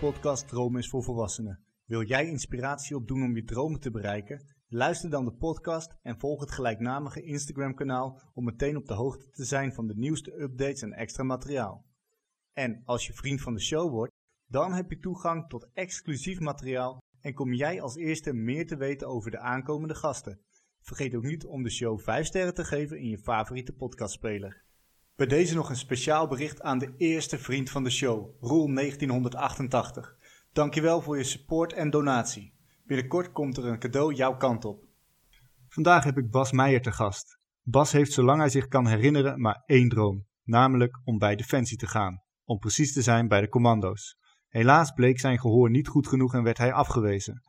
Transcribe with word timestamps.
Podcast 0.00 0.48
Droom 0.48 0.76
is 0.76 0.88
voor 0.88 1.02
Volwassenen. 1.02 1.64
Wil 1.84 2.02
jij 2.02 2.26
inspiratie 2.26 2.96
opdoen 2.96 3.22
om 3.22 3.36
je 3.36 3.44
dromen 3.44 3.80
te 3.80 3.90
bereiken? 3.90 4.46
Luister 4.68 5.10
dan 5.10 5.24
de 5.24 5.32
podcast 5.32 5.94
en 6.02 6.18
volg 6.18 6.40
het 6.40 6.50
gelijknamige 6.50 7.22
Instagram-kanaal 7.22 8.20
om 8.34 8.44
meteen 8.44 8.76
op 8.76 8.86
de 8.86 8.94
hoogte 8.94 9.30
te 9.30 9.44
zijn 9.44 9.72
van 9.72 9.86
de 9.86 9.96
nieuwste 9.96 10.40
updates 10.40 10.82
en 10.82 10.92
extra 10.92 11.22
materiaal. 11.22 11.84
En 12.52 12.82
als 12.84 13.06
je 13.06 13.12
vriend 13.12 13.40
van 13.40 13.54
de 13.54 13.60
show 13.60 13.90
wordt, 13.90 14.12
dan 14.46 14.72
heb 14.72 14.90
je 14.90 14.98
toegang 14.98 15.48
tot 15.48 15.68
exclusief 15.72 16.40
materiaal 16.40 16.98
en 17.20 17.34
kom 17.34 17.52
jij 17.52 17.80
als 17.80 17.96
eerste 17.96 18.32
meer 18.32 18.66
te 18.66 18.76
weten 18.76 19.08
over 19.08 19.30
de 19.30 19.38
aankomende 19.38 19.94
gasten. 19.94 20.40
Vergeet 20.80 21.14
ook 21.14 21.24
niet 21.24 21.44
om 21.44 21.62
de 21.62 21.70
show 21.70 22.00
5 22.00 22.26
sterren 22.26 22.54
te 22.54 22.64
geven 22.64 22.98
in 22.98 23.08
je 23.08 23.18
favoriete 23.18 23.72
podcastspeler. 23.72 24.67
Bij 25.18 25.26
deze 25.26 25.54
nog 25.54 25.68
een 25.68 25.76
speciaal 25.76 26.28
bericht 26.28 26.62
aan 26.62 26.78
de 26.78 26.94
eerste 26.96 27.38
vriend 27.38 27.70
van 27.70 27.84
de 27.84 27.90
show, 27.90 28.34
Roel 28.40 28.74
1988. 28.74 30.16
Dankjewel 30.52 31.00
voor 31.02 31.16
je 31.16 31.24
support 31.24 31.72
en 31.72 31.90
donatie. 31.90 32.54
Binnenkort 32.86 33.32
komt 33.32 33.56
er 33.56 33.64
een 33.64 33.78
cadeau 33.78 34.14
jouw 34.14 34.36
kant 34.36 34.64
op. 34.64 34.84
Vandaag 35.68 36.04
heb 36.04 36.18
ik 36.18 36.30
Bas 36.30 36.52
Meijer 36.52 36.82
te 36.82 36.92
gast. 36.92 37.38
Bas 37.62 37.92
heeft 37.92 38.12
zolang 38.12 38.40
hij 38.40 38.48
zich 38.48 38.68
kan 38.68 38.86
herinneren 38.86 39.40
maar 39.40 39.62
één 39.66 39.88
droom, 39.88 40.26
namelijk 40.44 41.00
om 41.04 41.18
bij 41.18 41.36
Defensie 41.36 41.76
te 41.76 41.86
gaan, 41.86 42.22
om 42.44 42.58
precies 42.58 42.92
te 42.92 43.02
zijn 43.02 43.28
bij 43.28 43.40
de 43.40 43.48
commando's. 43.48 44.18
Helaas 44.48 44.92
bleek 44.92 45.20
zijn 45.20 45.40
gehoor 45.40 45.70
niet 45.70 45.88
goed 45.88 46.08
genoeg 46.08 46.34
en 46.34 46.42
werd 46.42 46.58
hij 46.58 46.72
afgewezen. 46.72 47.42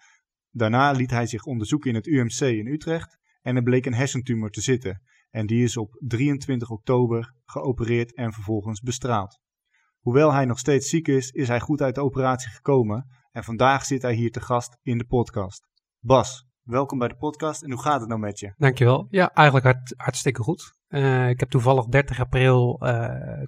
Daarna 0.51 0.91
liet 0.91 1.11
hij 1.11 1.27
zich 1.27 1.43
onderzoeken 1.43 1.89
in 1.89 1.95
het 1.95 2.07
UMC 2.07 2.39
in 2.39 2.67
Utrecht 2.67 3.17
en 3.41 3.55
er 3.55 3.63
bleek 3.63 3.85
een 3.85 3.93
hersentumor 3.93 4.49
te 4.49 4.61
zitten 4.61 5.01
en 5.29 5.45
die 5.45 5.63
is 5.63 5.77
op 5.77 5.95
23 6.07 6.69
oktober 6.69 7.33
geopereerd 7.45 8.15
en 8.15 8.33
vervolgens 8.33 8.81
bestraald. 8.81 9.39
Hoewel 9.99 10.33
hij 10.33 10.45
nog 10.45 10.59
steeds 10.59 10.89
ziek 10.89 11.07
is, 11.07 11.29
is 11.29 11.47
hij 11.47 11.59
goed 11.59 11.81
uit 11.81 11.95
de 11.95 12.03
operatie 12.03 12.49
gekomen 12.49 13.07
en 13.31 13.43
vandaag 13.43 13.85
zit 13.85 14.01
hij 14.01 14.13
hier 14.13 14.31
te 14.31 14.41
gast 14.41 14.77
in 14.81 14.97
de 14.97 15.05
podcast. 15.05 15.67
Bas, 15.99 16.45
welkom 16.61 16.99
bij 16.99 17.07
de 17.07 17.15
podcast 17.15 17.63
en 17.63 17.71
hoe 17.71 17.81
gaat 17.81 17.99
het 17.99 18.09
nou 18.09 18.21
met 18.21 18.39
je? 18.39 18.53
Dankjewel. 18.57 19.07
Ja, 19.09 19.33
eigenlijk 19.33 19.65
hart, 19.65 19.93
hartstikke 19.97 20.41
goed. 20.41 20.77
Uh, 20.89 21.29
ik 21.29 21.39
heb 21.39 21.49
toevallig 21.49 21.85
30 21.85 22.19
april 22.19 22.83
uh, 22.83 22.89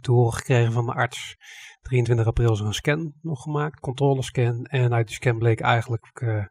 te 0.02 0.12
horen 0.12 0.34
gekregen 0.34 0.72
van 0.72 0.86
de 0.86 0.94
arts. 0.94 1.38
23 1.82 2.26
april 2.26 2.52
is 2.52 2.60
er 2.60 2.66
een 2.66 2.74
scan 2.74 3.14
nog 3.22 3.42
gemaakt, 3.42 3.80
controlescan. 3.80 4.66
En 4.66 4.94
uit 4.94 5.08
die 5.08 5.16
scan 5.16 5.38
bleek 5.38 5.60
eigenlijk 5.60 6.22
uh, 6.24 6.46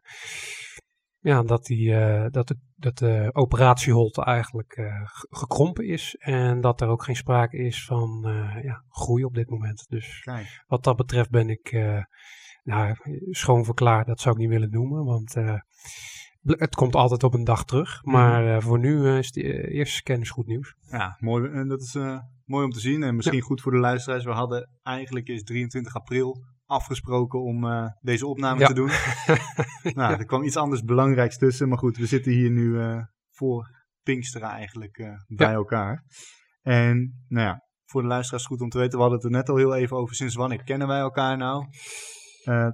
ja, 1.21 1.43
dat, 1.43 1.65
die, 1.65 1.89
dat, 2.29 2.47
de, 2.47 2.57
dat 2.75 2.97
de 2.97 3.29
operatieholte 3.33 4.23
eigenlijk 4.23 4.91
gekrompen 5.29 5.87
is. 5.87 6.15
En 6.19 6.61
dat 6.61 6.81
er 6.81 6.87
ook 6.87 7.03
geen 7.03 7.15
sprake 7.15 7.57
is 7.57 7.85
van 7.85 8.19
ja, 8.63 8.83
groei 8.89 9.23
op 9.23 9.33
dit 9.33 9.49
moment. 9.49 9.85
Dus 9.89 10.19
Kijk. 10.19 10.63
wat 10.67 10.83
dat 10.83 10.95
betreft 10.95 11.29
ben 11.29 11.49
ik 11.49 11.71
nou, 12.63 12.95
schoon 13.29 13.65
verklaard, 13.65 14.07
dat 14.07 14.19
zou 14.19 14.35
ik 14.35 14.41
niet 14.41 14.49
willen 14.49 14.71
noemen. 14.71 15.05
Want 15.05 15.33
het 16.43 16.75
komt 16.75 16.95
altijd 16.95 17.23
op 17.23 17.33
een 17.33 17.43
dag 17.43 17.65
terug. 17.65 18.03
Maar 18.03 18.45
uh, 18.45 18.61
voor 18.61 18.79
nu 18.79 19.17
is 19.17 19.31
de 19.31 19.71
eerste 19.71 19.95
scan 19.95 20.21
is 20.21 20.29
goed 20.29 20.47
nieuws. 20.47 20.75
Ja, 20.91 21.17
mooi. 21.19 21.51
En 21.51 21.67
dat 21.67 21.81
is 21.81 21.97
mooi 22.45 22.65
om 22.65 22.71
te 22.71 22.79
zien. 22.79 23.03
En 23.03 23.15
misschien 23.15 23.37
ja. 23.37 23.43
goed 23.43 23.61
voor 23.61 23.71
de 23.71 23.77
luisteraars. 23.77 24.23
We 24.23 24.31
hadden 24.31 24.69
eigenlijk 24.83 25.27
is 25.27 25.43
23 25.43 25.95
april 25.95 26.43
afgesproken 26.71 27.41
om 27.41 27.65
deze 28.01 28.27
opname 28.27 28.59
ja. 28.59 28.67
te 28.67 28.73
doen. 28.73 28.89
nou, 29.99 30.13
er 30.13 30.25
kwam 30.25 30.43
iets 30.43 30.57
anders 30.57 30.83
belangrijks 30.83 31.37
tussen. 31.37 31.69
Maar 31.69 31.77
goed, 31.77 31.97
we 31.97 32.05
zitten 32.05 32.31
hier 32.31 32.51
nu 32.51 32.79
voor 33.29 33.69
Pinksteren 34.03 34.49
eigenlijk 34.49 35.17
bij 35.27 35.49
ja. 35.49 35.53
elkaar. 35.53 36.03
En 36.61 37.25
nou 37.27 37.47
ja, 37.47 37.63
voor 37.85 38.01
de 38.01 38.07
luisteraars 38.07 38.45
goed 38.45 38.61
om 38.61 38.69
te 38.69 38.77
weten. 38.77 38.93
We 38.93 39.01
hadden 39.03 39.17
het 39.17 39.27
er 39.27 39.37
net 39.37 39.49
al 39.49 39.55
heel 39.55 39.75
even 39.75 39.97
over. 39.97 40.15
Sinds 40.15 40.35
wanneer 40.35 40.63
kennen 40.63 40.87
wij 40.87 40.99
elkaar 40.99 41.37
nou? 41.37 41.65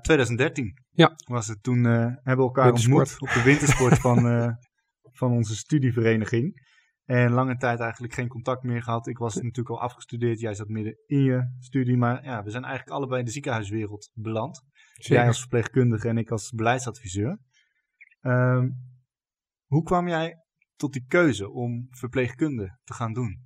2013 0.02 0.74
ja. 0.90 1.12
was 1.28 1.48
het. 1.48 1.64
Toen 1.64 1.84
hebben 1.84 2.36
we 2.36 2.42
elkaar 2.42 2.72
ontmoet 2.72 3.22
op 3.22 3.30
de 3.30 3.44
wintersport 3.44 4.00
van, 4.00 4.18
van 5.20 5.32
onze 5.32 5.56
studievereniging. 5.56 6.67
En 7.08 7.32
lange 7.32 7.58
tijd 7.58 7.80
eigenlijk 7.80 8.14
geen 8.14 8.28
contact 8.28 8.64
meer 8.64 8.84
gehad. 8.84 9.08
Ik 9.08 9.18
was 9.18 9.36
natuurlijk 9.36 9.70
al 9.70 9.82
afgestudeerd. 9.82 10.40
Jij 10.40 10.54
zat 10.54 10.68
midden 10.68 10.98
in 11.06 11.24
je 11.24 11.56
studie. 11.60 11.98
Maar 11.98 12.24
ja, 12.24 12.44
we 12.44 12.50
zijn 12.50 12.64
eigenlijk 12.64 12.98
allebei 12.98 13.20
in 13.20 13.26
de 13.26 13.32
ziekenhuiswereld 13.32 14.12
beland. 14.14 14.64
Zeker. 14.94 15.16
Jij 15.16 15.28
als 15.28 15.40
verpleegkundige 15.40 16.08
en 16.08 16.18
ik 16.18 16.32
als 16.32 16.52
beleidsadviseur. 16.52 17.40
Um, 18.22 18.76
hoe 19.66 19.84
kwam 19.84 20.08
jij 20.08 20.36
tot 20.76 20.94
die 20.94 21.06
keuze 21.08 21.50
om 21.50 21.88
verpleegkunde 21.90 22.80
te 22.84 22.94
gaan 22.94 23.14
doen? 23.14 23.46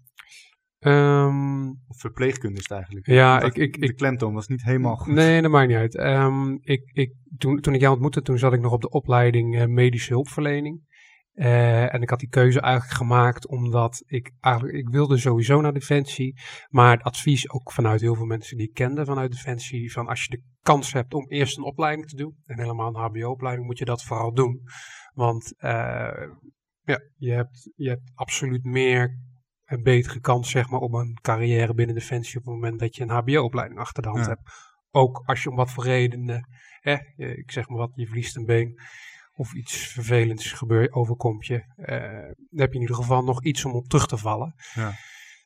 Um, 0.80 1.70
of 1.70 2.00
verpleegkunde 2.00 2.58
is 2.58 2.64
het 2.64 2.72
eigenlijk. 2.72 3.08
Ja, 3.08 3.42
ik, 3.42 3.56
ik, 3.56 3.82
de 3.82 3.94
klemtoon 3.94 4.34
was 4.34 4.48
niet 4.48 4.64
helemaal 4.64 4.96
goed. 4.96 5.14
Nee, 5.14 5.42
dat 5.42 5.52
maakt 5.52 5.68
niet 5.68 5.78
uit. 5.78 6.00
Um, 6.00 6.60
ik, 6.62 6.92
ik, 6.94 7.14
toen, 7.38 7.60
toen 7.60 7.74
ik 7.74 7.82
jou 7.82 7.94
ontmoette, 7.94 8.22
toen 8.22 8.38
zat 8.38 8.54
ik 8.54 8.62
nog 8.62 8.72
op 8.72 8.82
de 8.82 8.90
opleiding 8.90 9.56
uh, 9.56 9.66
medische 9.66 10.14
hulpverlening. 10.14 10.90
Uh, 11.34 11.94
en 11.94 12.02
ik 12.02 12.10
had 12.10 12.20
die 12.20 12.30
keuze 12.30 12.62
eigenlijk 12.62 12.94
gemaakt 12.94 13.48
omdat 13.48 14.04
ik 14.06 14.32
eigenlijk, 14.40 14.78
ik 14.78 14.90
wilde 14.90 15.18
sowieso 15.18 15.62
naar 15.62 15.74
Defensie. 15.74 16.40
Maar 16.70 16.92
het 16.92 17.04
advies 17.04 17.50
ook 17.50 17.72
vanuit 17.72 18.02
heel 18.02 18.16
veel 18.16 18.26
mensen 18.26 18.58
die 18.58 18.68
ik 18.68 18.74
kende 18.74 19.06
vanuit 19.06 19.32
Defensie, 19.32 19.92
van 19.92 20.08
als 20.08 20.24
je 20.24 20.30
de 20.30 20.44
kans 20.62 20.94
hebt 20.94 21.14
om 21.14 21.28
eerst 21.28 21.58
een 21.58 21.64
opleiding 21.64 22.08
te 22.08 22.16
doen, 22.16 22.36
en 22.46 22.60
helemaal 22.60 22.88
een 22.88 23.02
hbo-opleiding, 23.02 23.68
moet 23.68 23.78
je 23.78 23.86
dat 23.86 24.04
vooral 24.04 24.34
doen. 24.34 24.62
Want 25.14 25.54
uh, 25.58 26.28
ja, 26.84 27.00
je 27.18 27.32
hebt, 27.32 27.72
je 27.76 27.90
hebt 27.90 28.12
absoluut 28.14 28.64
meer 28.64 29.20
een 29.66 29.84
betere 29.84 30.20
kans 30.20 30.50
zeg 30.50 30.70
maar, 30.70 30.80
op 30.80 30.94
een 30.94 31.18
carrière 31.22 31.74
binnen 31.74 31.96
Defensie 31.96 32.40
op 32.40 32.46
het 32.46 32.54
moment 32.54 32.80
dat 32.80 32.96
je 32.96 33.04
een 33.04 33.10
HBO-opleiding 33.10 33.80
achter 33.80 34.04
de 34.04 34.10
hand 34.10 34.26
Ja. 34.26 34.30
hebt. 34.30 34.50
Ook 34.90 35.24
als 35.26 35.44
je 35.44 35.50
om 35.50 35.56
wat 35.56 35.72
voor 35.72 35.84
redenen, 35.84 36.48
hè, 36.80 36.94
eh, 36.94 37.38
ik 37.38 37.52
zeg 37.52 37.68
maar 37.68 37.78
wat, 37.78 37.92
je 37.96 38.06
verliest 38.06 38.36
een 38.36 38.46
been 38.46 38.80
of 39.34 39.54
iets 39.54 39.88
vervelends 39.88 40.52
gebeurt, 40.52 40.92
overkomt 40.92 41.46
je. 41.46 41.74
eh, 41.76 42.34
dan 42.50 42.60
heb 42.60 42.70
je 42.70 42.76
in 42.76 42.82
ieder 42.82 42.96
geval 42.96 43.24
nog 43.24 43.44
iets 43.44 43.66
om 43.66 43.72
op 43.72 43.88
terug 43.88 44.08
te 44.08 44.18
vallen. 44.18 44.54
Ja. 44.74 44.90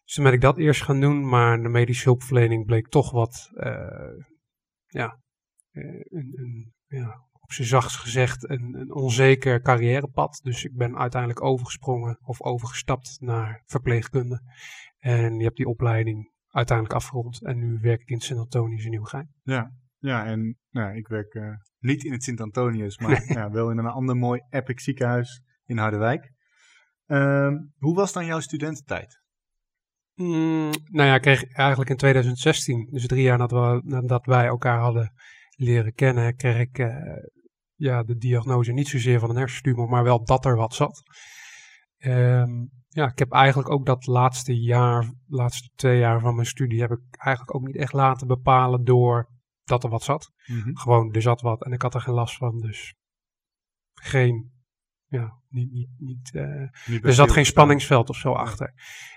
Dus 0.04 0.14
toen 0.14 0.24
ben 0.24 0.34
ik 0.34 0.42
dat 0.42 0.58
eerst 0.58 0.82
gaan 0.84 1.00
doen, 1.00 1.30
maar 1.30 1.62
de 1.62 1.70
medische 1.70 2.04
hulpverlening 2.04 2.66
bleek 2.66 2.88
toch 2.88 3.12
wat, 3.12 3.50
eh, 3.54 4.24
ja, 4.86 5.20
eh, 5.72 5.84
een, 5.84 6.34
een, 6.36 6.74
ja, 6.88 7.24
op 7.42 7.52
zijn 7.52 7.68
zachtst 7.68 7.98
gezegd, 7.98 8.50
een, 8.50 8.76
een 8.80 8.94
onzeker 8.94 9.62
carrièrepad. 9.62 10.40
Dus 10.44 10.66
ik 10.66 10.76
ben 10.76 10.98
uiteindelijk 10.98 11.44
overgesprongen 11.44 12.18
of 12.22 12.42
overgestapt 12.42 13.18
naar 13.20 13.62
verpleegkunde. 13.66 14.42
En 14.98 15.38
je 15.38 15.44
hebt 15.44 15.58
die 15.58 15.68
opleiding 15.68 16.32
uiteindelijk 16.48 16.96
afgerond. 16.98 17.46
En 17.46 17.58
nu 17.58 17.80
werk 17.82 18.02
ik 18.02 18.10
in 18.10 18.20
Sint-Antonius 18.20 18.84
in 18.84 18.90
Nieuwegein. 18.90 19.34
Ja, 19.44 19.72
ja 19.98 20.26
en 20.26 20.58
nou, 20.70 20.96
ik 20.96 21.08
werk 21.08 21.34
uh, 21.34 21.56
niet 21.86 22.04
in 22.04 22.12
het 22.12 22.24
Sint-Antonius, 22.24 22.98
maar 22.98 23.24
ja, 23.38 23.50
wel 23.50 23.72
in 23.72 23.78
een 23.78 23.86
ander 23.86 24.16
mooi 24.16 24.42
epic 24.50 24.82
ziekenhuis 24.82 25.42
in 25.66 25.78
Harderwijk. 25.78 26.32
Uh, 27.08 27.52
hoe 27.78 27.96
was 27.96 28.14
dan 28.14 28.26
jouw 28.26 28.40
studententijd? 28.40 29.24
Mm, 30.16 30.72
nou 30.92 31.08
ja, 31.08 31.16
ik 31.16 31.22
kreeg 31.22 31.44
eigenlijk 31.44 31.90
in 31.90 31.98
2016, 31.98 32.88
dus 32.92 33.08
drie 33.08 33.24
jaar 33.24 33.38
nadat, 33.38 33.84
we, 33.84 33.90
nadat 33.90 34.26
wij 34.26 34.46
elkaar 34.46 34.80
hadden 34.80 35.14
leren 35.56 35.94
kennen, 35.94 36.36
kreeg 36.36 36.60
ik 36.60 36.78
uh, 36.78 36.96
ja, 37.76 38.04
de 38.04 38.18
diagnose 38.18 38.72
niet 38.72 38.88
zozeer 38.88 39.20
van 39.20 39.30
een 39.30 39.36
hersentumor, 39.36 39.90
maar 39.90 40.04
wel 40.04 40.26
dat 40.26 40.46
er 40.46 40.56
wat 40.56 40.74
zat. 40.74 41.04
Um, 41.98 42.70
ja, 42.88 43.08
ik 43.08 43.20
heb 43.20 43.32
eigenlijk 43.32 43.70
ook 43.70 43.86
dat 43.86 44.06
laatste 44.06 44.60
jaar, 44.60 45.14
laatste 45.28 45.70
twee 45.76 46.00
jaar 46.00 46.20
van 46.20 46.36
mijn 46.36 46.48
studie, 46.48 46.82
heb 46.82 46.92
ik 46.92 47.02
eigenlijk 47.18 47.56
ook 47.56 47.66
niet 47.66 47.78
echt 47.78 47.94
laten 47.94 48.28
bepalen 48.28 48.84
door 48.84 49.30
dat 49.66 49.84
er 49.84 49.90
wat 49.90 50.04
zat. 50.04 50.32
Mm-hmm. 50.46 50.78
Gewoon, 50.78 51.14
er 51.14 51.22
zat 51.22 51.42
wat 51.42 51.64
en 51.66 51.72
ik 51.72 51.82
had 51.82 51.94
er 51.94 52.02
geen 52.02 52.14
last 52.14 52.38
van, 52.38 52.60
dus 52.60 52.96
geen, 53.94 54.52
ja, 55.06 55.40
niet, 55.50 55.72
niet, 55.72 55.90
niet, 55.98 56.32
uh, 56.34 56.70
niet 56.86 57.06
er 57.06 57.14
zat 57.14 57.32
geen 57.32 57.46
spanningsveld 57.46 58.10
of 58.10 58.18
zo 58.18 58.32
achter. 58.32 58.74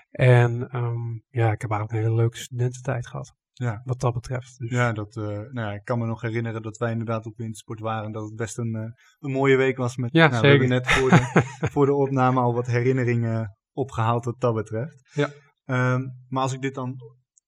En 0.09 0.77
um, 0.77 1.23
ja, 1.29 1.51
ik 1.51 1.61
heb 1.61 1.71
eigenlijk 1.71 1.91
een 1.91 2.07
hele 2.07 2.21
leuke 2.21 2.37
studententijd 2.37 3.07
gehad. 3.07 3.37
Ja. 3.53 3.81
Wat 3.83 3.99
dat 3.99 4.13
betreft. 4.13 4.59
Dus. 4.59 4.69
Ja, 4.69 4.93
dat, 4.93 5.15
uh, 5.15 5.25
nou 5.25 5.51
ja, 5.53 5.73
ik 5.73 5.83
kan 5.83 5.99
me 5.99 6.05
nog 6.05 6.21
herinneren 6.21 6.61
dat 6.61 6.77
wij 6.77 6.91
inderdaad 6.91 7.25
op 7.25 7.37
wintersport 7.37 7.79
waren. 7.79 8.11
Dat 8.11 8.23
het 8.23 8.35
best 8.35 8.57
een, 8.57 8.75
uh, 8.75 8.81
een 9.19 9.31
mooie 9.31 9.55
week 9.55 9.77
was. 9.77 9.97
Met, 9.97 10.13
ja, 10.13 10.27
nou, 10.27 10.45
zeker. 10.45 10.67
We 10.67 10.73
hebben 10.73 10.77
net 10.83 10.91
voor 10.91 11.09
de, 11.09 11.43
voor 11.73 11.85
de 11.85 11.93
opname 11.93 12.39
al 12.39 12.53
wat 12.53 12.67
herinneringen 12.67 13.57
opgehaald 13.73 14.25
wat 14.25 14.39
dat 14.39 14.53
betreft. 14.53 15.09
Ja. 15.13 15.29
Um, 15.65 16.25
maar 16.27 16.43
als 16.43 16.53
ik 16.53 16.61
dit 16.61 16.75
dan 16.75 16.95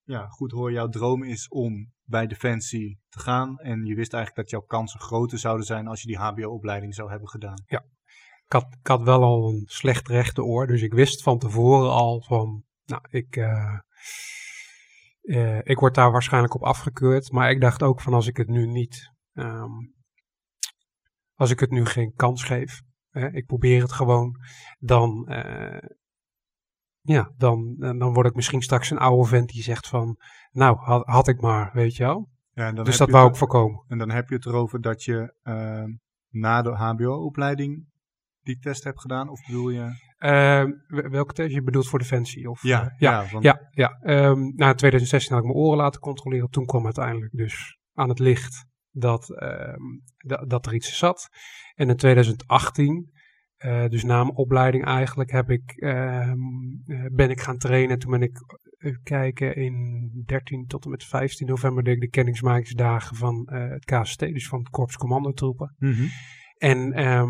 ja, 0.04 0.28
goed 0.28 0.52
hoor, 0.52 0.72
jouw 0.72 0.88
droom 0.88 1.24
is 1.24 1.48
om 1.48 1.92
bij 2.12 2.28
Defensie 2.28 3.00
te 3.10 3.20
gaan. 3.20 3.60
En 3.60 3.86
je 3.86 3.96
wist 3.96 4.14
eigenlijk 4.14 4.44
dat 4.44 4.60
jouw 4.60 4.68
kansen 4.68 5.00
groter 5.00 5.38
zouden 5.38 5.66
zijn 5.66 5.88
als 5.88 6.02
je 6.02 6.08
die 6.08 6.18
HBO-opleiding 6.18 6.96
zou 6.96 7.10
hebben 7.10 7.30
gedaan. 7.30 7.64
Ja, 7.66 7.86
ik 8.48 8.88
had, 8.88 9.02
wel 9.02 9.24
al 9.24 9.50
een 9.50 9.64
slecht 9.66 10.08
rechte 10.08 10.44
oor. 10.44 10.68
Dus 10.68 10.82
ik 10.82 10.94
wist 10.94 11.24
van 11.24 11.40
tevoren 11.40 11.92
al 11.92 12.22
van, 12.22 12.64
nou, 12.86 13.02
ik... 13.10 13.36
Uh, 13.36 13.80
uh, 15.22 15.60
ik 15.64 15.80
word 15.80 15.96
daar 15.96 16.12
waarschijnlijk 16.12 16.54
op 16.54 16.64
afgekeurd. 16.64 17.32
Maar 17.32 17.52
ik 17.52 17.62
dacht 17.62 17.84
ook 17.84 18.02
van 18.02 18.14
als 18.14 18.28
ik 18.28 18.38
het 18.38 18.48
nu 18.48 18.68
niet. 18.68 19.12
Um, 19.34 19.94
als 21.36 21.50
ik 21.50 21.60
het 21.60 21.72
nu 21.72 21.86
geen 21.86 22.14
kans 22.16 22.44
geef. 22.44 22.82
Hè, 23.10 23.32
ik 23.32 23.46
probeer 23.46 23.82
het 23.82 23.92
gewoon. 23.92 24.36
Dan. 24.80 25.28
Uh, 25.30 25.78
ja, 27.02 27.32
dan, 27.38 27.76
dan 27.78 28.14
word 28.14 28.28
ik 28.28 28.36
misschien 28.36 28.62
straks 28.62 28.90
een 28.90 28.98
oude 28.98 29.28
vent 29.28 29.50
die 29.50 29.64
zegt 29.64 29.88
van. 29.88 30.18
Nou, 30.52 30.78
had, 30.78 31.06
had 31.06 31.28
ik 31.28 31.42
maar, 31.42 31.70
weet 31.74 31.96
je 31.96 32.04
wel. 32.04 32.30
Ja, 32.54 32.68
en 32.68 32.76
dan 32.76 32.86
dus 32.86 32.98
dat 32.98 33.10
wou 33.10 33.30
ik 33.30 33.36
voorkomen. 33.36 33.84
En 33.88 33.98
dan 33.98 34.10
heb 34.10 34.30
je 34.30 34.36
het 34.36 34.46
erover 34.46 34.82
dat 34.82 35.04
je 35.04 35.34
eh, 35.42 35.84
na 36.30 36.62
de 36.62 36.70
HBO-opleiding 36.76 37.86
die 38.42 38.58
test 38.60 38.84
hebt 38.84 39.02
gedaan? 39.02 39.30
Of 39.30 39.46
bedoel 39.46 39.70
je... 39.70 40.10
Eh, 40.18 40.64
w- 40.88 41.08
welke 41.10 41.34
test 41.34 41.52
je 41.54 41.64
bedoelt 41.64 41.88
voor 41.88 42.00
Defensie? 42.00 42.50
Of, 42.50 42.64
Ja, 42.64 42.82
eh, 42.84 42.94
ja, 42.98 43.26
want, 43.32 43.44
ja, 43.44 43.60
ja. 43.72 43.90
Ehm, 44.02 44.40
na 44.56 44.70
in 44.70 44.76
2016 44.76 45.36
had 45.36 45.44
ik 45.44 45.50
mijn 45.52 45.60
oren 45.64 45.78
laten 45.78 46.02
controleren. 46.02 46.50
Toen 46.50 46.66
kwam 46.66 46.84
uiteindelijk 46.86 47.32
dus 47.32 47.78
aan 47.94 48.10
het 48.10 48.20
licht 48.20 48.66
dat, 48.92 49.30
ehm, 49.40 49.82
da- 50.18 50.46
dat 50.46 50.66
er 50.66 50.74
iets 50.74 50.98
zat. 50.98 51.30
En 51.76 51.90
in 51.90 51.96
2018, 51.96 53.12
eh, 53.62 53.88
dus 53.88 54.04
na 54.04 54.24
mijn 54.24 54.36
opleiding 54.36 54.86
eigenlijk, 54.86 55.32
heb 55.32 55.50
ik, 55.50 55.72
ehm, 55.72 56.40
eh, 56.86 57.06
ben 57.12 57.30
ik 57.30 57.42
gaan 57.42 57.58
trainen. 57.58 58.00
Toen 58.00 58.12
ben 58.12 58.22
ik, 58.22 58.38
eh, 58.38 58.90
even 58.90 59.04
kijken, 59.04 59.56
in 59.56 60.10
13 60.26 60.66
tot 60.68 60.86
en 60.86 60.92
met 60.92 61.04
15 61.04 61.48
november 61.48 61.84
deed 61.84 61.96
ik 61.96 62.02
de 62.02 62.10
kennismakingsdagen 62.10 63.16
van 63.16 63.50
het 63.52 63.86
KST, 63.86 64.20
dus 64.20 64.48
van 64.48 64.60
het 64.60 64.70
Korps 64.70 64.98
Commandotroepen. 64.98 65.76
Mhm. 65.78 66.06
En 66.62 66.94
eh, 66.94 67.28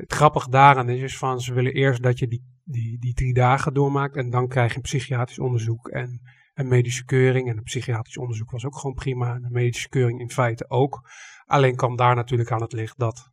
het 0.00 0.12
grappige 0.12 0.50
daaraan 0.50 0.88
is, 0.88 1.00
is 1.00 1.18
van 1.18 1.40
ze 1.40 1.54
willen 1.54 1.72
eerst 1.72 2.02
dat 2.02 2.18
je 2.18 2.28
die, 2.28 2.44
die, 2.64 2.98
die 2.98 3.14
drie 3.14 3.34
dagen 3.34 3.74
doormaakt 3.74 4.16
en 4.16 4.30
dan 4.30 4.48
krijg 4.48 4.70
je 4.70 4.76
een 4.76 4.82
psychiatrisch 4.82 5.38
onderzoek 5.38 5.88
en 5.88 6.20
een 6.54 6.68
medische 6.68 7.04
keuring. 7.04 7.48
En 7.48 7.56
een 7.56 7.62
psychiatrisch 7.62 8.16
onderzoek 8.16 8.50
was 8.50 8.64
ook 8.64 8.76
gewoon 8.76 8.94
prima 8.94 9.34
en 9.34 9.44
een 9.44 9.52
medische 9.52 9.88
keuring 9.88 10.20
in 10.20 10.30
feite 10.30 10.70
ook. 10.70 11.10
Alleen 11.46 11.76
kwam 11.76 11.96
daar 11.96 12.14
natuurlijk 12.14 12.52
aan 12.52 12.62
het 12.62 12.72
licht 12.72 12.98
dat, 12.98 13.30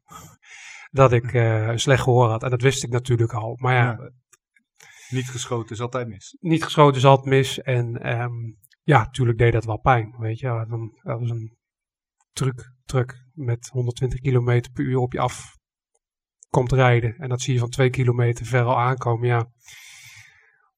dat 0.92 1.12
ik 1.12 1.34
eh, 1.34 1.68
een 1.68 1.80
slecht 1.80 2.04
gehoor 2.04 2.30
had. 2.30 2.44
En 2.44 2.50
dat 2.50 2.62
wist 2.62 2.84
ik 2.84 2.89
natuurlijk 2.89 3.34
al. 3.34 3.56
Maar 3.60 3.74
ja, 3.74 3.84
Ja. 3.84 4.12
Niet 5.10 5.30
geschoten 5.30 5.75
is 5.75 5.81
altijd 5.81 6.07
mis. 6.07 6.38
niet 6.39 6.63
geschoten 6.63 6.98
is 6.98 7.06
altijd 7.06 7.28
mis. 7.28 7.62
En 7.62 8.01
ehm, 8.01 8.34
ja, 8.84 8.98
natuurlijk 8.98 9.38
deed 9.38 9.54
dat 9.54 9.66
wel 9.66 9.80
pijn. 9.80 10.16
Weet 10.18 10.39
je, 10.39 10.66
dat 11.04 11.19
was 11.19 11.30
een 11.30 11.57
truck, 12.31 12.74
truck 12.86 13.25
met 13.34 13.69
120 13.72 14.19
km 14.19 14.62
per 14.74 14.84
uur 14.84 14.98
op 14.98 15.13
je 15.13 15.19
af 15.19 15.56
komt 16.50 16.72
rijden. 16.72 17.16
En 17.18 17.30
dat 17.30 17.42
zie 17.42 17.54
je 17.54 17.60
van 17.60 17.69
twee 17.69 17.90
kilometer 17.90 18.45
ver 18.45 18.63
al 18.63 18.80
aankomen. 18.80 19.28
Ja. 19.28 19.51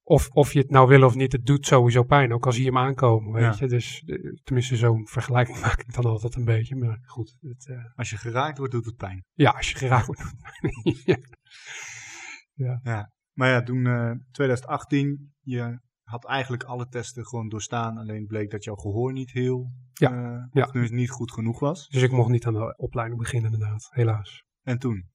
Of, 0.09 0.29
of 0.29 0.53
je 0.53 0.59
het 0.59 0.69
nou 0.69 0.87
wil 0.87 1.03
of 1.03 1.15
niet, 1.15 1.31
het 1.31 1.45
doet 1.45 1.65
sowieso 1.65 2.03
pijn. 2.03 2.33
Ook 2.33 2.45
als 2.45 2.57
je 2.57 2.63
hem 2.63 2.77
aankomen, 2.77 3.31
weet 3.33 3.43
Ja. 3.43 3.55
je. 3.59 3.67
Dus 3.67 4.03
eh, 4.05 4.15
tenminste, 4.43 4.75
zo'n 4.75 5.07
vergelijking 5.07 5.59
maak 5.65 5.81
ik 5.81 5.93
dan 5.93 6.05
altijd 6.05 6.35
een 6.35 6.45
beetje. 6.45 6.75
Maar 6.75 6.99
goed, 7.05 7.37
het, 7.39 7.67
eh, 7.69 7.85
Als 7.95 8.09
je 8.09 8.17
geraakt 8.17 8.57
wordt, 8.57 8.73
doet 8.73 8.85
het 8.85 8.95
pijn. 8.95 9.23
ja, 9.33 9.51
als 9.51 9.69
je 9.71 9.77
geraakt 9.77 10.05
wordt. 10.05 10.21
doet 10.61 10.83
het 10.83 11.03
pijn. 11.05 12.79
ja. 12.83 13.11
Maar 13.33 13.49
ja, 13.49 13.61
toen 13.63 13.85
eh 13.85 14.11
2018, 14.31 15.33
je 15.41 15.79
had 16.03 16.25
eigenlijk 16.27 16.63
alle 16.63 16.87
testen 16.87 17.25
gewoon 17.25 17.49
doorstaan. 17.49 17.97
Alleen 17.97 18.25
bleek 18.25 18.49
dat 18.51 18.63
jouw 18.63 18.75
gehoor 18.75 19.13
niet 19.13 19.31
heel, 19.31 19.71
Ja, 19.93 20.11
eh, 20.11 20.43
ja. 20.51 20.65
dus 20.65 20.89
niet 20.91 21.09
goed 21.09 21.31
genoeg 21.31 21.59
was. 21.59 21.87
Dus 21.87 22.01
ik 22.01 22.11
mocht 22.11 22.29
niet 22.29 22.45
aan 22.45 22.53
de 22.53 22.77
opleiding 22.77 23.19
beginnen, 23.19 23.51
inderdaad, 23.53 23.87
helaas. 23.91 24.43
En 24.61 24.77
toen? 24.79 25.09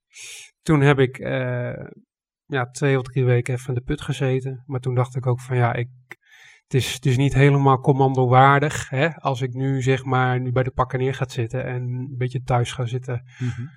toen 0.62 0.80
heb 0.80 0.98
ik 0.98 1.18
eh, 1.18 1.86
ja, 2.46 2.70
twee 2.70 2.98
of 2.98 3.02
drie 3.02 3.24
weken 3.24 3.54
even 3.54 3.68
in 3.68 3.74
de 3.74 3.80
put 3.80 4.00
gezeten. 4.00 4.62
Maar 4.66 4.80
toen 4.80 4.94
dacht 4.94 5.16
ik 5.16 5.26
ook 5.26 5.40
van 5.40 5.56
ja, 5.56 5.74
ik, 5.74 5.88
het, 6.62 6.74
is, 6.74 6.92
het 6.92 7.06
is 7.06 7.16
niet 7.16 7.34
helemaal 7.34 7.80
commandowaardig. 7.80 8.88
Hè, 8.88 9.14
als 9.16 9.40
ik 9.40 9.52
nu 9.52 9.82
zeg 9.82 10.04
maar 10.04 10.40
nu 10.40 10.52
bij 10.52 10.62
de 10.62 10.70
pakken 10.70 10.98
neer 10.98 11.14
ga 11.14 11.28
zitten 11.28 11.64
en 11.64 11.82
een 11.82 12.14
beetje 12.16 12.42
thuis 12.42 12.72
ga 12.72 12.84
zitten 12.84 13.22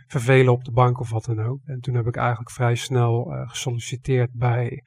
vervelen 0.07 0.53
op 0.53 0.63
de 0.63 0.71
bank 0.71 0.99
of 0.99 1.09
wat 1.09 1.25
dan 1.25 1.39
ook. 1.39 1.61
En 1.65 1.79
toen 1.79 1.95
heb 1.95 2.07
ik 2.07 2.15
eigenlijk 2.15 2.51
vrij 2.51 2.75
snel 2.75 3.33
eh, 3.33 3.49
gesolliciteerd 3.49 4.31
bij 4.33 4.83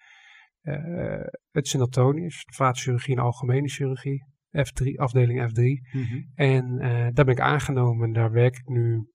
eh, 0.61 1.27
het 1.51 1.69
Sint-Antonius, 1.69 2.45
de 2.45 2.53
vaatchirurgie 2.53 3.17
en 3.17 3.23
algemene 3.23 3.69
chirurgie. 3.69 4.29
F3, 4.51 4.95
afdeling 4.97 5.51
F3. 5.51 5.91
Mhm. 5.93 6.23
En 6.35 6.79
eh, 6.79 6.91
daar 6.91 7.25
ben 7.25 7.35
ik 7.35 7.41
aangenomen 7.41 8.07
en 8.07 8.13
daar 8.13 8.31
werk 8.31 8.57
ik 8.57 8.69
nu 8.69 9.11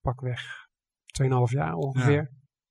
pakweg 0.00 0.40
2,5 1.22 1.28
jaar 1.44 1.74
ongeveer. 1.74 2.30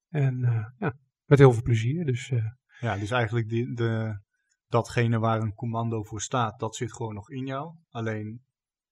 En 0.09 0.39
ja, 0.77 0.95
met 1.31 1.39
heel 1.39 1.53
veel 1.53 1.61
plezier. 1.61 2.05
Dus 2.05 2.29
eh, 2.29 2.45
Ja, 2.79 2.97
dus 2.97 3.11
eigenlijk 3.11 3.49
die, 3.49 3.73
de, 3.73 4.19
datgene 4.67 5.19
waar 5.19 5.41
een 5.41 5.53
commando 5.53 6.03
voor 6.03 6.21
staat, 6.21 6.59
dat 6.59 6.75
zit 6.75 6.93
gewoon 6.93 7.13
nog 7.13 7.29
in 7.29 7.45
jou. 7.45 7.75
Alleen 7.89 8.41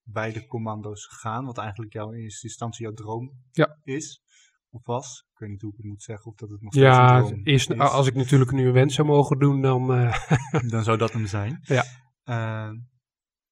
bij 0.04 0.32
de 0.32 0.46
commando's 0.46 1.06
gaan, 1.06 1.46
wat 1.46 1.58
eigenlijk 1.58 1.94
jouw 1.94 2.12
in 2.12 2.20
eerste 2.20 2.48
instantie 2.48 2.86
jouw 2.86 2.94
droom 2.94 3.32
Ja. 3.52 3.78
is, 3.84 4.22
of 4.70 4.86
was. 4.86 5.26
Ik 5.32 5.40
weet 5.40 5.50
niet 5.50 5.62
hoe 5.62 5.72
ik 5.72 5.78
het 5.78 5.86
moet 5.86 6.04
zeggen, 6.04 6.32
of 6.32 6.36
dat 6.36 6.50
het 6.50 6.62
nog 6.62 6.74
steeds 6.74 6.86
ja, 6.86 7.18
een 7.18 7.26
droom 7.26 7.42
eerst, 7.44 7.70
is. 7.70 7.78
als 7.78 8.08
ik 8.08 8.16
natuurlijk 8.16 8.52
nu 8.52 8.68
een 8.68 8.74
wens 8.74 8.96
zou 8.96 9.08
mogen 9.08 9.40
doen, 9.40 9.62
dan 9.62 9.94
eh, 9.94 10.30
dan 10.72 10.84
zou 10.84 10.98
dat 10.98 11.14
hem 11.14 11.26
zijn. 11.26 11.60
Ja. 11.62 11.84
Eh, 12.24 12.72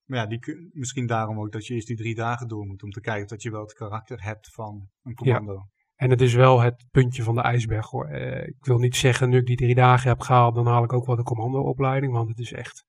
maar 0.03 0.19
ja, 0.19 0.25
die, 0.25 0.69
misschien 0.71 1.07
daarom 1.07 1.39
ook 1.39 1.51
dat 1.51 1.65
je 1.65 1.73
eerst 1.73 1.87
die 1.87 1.97
drie 1.97 2.15
dagen 2.15 2.47
door 2.47 2.65
moet 2.65 2.83
om 2.83 2.91
te 2.91 3.01
kijken 3.01 3.27
dat 3.27 3.41
je 3.41 3.51
wel 3.51 3.61
het 3.61 3.73
karakter 3.73 4.23
hebt 4.23 4.53
van 4.53 4.89
een 5.03 5.13
commando. 5.13 5.67
En 5.97 6.09
het 6.09 6.21
is 6.21 6.33
wel 6.33 6.59
het 6.59 6.85
puntje 6.91 7.23
van 7.23 7.35
de 7.35 7.41
ijsberg 7.41 7.89
hoor. 7.89 8.05
Eh, 8.05 8.47
ik 8.47 8.65
wil 8.65 8.77
niet 8.77 8.95
zeggen, 8.95 9.29
nu 9.29 9.37
ik 9.37 9.45
die 9.45 9.55
drie 9.57 9.75
dagen 9.75 10.09
heb 10.09 10.19
gehaald, 10.19 10.55
dan 10.55 10.65
haal 10.67 10.83
ik 10.83 10.93
ook 10.93 11.05
wel 11.05 11.15
de 11.15 11.23
commandoopleiding. 11.23 12.13
Want 12.13 12.29
het 12.29 12.39
is 12.39 12.53
echt 12.53 12.83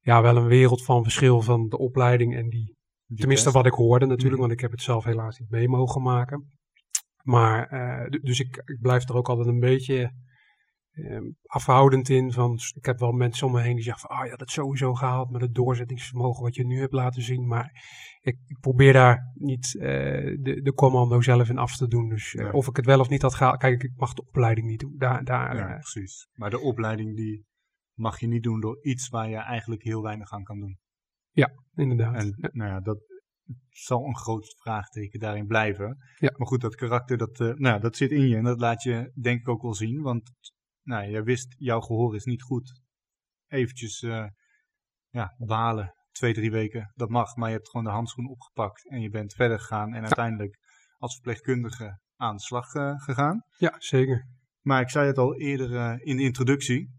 ja, 0.00 0.22
wel 0.22 0.36
een 0.36 0.46
wereld 0.46 0.84
van 0.84 1.02
verschil 1.02 1.40
van 1.40 1.68
de 1.68 1.78
opleiding 1.78 2.36
en 2.36 2.48
die. 2.48 2.78
Die 3.06 3.18
Tenminste, 3.18 3.44
test. 3.50 3.56
wat 3.56 3.66
ik 3.66 3.78
hoorde 3.78 4.06
natuurlijk, 4.06 4.32
Mhm. 4.32 4.40
want 4.40 4.52
ik 4.52 4.60
heb 4.60 4.70
het 4.70 4.82
zelf 4.82 5.04
helaas 5.04 5.38
niet 5.38 5.50
mee 5.50 5.68
mogen 5.68 6.02
maken. 6.02 6.50
Maar, 7.22 7.66
eh, 7.68 8.20
dus 8.22 8.40
ik, 8.40 8.62
ik 8.64 8.78
blijf 8.80 9.08
er 9.08 9.14
ook 9.14 9.28
altijd 9.28 9.48
een 9.48 9.60
beetje 9.60 10.12
eh, 11.04 11.20
afhoudend 11.42 12.08
in. 12.08 12.32
Van, 12.32 12.58
ik 12.74 12.84
heb 12.84 12.98
wel 12.98 13.12
mensen 13.12 13.46
om 13.46 13.52
me 13.52 13.60
heen 13.60 13.74
die 13.74 13.84
zeggen 13.84 14.08
van, 14.08 14.16
ah 14.16 14.26
ja, 14.26 14.36
dat 14.36 14.50
sowieso 14.50 14.94
gehaald 14.94 15.30
met 15.30 15.40
het 15.40 15.54
doorzettingsvermogen 15.54 16.42
wat 16.42 16.54
je 16.54 16.66
nu 16.66 16.80
hebt 16.80 16.92
laten 16.92 17.22
zien. 17.22 17.46
Maar 17.46 17.70
ik, 18.20 18.38
ik 18.46 18.58
probeer 18.60 18.92
daar 18.92 19.32
niet 19.34 19.76
eh, 19.78 19.86
de, 20.40 20.60
de 20.62 20.72
commando 20.74 21.20
zelf 21.20 21.48
in 21.48 21.58
af 21.58 21.76
te 21.76 21.88
doen. 21.88 22.08
Dus 22.08 22.34
eh, 22.34 22.54
of 22.54 22.68
ik 22.68 22.76
het 22.76 22.86
wel 22.86 23.00
of 23.00 23.08
niet 23.08 23.22
had 23.22 23.34
gehaald, 23.34 23.58
kijk, 23.58 23.82
ik 23.82 23.92
mag 23.96 24.14
de 24.14 24.24
opleiding 24.26 24.66
niet 24.66 24.80
doen. 24.80 24.94
Daar, 24.96 25.24
daar, 25.24 25.56
Ja, 25.56 25.68
eh, 25.68 25.78
precies. 25.78 26.28
Maar 26.32 26.50
de 26.50 26.60
opleiding 26.60 27.16
die 27.16 27.46
mag 27.94 28.20
je 28.20 28.26
niet 28.26 28.42
doen 28.42 28.60
door 28.60 28.78
iets 28.82 29.08
waar 29.08 29.28
je 29.28 29.36
eigenlijk 29.36 29.82
heel 29.82 30.02
weinig 30.02 30.32
aan 30.32 30.44
kan 30.44 30.58
doen. 30.58 30.78
inderdaad. 31.74 32.14
En 32.14 32.34
Ja. 32.36 32.48
nou 32.52 32.70
ja, 32.70 32.80
dat 32.80 32.98
zal 33.68 34.04
een 34.04 34.16
groot 34.16 34.54
vraagteken 34.58 35.20
daarin 35.20 35.46
blijven. 35.46 35.98
Ja. 36.18 36.34
Maar 36.36 36.46
goed, 36.46 36.60
dat 36.60 36.74
karakter, 36.74 37.16
dat, 37.16 37.38
nou, 37.38 37.58
ja, 37.58 37.78
dat 37.78 37.96
zit 37.96 38.10
in 38.10 38.28
je 38.28 38.36
en 38.36 38.44
dat 38.44 38.60
laat 38.60 38.82
je 38.82 39.12
denk 39.20 39.40
ik 39.40 39.48
ook 39.48 39.62
wel 39.62 39.74
zien. 39.74 40.02
Want 40.02 40.32
nou, 40.82 41.10
jij 41.10 41.22
wist, 41.22 41.54
jouw 41.58 41.80
gehoor 41.80 42.14
is 42.14 42.24
niet 42.24 42.42
goed. 42.42 42.80
Eventjes 43.46 44.02
eh, 44.02 44.26
ja, 45.08 45.34
balen, 45.38 45.94
twee, 46.10 46.34
drie 46.34 46.50
weken, 46.50 46.92
dat 46.94 47.08
mag. 47.08 47.36
Maar 47.36 47.48
je 47.48 47.54
hebt 47.54 47.68
gewoon 47.68 47.86
de 47.86 47.92
handschoen 47.92 48.28
opgepakt 48.28 48.88
en 48.88 49.00
je 49.00 49.10
bent 49.10 49.32
verder 49.32 49.58
gegaan. 49.60 49.94
En 49.94 50.02
uiteindelijk 50.02 50.58
als 50.96 51.14
verpleegkundige 51.14 52.00
aan 52.16 52.36
de 52.36 52.42
slag 52.42 52.74
eh, 52.74 53.00
gegaan. 53.00 53.44
ja, 53.56 53.74
zeker. 53.78 54.28
Maar 54.60 54.80
ik 54.80 54.90
zei 54.90 55.06
het 55.06 55.18
al 55.18 55.36
eerder 55.36 55.76
eh, 55.76 56.06
in 56.06 56.16
de 56.16 56.22
introductie. 56.22 56.98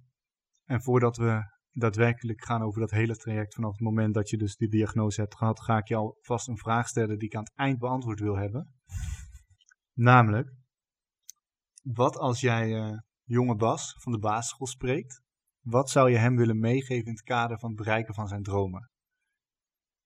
En 0.65 0.81
voordat 0.81 1.17
we 1.17 1.59
daadwerkelijk 1.71 2.45
gaan 2.45 2.61
over 2.61 2.79
dat 2.79 2.91
hele 2.91 3.15
traject 3.15 3.53
vanaf 3.53 3.71
het 3.71 3.81
moment 3.81 4.13
dat 4.13 4.29
je 4.29 4.37
dus 4.37 4.55
die 4.55 4.69
diagnose 4.69 5.21
hebt 5.21 5.35
gehad, 5.35 5.61
ga 5.61 5.77
ik 5.77 5.87
je 5.87 5.95
alvast 5.95 6.47
een 6.47 6.57
vraag 6.57 6.87
stellen 6.87 7.17
die 7.17 7.27
ik 7.27 7.35
aan 7.35 7.43
het 7.43 7.55
eind 7.55 7.79
beantwoord 7.79 8.19
wil 8.19 8.37
hebben. 8.37 8.73
Namelijk, 9.93 10.53
wat 11.81 12.17
als 12.17 12.39
jij 12.39 12.93
jonge 13.23 13.55
Bas 13.55 13.95
van 13.99 14.11
de 14.11 14.19
basisschool 14.19 14.67
spreekt, 14.67 15.21
wat 15.65 15.89
zou 15.89 16.09
je 16.11 16.17
hem 16.17 16.35
willen 16.35 16.59
meegeven 16.59 17.05
in 17.05 17.11
het 17.11 17.21
kader 17.23 17.59
van 17.59 17.69
het 17.69 17.77
bereiken 17.77 18.13
van 18.13 18.27
zijn 18.27 18.43
dromen? 18.43 18.89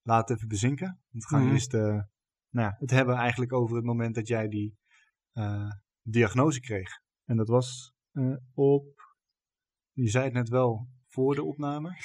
Laat 0.01 0.27
het 0.29 0.38
even 0.38 0.48
bezinken. 0.50 0.88
Want 1.12 1.24
we 1.24 1.29
gaan 1.29 1.43
Mhm. 1.43 1.51
eerst 1.53 1.74
eh, 1.74 1.81
nou 2.50 2.67
ja, 2.67 2.75
het 2.79 2.89
hebben 2.91 3.15
eigenlijk 3.15 3.53
over 3.53 3.75
het 3.75 3.86
moment 3.86 4.15
dat 4.15 4.27
jij 4.27 4.48
die 4.48 4.75
eh, 5.31 5.69
diagnose 6.01 6.60
kreeg. 6.60 6.89
En 7.25 7.38
dat 7.38 7.48
was 7.48 7.93
eh, 8.12 8.36
op, 8.53 8.86
je 9.91 10.10
zei 10.10 10.24
het 10.25 10.34
net 10.34 10.50
wel, 10.50 10.88
voor 11.07 11.36
de 11.36 11.43
opname. 11.43 11.98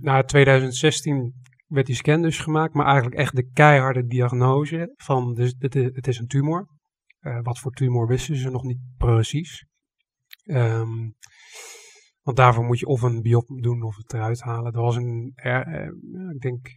Na 0.00 0.22
2016 0.24 1.34
werd 1.66 1.86
die 1.86 1.94
scan 1.94 2.22
dus 2.22 2.38
gemaakt, 2.38 2.74
maar 2.74 2.86
eigenlijk 2.86 3.16
echt 3.16 3.36
de 3.36 3.50
keiharde 3.50 4.06
diagnose 4.06 4.92
van 4.96 5.34
dus 5.34 5.54
het 5.58 6.06
is 6.06 6.18
een 6.18 6.26
tumor. 6.26 6.68
Eh, 7.18 7.38
wat 7.42 7.58
voor 7.58 7.72
tumor 7.72 8.06
wisten 8.06 8.36
ze 8.36 8.50
nog 8.50 8.62
niet 8.62 8.78
precies. 8.96 9.66
Ehm, 10.44 11.10
want 12.22 12.36
daarvoor 12.36 12.64
moet 12.64 12.78
je 12.78 12.86
of 12.86 13.02
een 13.02 13.22
biop 13.22 13.46
doen 13.62 13.82
of 13.82 13.96
het 13.96 14.12
eruit 14.12 14.40
halen. 14.40 14.72
Dat 14.72 14.82
was 14.82 14.96
een, 14.96 15.32
er- 15.34 15.66
eh, 15.66 16.30
ik 16.34 16.40
denk 16.40 16.68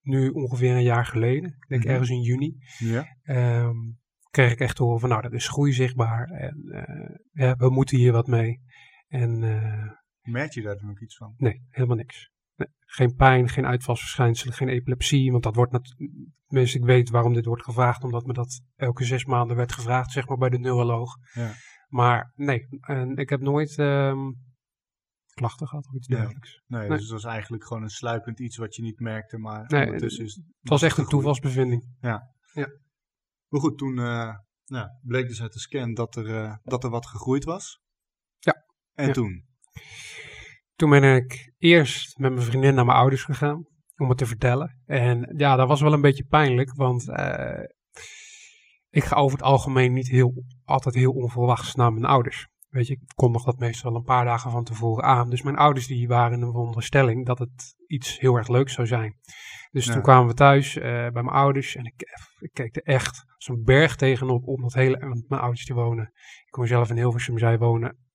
nu 0.00 0.28
ongeveer 0.30 0.74
een 0.74 0.82
jaar 0.82 1.06
geleden. 1.06 1.50
Ik 1.50 1.68
denk 1.68 1.82
Mhm. 1.82 1.90
ergens 1.92 2.10
in 2.10 2.20
juni. 2.20 2.56
Ja. 2.78 3.16
Ehm, 3.22 3.76
kreeg 4.30 4.52
ik 4.52 4.60
echt 4.60 4.76
te 4.76 4.82
horen 4.82 5.00
van 5.00 5.08
nou, 5.08 5.22
dat 5.22 5.32
is 5.32 5.48
groei 5.48 5.72
zichtbaar. 5.72 6.28
En 6.28 6.62
eh, 6.70 7.14
ja, 7.32 7.56
we 7.56 7.70
moeten 7.70 7.96
hier 7.98 8.12
wat 8.12 8.26
mee. 8.26 8.60
En 9.08 9.38
Merk 10.22 10.52
je 10.52 10.62
daar 10.62 10.76
dan 10.78 10.90
ook 10.90 11.00
iets 11.00 11.16
van? 11.16 11.34
Nee, 11.36 11.62
helemaal 11.70 11.96
niks. 11.96 12.30
Nee, 12.56 12.68
geen 12.80 13.14
pijn, 13.14 13.48
geen 13.48 13.66
uitvalsverschijnselen, 13.66 14.54
geen 14.54 14.68
epilepsie. 14.68 15.30
Want 15.30 15.42
dat 15.42 15.54
wordt 15.54 15.72
natuurlijk. 15.72 16.10
Tenminste, 16.46 16.78
ik 16.78 16.84
weet 16.84 17.10
waarom 17.10 17.32
dit 17.32 17.44
wordt 17.46 17.64
gevraagd, 17.64 18.04
omdat 18.04 18.26
me 18.26 18.32
dat 18.32 18.60
elke 18.74 19.04
zes 19.04 19.24
maanden 19.24 19.56
werd 19.56 19.72
gevraagd, 19.72 20.10
zeg 20.12 20.28
maar 20.28 20.36
bij 20.36 20.48
de 20.48 20.58
neuroloog. 20.58 21.16
Ja. 21.32 21.52
Maar 21.88 22.32
nee, 22.34 22.66
en 22.80 23.16
ik 23.16 23.28
heb 23.28 23.40
nooit. 23.40 23.78
ehm, 23.78 24.30
klachten 25.34 25.66
gehad 25.68 25.86
of 25.86 25.94
iets 25.94 26.06
Nee. 26.06 26.18
dergelijks. 26.18 26.62
Nee, 26.66 26.80
Nee. 26.80 26.88
dus 26.88 27.00
het 27.00 27.10
was 27.10 27.24
eigenlijk 27.24 27.64
gewoon 27.66 27.82
een 27.82 27.88
sluipend 27.90 28.40
iets 28.40 28.56
wat 28.56 28.74
je 28.74 28.82
niet 28.82 29.00
merkte, 29.00 29.38
maar 29.38 29.64
Nee, 29.66 29.84
ondertussen 29.84 30.24
is 30.24 30.34
Het 30.34 30.68
was 30.70 30.82
echt 30.82 30.98
een 30.98 31.06
toevalsbevinding. 31.06 31.84
Maar 33.48 33.60
goed, 33.60 33.78
toen 33.78 33.98
eh, 33.98 34.34
nou, 34.66 34.88
bleek 35.02 35.28
dus 35.28 35.42
uit 35.42 35.52
de 35.52 35.58
scan 35.58 35.94
dat 35.94 36.16
er, 36.16 36.34
eh, 36.42 36.56
dat 36.62 36.84
er 36.84 36.90
wat 36.90 37.06
gegroeid 37.06 37.44
was. 37.44 37.80
Ja. 38.38 38.64
En 38.92 39.06
Ja. 39.06 39.12
toen? 39.12 39.44
Toen 40.74 40.90
ben 40.90 41.16
ik 41.16 41.54
eerst 41.66 42.18
met 42.18 42.32
mijn 42.32 42.44
vriendin 42.46 42.74
naar 42.74 42.84
mijn 42.84 42.98
ouders 42.98 43.22
gegaan 43.22 43.66
om 43.96 44.08
het 44.08 44.18
te 44.18 44.26
vertellen. 44.26 44.80
En 44.86 45.34
ja, 45.36 45.56
dat 45.56 45.68
was 45.68 45.80
wel 45.80 45.92
een 45.92 46.00
beetje 46.00 46.24
pijnlijk, 46.24 46.74
want 46.74 47.08
eh, 47.08 47.64
ik 48.90 49.04
ga 49.04 49.16
over 49.16 49.38
het 49.38 49.46
algemeen 49.46 49.92
niet 49.92 50.08
heel, 50.08 50.44
altijd 50.64 50.94
heel 50.94 51.12
onverwachts 51.12 51.74
naar 51.74 51.92
mijn 51.92 52.04
ouders. 52.04 52.48
Weet 52.68 52.86
je, 52.86 52.92
ik 52.92 53.00
kondig 53.14 53.42
dat 53.42 53.58
meestal 53.58 53.94
een 53.94 54.02
paar 54.02 54.24
dagen 54.24 54.50
van 54.50 54.64
tevoren 54.64 55.04
aan. 55.04 55.30
Dus 55.30 55.42
mijn 55.42 55.56
ouders 55.56 55.86
die 55.86 56.08
waren 56.08 56.32
in 56.32 56.40
de 56.40 56.50
veronderstelling 56.50 57.26
dat 57.26 57.38
het 57.38 57.74
iets 57.86 58.18
heel 58.18 58.36
erg 58.36 58.48
leuks 58.48 58.72
zou 58.72 58.86
zijn. 58.86 59.16
Dus 59.70 59.86
Ja. 59.86 59.92
toen 59.92 60.02
kwamen 60.02 60.26
we 60.28 60.34
thuis 60.34 60.76
eh, 60.76 60.82
bij 60.82 61.10
mijn 61.22 61.28
ouders 61.28 61.76
en 61.76 61.84
ik, 61.84 62.02
ik 62.38 62.50
keek 62.52 62.76
er 62.76 62.82
echt 62.82 63.24
een 63.46 63.64
berg 63.64 63.96
tegenop 63.96 64.46
om 64.46 64.60
dat 64.60 64.74
hele, 64.74 64.98
want 64.98 65.28
mijn 65.28 65.40
ouders 65.40 65.66
die 65.66 65.74
wonen, 65.74 66.12
ik 66.46 66.54
woon 66.54 66.66
zelf 66.66 66.90
in 66.90 66.96
Hilversum, 66.96 67.38
zij 67.38 67.58
wonen 67.58 68.05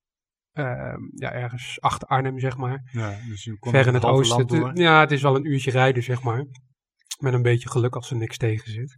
ja, 0.54 1.32
ergens 1.32 1.82
achter 1.82 2.08
Arnhem, 2.08 2.40
zeg 2.40 2.58
maar. 2.58 2.90
Ja, 2.92 3.18
dus 3.28 3.44
je 3.44 3.60
kon 3.60 3.72
Ver 3.72 3.88
in 3.88 3.94
het 3.94 4.06
oosten. 4.06 4.48
door. 4.48 4.78
ja, 4.78 5.00
het 5.00 5.12
is 5.12 5.22
wel 5.22 5.36
een 5.36 5.46
uurtje 5.52 5.72
rijden, 5.72 6.04
zeg 6.04 6.24
maar. 6.24 6.46
Met 7.20 7.34
een 7.34 7.42
beetje 7.42 7.70
geluk 7.70 7.96
als 7.96 8.10
er 8.12 8.18
niks 8.18 8.38
tegen 8.38 8.72
zit. 8.72 8.98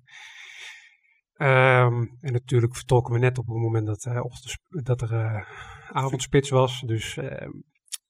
Ehm, 1.34 2.02
en 2.20 2.32
natuurlijk 2.34 2.76
vertrokken 2.76 3.14
we 3.14 3.20
net 3.20 3.38
op 3.38 3.48
het 3.48 3.56
moment 3.58 3.86
dat, 3.86 4.06
ochtends- 4.22 4.58
dat 4.70 5.02
er 5.02 5.14
eh, 5.14 5.42
avondspits 5.92 6.50
was. 6.50 6.82
Dus 6.86 7.18
ehm, 7.18 7.50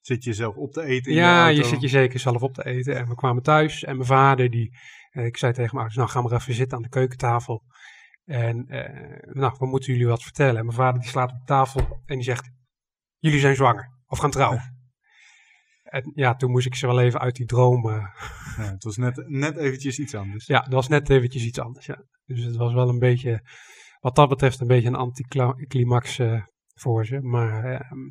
Zit 0.01 0.23
je 0.23 0.29
jezelf 0.29 0.55
op 0.55 0.71
te 0.71 0.83
eten 0.83 1.11
in 1.11 1.17
ja, 1.17 1.47
je 1.47 1.63
zit 1.63 1.81
je 1.81 1.87
zeker 1.87 2.19
zelf 2.19 2.41
op 2.41 2.53
te 2.53 2.65
eten. 2.65 2.95
En 2.97 3.07
we 3.07 3.15
kwamen 3.15 3.43
thuis 3.43 3.83
en 3.83 3.95
mijn 3.95 4.07
vader, 4.07 4.49
die, 4.49 4.77
eh, 5.11 5.25
ik 5.25 5.37
zei 5.37 5.51
tegen 5.53 5.75
mijn 5.75 5.87
ouders, 5.87 5.95
nou 5.95 6.09
ga 6.09 6.21
maar 6.21 6.39
even 6.39 6.53
zitten 6.53 6.77
aan 6.77 6.83
de 6.83 6.89
keukentafel. 6.89 7.63
En 8.25 8.65
nou, 9.21 9.55
we 9.59 9.65
moeten 9.65 9.91
jullie 9.93 10.07
wat 10.07 10.23
vertellen. 10.23 10.57
En 10.57 10.65
mijn 10.65 10.77
vader 10.77 11.01
die 11.01 11.09
slaat 11.09 11.31
op 11.31 11.37
de 11.37 11.43
tafel 11.45 11.81
en 12.05 12.15
die 12.15 12.23
zegt, 12.23 12.49
jullie 13.23 13.39
zijn 13.39 13.55
zwanger 13.55 13.91
of 14.07 14.17
gaan 14.17 14.31
trouwen. 14.31 14.77
En 15.83 16.11
ja, 16.15 16.35
toen 16.35 16.51
moest 16.51 16.65
ik 16.65 16.75
ze 16.75 16.87
wel 16.87 16.99
even 17.01 17.19
uit 17.19 17.35
die 17.35 17.45
droom. 17.45 17.89
eh, 17.89 18.05
Ja, 18.57 18.71
het 18.71 18.83
was 18.83 18.97
net, 18.97 19.23
net 19.27 19.57
eventjes 19.57 19.99
iets 19.99 20.15
anders. 20.15 20.45
ja, 20.45 20.59
dat 20.61 20.73
was 20.73 20.87
net 20.87 21.09
eventjes 21.09 21.43
iets 21.45 21.59
anders. 21.59 21.85
Ja. 21.85 22.03
Dus 22.25 22.43
het 22.43 22.55
was 22.55 22.73
wel 22.73 22.89
een 22.89 22.99
beetje, 22.99 23.47
wat 23.99 24.15
dat 24.15 24.29
betreft, 24.29 24.59
een 24.59 24.67
beetje 24.67 24.87
een 24.87 24.95
anticlimax 24.95 26.19
eh 26.19 26.41
voor 26.73 27.05
ze. 27.05 27.21
Maar 27.21 27.63
ehm, 27.63 28.09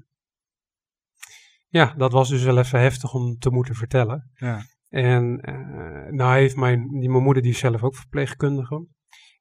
ja, 1.69 1.95
dat 1.97 2.13
was 2.13 2.29
dus 2.29 2.43
wel 2.43 2.59
even 2.59 2.81
heftig 2.81 3.15
om 3.15 3.39
te 3.39 3.51
moeten 3.51 3.75
vertellen. 3.75 4.31
Ja. 4.35 4.61
En 4.89 5.41
eh, 5.41 6.13
nou 6.13 6.35
heeft 6.35 6.57
mijn, 6.57 6.89
die, 6.89 7.11
mijn 7.11 7.23
moeder, 7.23 7.43
die 7.43 7.53
is 7.53 7.59
zelf 7.59 7.83
ook 7.83 7.97
verpleegkundige. 7.97 8.87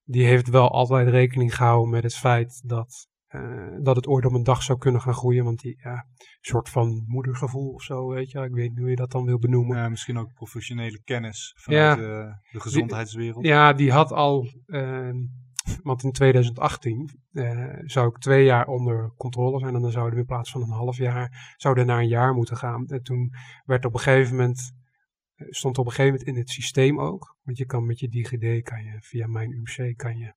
Die 0.04 0.26
heeft 0.26 0.50
wel 0.50 0.70
altijd 0.72 1.08
rekening 1.08 1.56
gehouden 1.56 1.90
met 1.90 2.04
het 2.04 2.16
feit 2.16 2.62
dat, 2.66 3.08
eh, 3.32 3.68
dat 3.82 3.96
het 3.96 4.08
ooit 4.08 4.26
op 4.26 4.34
een 4.34 4.44
dag 4.44 4.64
zou 4.64 4.78
kunnen 4.78 5.02
gaan 5.02 5.14
groeien. 5.14 5.44
Want 5.44 5.60
die 5.60 5.80
ja, 5.84 6.06
soort 6.40 6.70
van 6.70 7.04
moedergevoel 7.08 7.72
of 7.74 7.84
zo, 7.84 8.08
weet 8.08 8.32
je. 8.32 8.40
Ik 8.40 8.54
weet 8.54 8.70
niet 8.70 8.80
hoe 8.80 8.90
je 8.90 8.96
dat 8.96 9.12
dan 9.12 9.26
wil 9.26 9.40
benoemen. 9.40 9.78
Ja, 9.78 9.90
misschien 9.90 10.18
ook 10.18 10.34
professionele 10.34 11.02
kennis 11.04 11.54
vanuit 11.58 12.00
Ja. 12.00 12.04
eh, 12.04 12.34
de 12.52 12.60
gezondheidswereld. 12.60 13.46
Ja, 13.46 13.74
die 13.74 13.92
had 13.92 14.12
al, 14.12 14.48
ehm, 14.66 15.16
want 15.84 16.04
in 16.04 16.12
2018 16.12 17.10
eh, 17.32 17.68
zou 17.82 18.08
ik 18.08 18.18
twee 18.18 18.44
jaar 18.46 18.68
onder 18.68 19.14
controle 19.18 19.60
zijn 19.60 19.76
en 19.76 19.82
dan 19.82 19.92
zouden 19.92 20.14
we 20.14 20.20
in 20.20 20.26
plaats 20.26 20.52
van 20.52 20.62
een 20.62 20.70
half 20.70 20.98
jaar, 20.98 21.54
zouden 21.58 21.86
naar 21.86 22.00
een 22.00 22.08
jaar 22.08 22.34
moeten 22.34 22.58
gaan. 22.58 22.88
En 22.88 23.04
toen 23.04 23.34
werd 23.66 23.86
op 23.86 23.94
een 23.94 24.00
gegeven 24.00 24.36
moment, 24.36 24.74
stond 25.36 25.78
op 25.78 25.86
een 25.86 25.92
gegeven 25.92 26.12
moment 26.18 26.30
in 26.30 26.42
het 26.42 26.50
systeem 26.50 27.00
ook, 27.00 27.38
want 27.44 27.58
je 27.58 27.66
kan 27.66 27.86
met 27.86 28.00
je 28.00 28.08
DigiD, 28.10 28.64
kan 28.64 28.84
je 28.84 28.98
via 29.00 29.28
mijn 29.28 29.52
UMC, 29.52 29.98
kan 29.98 30.18
je, 30.18 30.34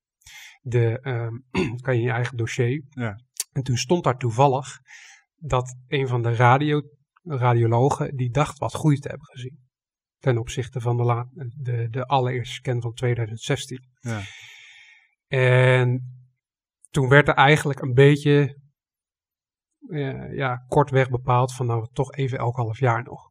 de, 0.60 0.98
ehm, 1.00 1.34
kan 1.84 1.96
je 1.96 2.02
je 2.02 2.10
eigen 2.10 2.36
dossier. 2.36 2.84
Ja. 2.88 3.18
En 3.52 3.62
toen 3.62 3.76
stond 3.76 4.04
daar 4.04 4.16
toevallig 4.18 4.78
dat 5.36 5.76
een 5.88 6.08
van 6.08 6.22
de 6.22 6.34
radio, 6.34 6.82
radiologen, 7.22 8.16
die 8.16 8.30
dacht 8.30 8.58
wat 8.58 8.72
groei 8.74 8.98
te 8.98 9.08
hebben 9.08 9.26
gezien 9.26 9.62
ten 10.18 10.38
opzichte 10.38 10.80
van 10.80 10.96
de, 10.96 11.02
la- 11.02 11.28
de, 11.56 11.88
de 11.90 12.06
allereerste 12.06 12.54
scan 12.54 12.80
van 12.80 12.92
2016. 12.92 13.88
Ja. 14.00 14.20
En 15.26 16.02
toen 16.90 17.08
werd 17.08 17.28
er 17.28 17.34
eigenlijk 17.34 17.80
een 17.80 17.94
beetje 17.94 18.58
eh, 19.88 20.34
ja, 20.36 20.56
kortweg 20.68 21.10
bepaald 21.10 21.54
van 21.54 21.66
nou 21.66 21.88
toch 21.92 22.12
even 22.12 22.38
elk 22.38 22.56
half 22.56 22.78
jaar 22.78 23.02
nog. 23.02 23.30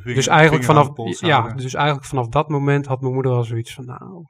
Vinger- 0.00 0.14
Dus 0.14 0.26
eigenlijk, 0.26 0.64
vanaf, 0.64 0.86
ja, 1.20 1.42
dus 1.54 1.74
eigenlijk 1.74 2.06
vanaf 2.06 2.28
dat 2.28 2.48
moment 2.48 2.86
had 2.86 3.00
mijn 3.00 3.14
moeder 3.14 3.32
al 3.32 3.44
zoiets 3.44 3.74
van 3.74 3.84
nou, 3.84 4.24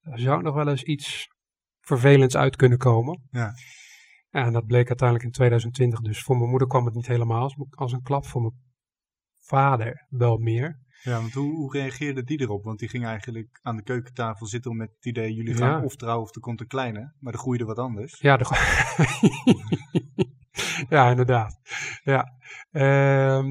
er 0.00 0.18
zou 0.18 0.42
nog 0.42 0.54
wel 0.54 0.68
eens 0.68 0.82
iets 0.82 1.28
vervelends 1.80 2.36
uit 2.36 2.56
kunnen 2.56 2.78
komen. 2.78 3.28
Ja. 3.30 3.52
En 4.30 4.52
dat 4.52 4.66
bleek 4.66 4.88
uiteindelijk 4.88 5.26
in 5.26 5.32
2020. 5.32 6.00
Dus 6.00 6.22
voor 6.22 6.36
mijn 6.36 6.50
moeder 6.50 6.68
kwam 6.68 6.84
het 6.84 6.94
niet 6.94 7.06
helemaal 7.06 7.42
als, 7.42 7.56
als 7.70 7.92
een 7.92 8.02
klap. 8.02 8.26
Voor 8.26 8.40
mijn 8.40 8.54
vader 9.38 10.06
wel 10.08 10.36
meer. 10.36 10.80
Ja, 11.02 11.20
want 11.20 11.32
hoe, 11.32 11.54
hoe 11.54 11.72
reageerde 11.72 12.24
die 12.24 12.40
erop? 12.40 12.64
Want 12.64 12.78
die 12.78 12.88
ging 12.88 13.04
eigenlijk 13.04 13.58
aan 13.62 13.76
de 13.76 13.82
keukentafel 13.82 14.46
zitten 14.46 14.76
met 14.76 14.90
het 14.94 15.06
idee, 15.06 15.34
jullie 15.34 15.54
gaan 15.54 15.78
Ja. 15.78 15.84
of 15.84 15.96
trouwen 15.96 16.24
of 16.24 16.34
er 16.34 16.40
komt 16.40 16.60
een 16.60 16.66
kleine. 16.66 17.14
Maar 17.18 17.32
er 17.32 17.38
groeide 17.38 17.64
wat 17.64 17.78
anders. 17.78 18.20
Ja, 18.20 18.36
de... 18.36 18.44
ja 20.94 21.10
inderdaad. 21.10 21.60
Ja. 22.02 22.32
Ehm, 22.70 23.46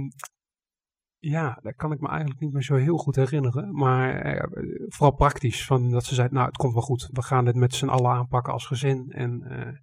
ja, 1.20 1.60
dat 1.62 1.76
kan 1.76 1.92
ik 1.92 2.00
me 2.00 2.08
eigenlijk 2.08 2.40
niet 2.40 2.54
meer 2.54 2.64
zo 2.64 2.76
heel 2.76 2.98
goed 2.98 3.16
herinneren. 3.16 3.76
Maar 3.76 4.16
eh, 4.22 4.44
vooral 4.88 5.16
praktisch. 5.16 5.66
Van 5.66 5.90
dat 5.92 6.04
ze 6.06 6.16
zei, 6.16 6.28
nou 6.32 6.46
het 6.48 6.58
komt 6.58 6.74
wel 6.74 6.82
goed. 6.82 7.10
We 7.12 7.22
gaan 7.24 7.46
dit 7.46 7.56
met 7.56 7.74
z'n 7.74 7.88
allen 7.88 8.12
aanpakken 8.12 8.54
als 8.54 8.66
gezin. 8.66 9.12
En 9.12 9.42
eh, 9.44 9.74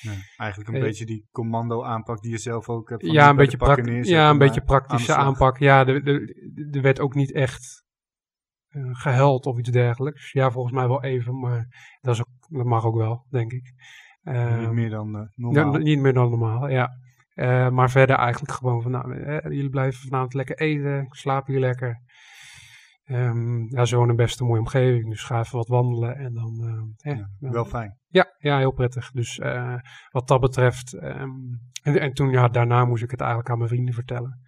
Ja, 0.00 0.12
eigenlijk 0.36 0.70
een 0.70 0.76
Eh, 0.76 0.82
beetje 0.82 1.06
die 1.06 1.26
commando 1.30 1.82
aanpak 1.84 2.20
die 2.20 2.30
je 2.30 2.38
zelf 2.38 2.68
ook 2.68 2.88
hebt. 2.88 3.04
van 3.04 3.12
ja, 3.14 3.28
een 3.28 3.36
beetje, 3.36 4.04
ja, 4.04 4.30
een 4.30 4.38
beetje 4.38 4.62
praktische 4.62 5.14
aan 5.14 5.26
aanpak. 5.26 5.58
Ja, 5.58 5.86
er, 5.86 6.06
er, 6.08 6.36
er 6.70 6.82
werd 6.82 7.00
ook 7.00 7.14
niet 7.14 7.32
echt 7.32 7.84
eh, 8.68 8.82
gehuild 8.92 9.46
of 9.46 9.58
iets 9.58 9.70
dergelijks. 9.70 10.32
Ja, 10.32 10.50
volgens 10.50 10.74
mij 10.74 10.88
wel 10.88 11.02
even, 11.02 11.38
maar 11.38 11.66
dat, 12.00 12.14
is 12.14 12.20
ook, 12.20 12.28
dat 12.48 12.64
mag 12.66 12.84
ook 12.84 12.96
wel, 12.96 13.26
denk 13.30 13.52
ik. 13.52 13.72
Niet 14.22 14.34
Ehm, 14.34 14.74
meer 14.74 14.90
dan 14.90 15.06
eh, 15.16 15.20
ja, 15.20 15.28
normaal. 15.34 15.72
niet 15.76 15.98
meer 15.98 16.12
dan 16.12 16.30
normaal, 16.30 16.68
ja. 16.68 16.90
Eh, 17.36 17.68
maar 17.68 17.90
verder 17.90 18.16
eigenlijk 18.16 18.52
gewoon 18.52 18.82
van, 18.82 18.90
nou, 18.90 19.14
eh, 19.22 19.42
jullie 19.42 19.70
blijven 19.70 20.00
vanavond 20.00 20.34
lekker 20.34 20.58
eten, 20.58 21.06
slapen 21.10 21.52
hier 21.52 21.60
lekker. 21.60 22.00
Ehm, 23.04 23.74
ja, 23.76 23.84
ze 23.84 23.96
wonen 23.96 24.16
best 24.16 24.40
een 24.40 24.46
mooie 24.46 24.60
omgeving, 24.60 25.08
dus 25.10 25.22
ga 25.22 25.40
even 25.40 25.56
wat 25.56 25.68
wandelen 25.68 26.16
en 26.16 26.34
dan... 26.34 26.60
eh, 27.02 27.10
eh, 27.12 27.18
Ja, 27.18 27.28
dan- 27.40 27.52
wel 27.52 27.64
fijn. 27.64 27.98
ja, 28.08 28.34
ja, 28.38 28.58
heel 28.58 28.72
prettig. 28.72 29.10
Dus 29.10 29.38
eh, 29.38 29.74
wat 30.10 30.28
dat 30.28 30.40
betreft. 30.40 30.94
ehm, 30.94 31.30
en, 31.82 32.00
en 32.00 32.12
toen, 32.12 32.30
ja, 32.30 32.48
daarna 32.48 32.84
moest 32.84 33.02
ik 33.02 33.10
het 33.10 33.20
eigenlijk 33.20 33.50
aan 33.50 33.58
mijn 33.58 33.70
vrienden 33.70 33.94
vertellen. 33.94 34.40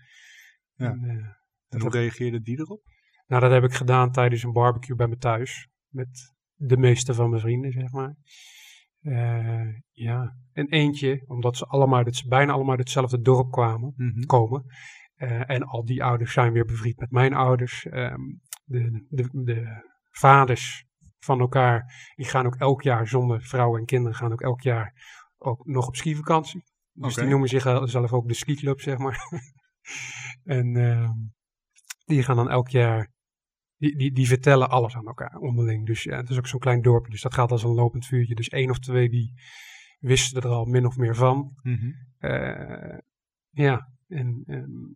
Ja. 0.74 0.90
En, 0.90 1.36
hoe 1.80 1.90
reageerde 1.90 2.40
die 2.40 2.58
erop? 2.58 2.80
nou, 3.26 3.42
dat 3.42 3.50
heb 3.50 3.64
ik 3.64 3.72
gedaan 3.72 4.10
tijdens 4.12 4.42
een 4.42 4.52
barbecue 4.52 4.96
bij 4.96 5.06
me 5.08 5.16
thuis. 5.16 5.68
Met 5.88 6.34
de 6.54 6.76
meeste 6.76 7.14
van 7.14 7.28
mijn 7.30 7.42
vrienden, 7.42 7.72
zeg 7.72 7.90
maar. 7.90 8.14
Eh, 9.00 9.66
ja, 9.92 10.36
en 10.52 10.68
eentje, 10.68 11.24
omdat 11.26 11.56
ze 11.56 11.64
allemaal, 11.66 12.04
dat 12.04 12.16
ze 12.16 12.28
bijna 12.28 12.52
allemaal 12.52 12.70
uit 12.70 12.78
hetzelfde 12.78 13.20
dorp 13.20 13.50
kwamen, 13.50 13.92
Mhm. 13.96 14.20
komen. 14.24 14.64
Eh, 15.14 15.50
en 15.50 15.62
al 15.62 15.84
die 15.84 16.04
ouders 16.04 16.32
zijn 16.32 16.52
weer 16.52 16.64
bevriend 16.64 16.98
met 16.98 17.10
mijn 17.10 17.34
ouders. 17.34 17.86
Ehm, 17.86 18.20
de, 18.64 19.06
de, 19.08 19.28
de 19.32 19.82
vaders 20.10 20.86
van 21.18 21.40
elkaar, 21.40 22.12
die 22.16 22.26
gaan 22.26 22.46
ook 22.46 22.56
elk 22.56 22.82
jaar 22.82 23.08
zonder 23.08 23.42
vrouwen 23.42 23.80
en 23.80 23.86
kinderen, 23.86 24.16
gaan 24.16 24.32
ook 24.32 24.40
elk 24.42 24.60
jaar 24.60 24.92
ook 25.38 25.66
nog 25.66 25.86
op 25.86 25.96
skivakantie. 25.96 26.62
Dus 26.92 27.14
die 27.14 27.24
noemen 27.24 27.48
zichzelf 27.48 28.12
ook 28.12 28.28
de 28.28 28.34
skiclub, 28.34 28.80
zeg 28.80 28.98
maar. 28.98 29.18
en 30.44 30.76
ehm, 30.76 31.12
die 32.04 32.22
gaan 32.22 32.36
dan 32.36 32.50
elk 32.50 32.68
jaar, 32.68 33.12
die, 33.78 33.96
die, 33.96 34.12
die 34.12 34.26
vertellen 34.26 34.70
alles 34.70 34.96
aan 34.96 35.06
elkaar 35.06 35.36
onderling. 35.36 35.86
Dus 35.86 36.02
ja, 36.02 36.16
het 36.16 36.30
is 36.30 36.38
ook 36.38 36.46
zo'n 36.46 36.60
klein 36.60 36.82
dorpje, 36.82 37.10
dus 37.10 37.22
dat 37.22 37.34
gaat 37.34 37.50
als 37.50 37.62
een 37.62 37.74
lopend 37.74 38.06
vuurtje. 38.06 38.34
Dus 38.34 38.48
één 38.48 38.70
of 38.70 38.78
twee 38.78 39.08
die 39.08 39.34
wisten 39.98 40.42
er 40.42 40.48
al 40.48 40.64
min 40.64 40.86
of 40.86 40.96
meer 40.96 41.14
van. 41.14 41.52
Mhm. 41.62 41.92
Eh, 42.18 42.98
ja, 43.50 43.92
en 44.08 44.42
ehm, 44.46 44.92